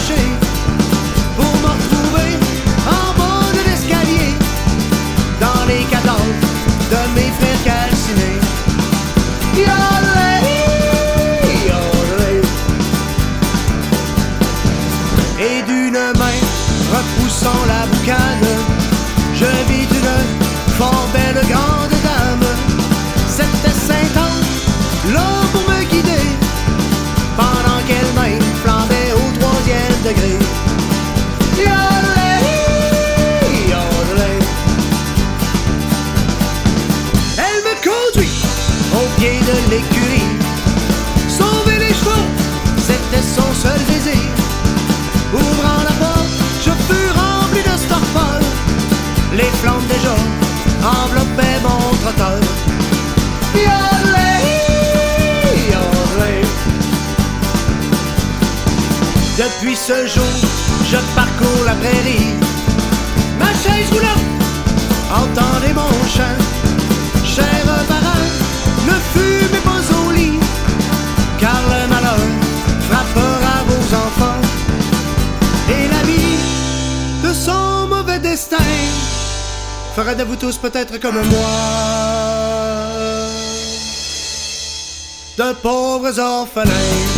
Depuis 59.71 59.83
ce 59.87 60.05
jour, 60.05 60.33
je 60.91 60.97
parcours 61.15 61.63
la 61.65 61.75
prairie. 61.75 62.33
Ma 63.39 63.53
chaise 63.53 63.89
roulante, 63.89 64.27
entendez 65.09 65.71
mon 65.73 65.89
chant. 66.09 66.39
Cher 67.23 67.45
parrain, 67.87 68.25
ne 68.85 68.95
fumez 69.13 69.61
pas 69.63 69.83
au 69.95 70.11
lit, 70.11 70.39
car 71.39 71.61
le 71.71 71.87
malheur 71.87 72.19
frappera 72.89 73.63
vos 73.69 73.95
enfants. 73.95 74.41
Et 75.69 75.87
l'ami 75.87 76.37
de 77.23 77.33
son 77.33 77.87
mauvais 77.87 78.19
destin 78.19 78.57
fera 79.95 80.15
de 80.15 80.23
vous 80.23 80.35
tous 80.35 80.57
peut-être 80.57 80.99
comme 80.99 81.15
moi. 81.15 81.49
De 85.37 85.53
pauvres 85.53 86.19
orphelins. 86.19 87.10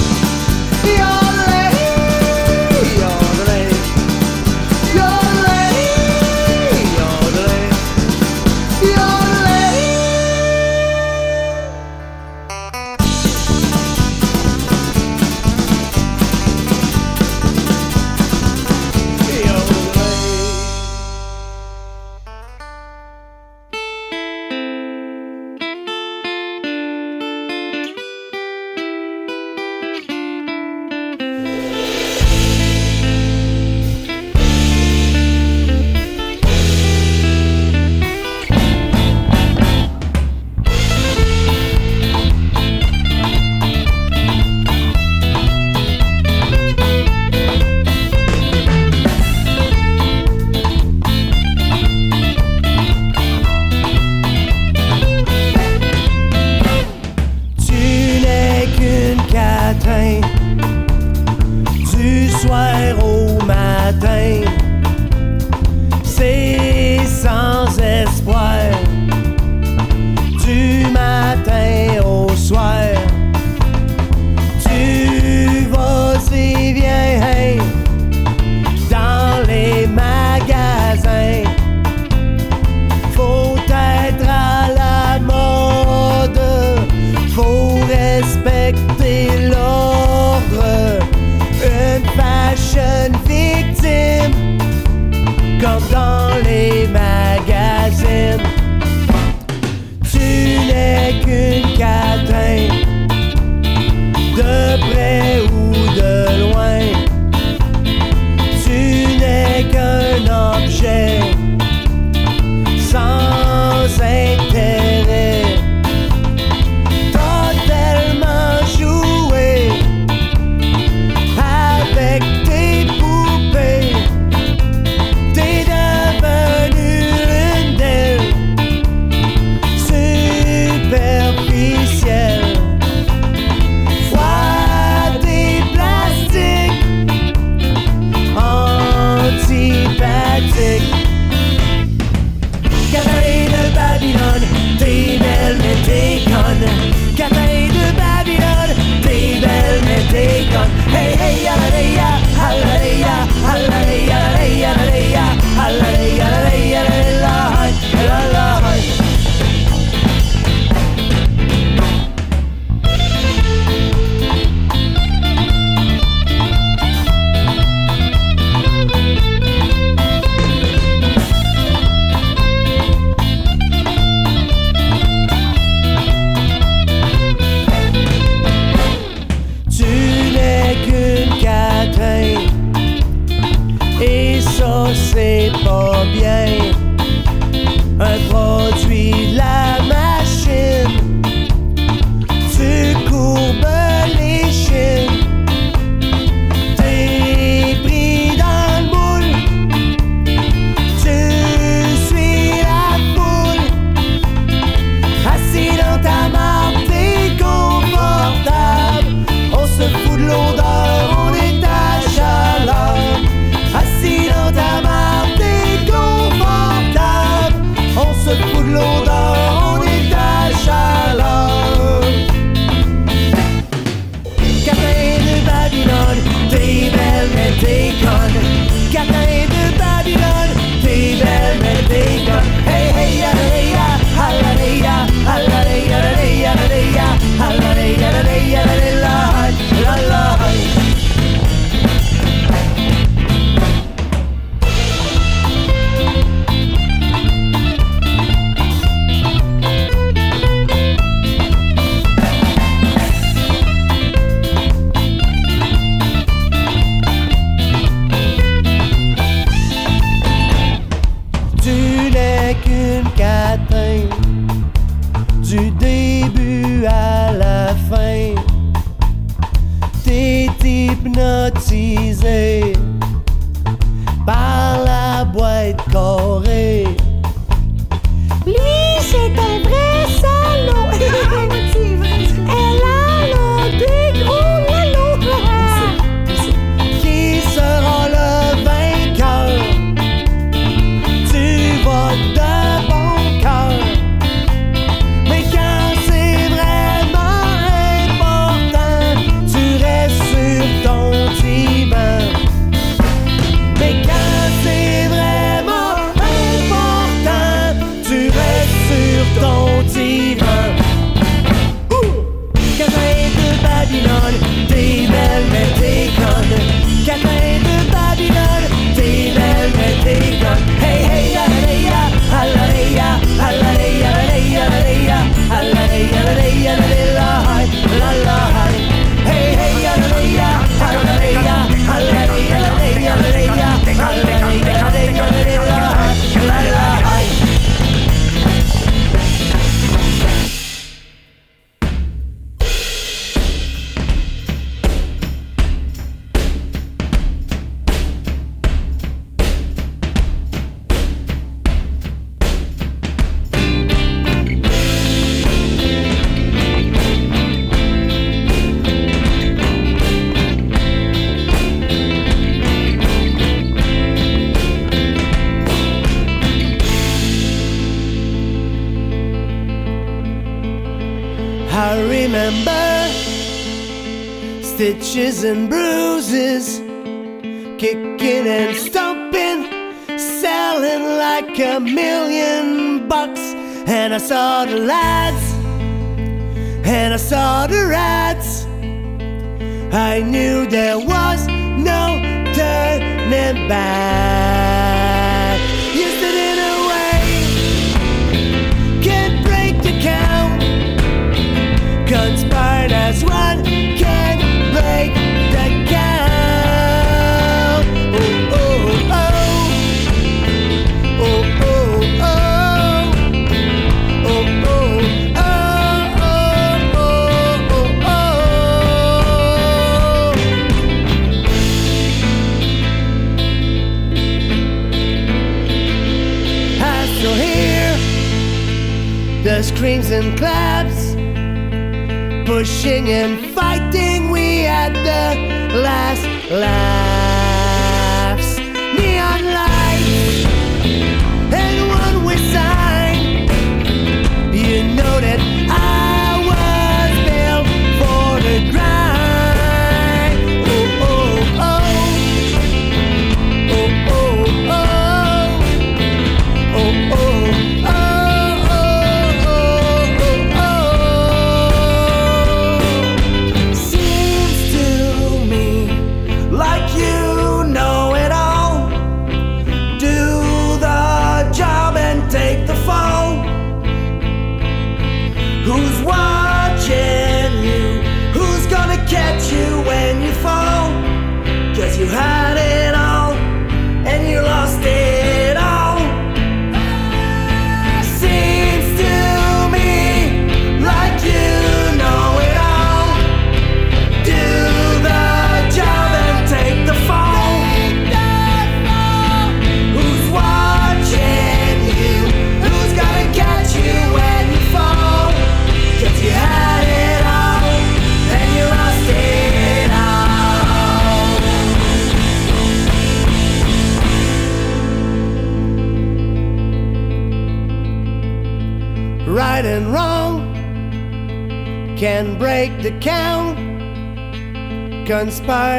I 390.14 390.22
knew 390.22 390.53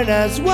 as 0.09 0.41
well. 0.41 0.54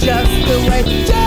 Just 0.00 0.30
the 0.46 0.66
way, 0.70 1.17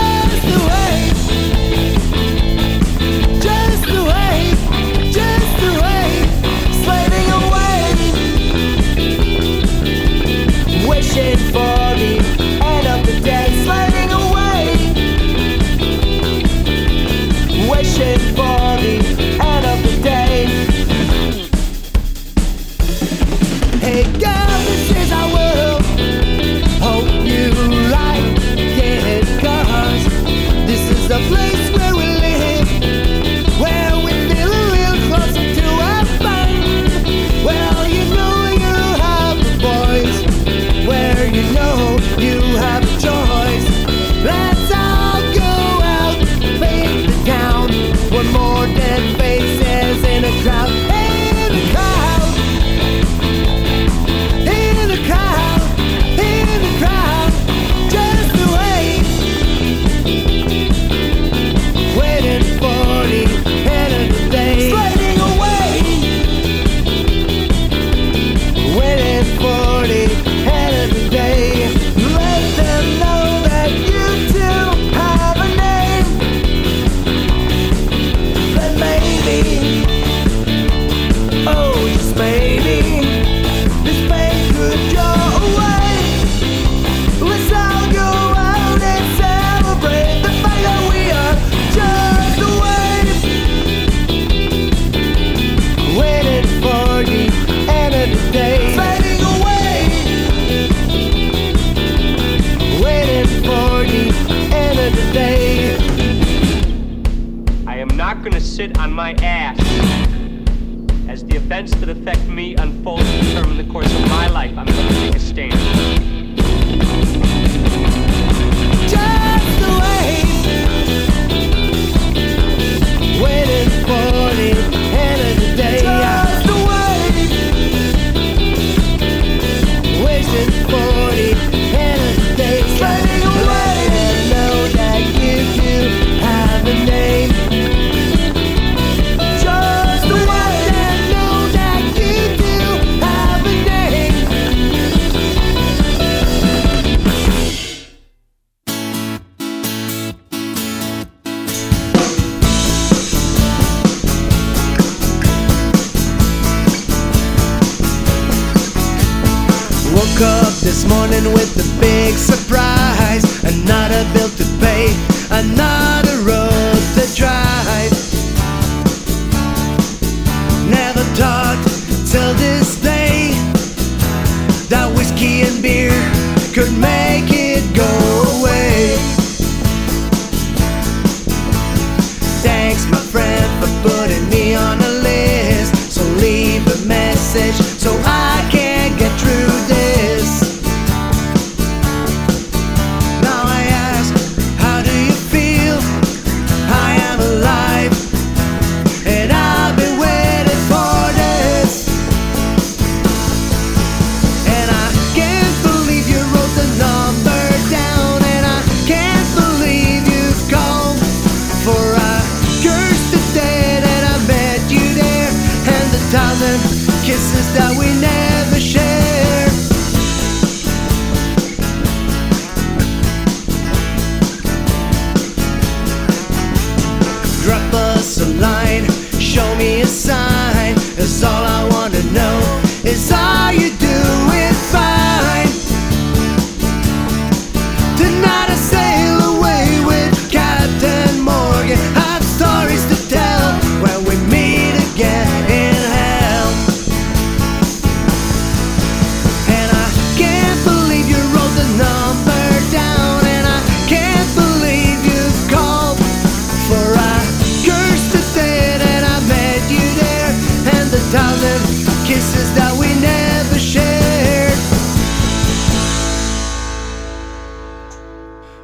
amor. 130.73 131.00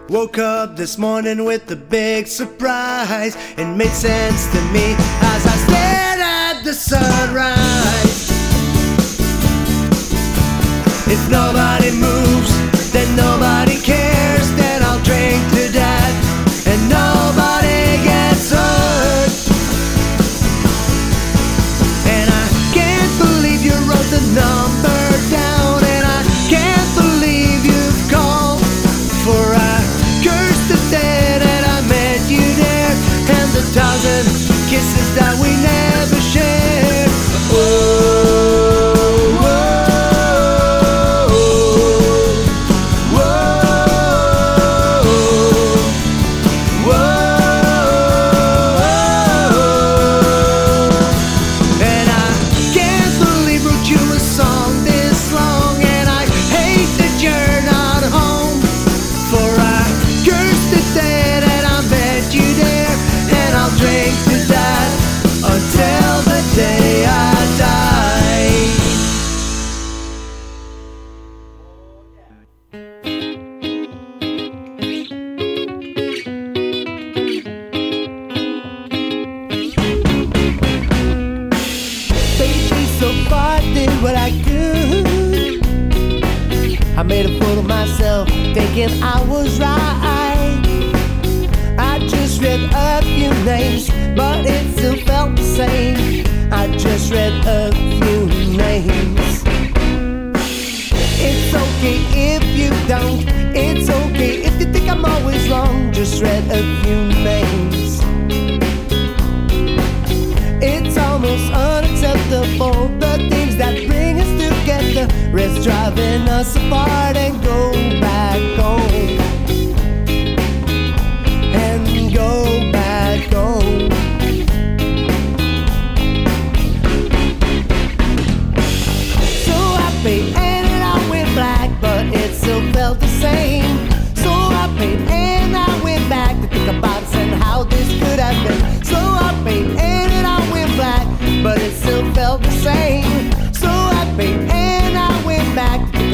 Woke 0.09 0.37
up 0.37 0.77
this 0.77 0.97
morning 0.97 1.43
with 1.43 1.69
a 1.69 1.75
big 1.75 2.27
surprise. 2.27 3.35
It 3.57 3.65
made 3.65 3.91
sense 3.91 4.47
to 4.53 4.61
me 4.71 4.95
as 5.19 5.45
I 5.45 5.55
stared 5.67 6.21
at 6.21 6.63
the 6.63 6.73
sunrise. 6.73 8.31
If 11.11 11.29
nobody. 11.29 12.16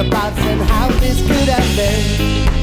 about 0.07 0.37
and 0.39 0.61
how 0.61 0.87
this 0.99 1.21
could 1.21 1.49
have 1.49 1.75
been. 1.75 2.62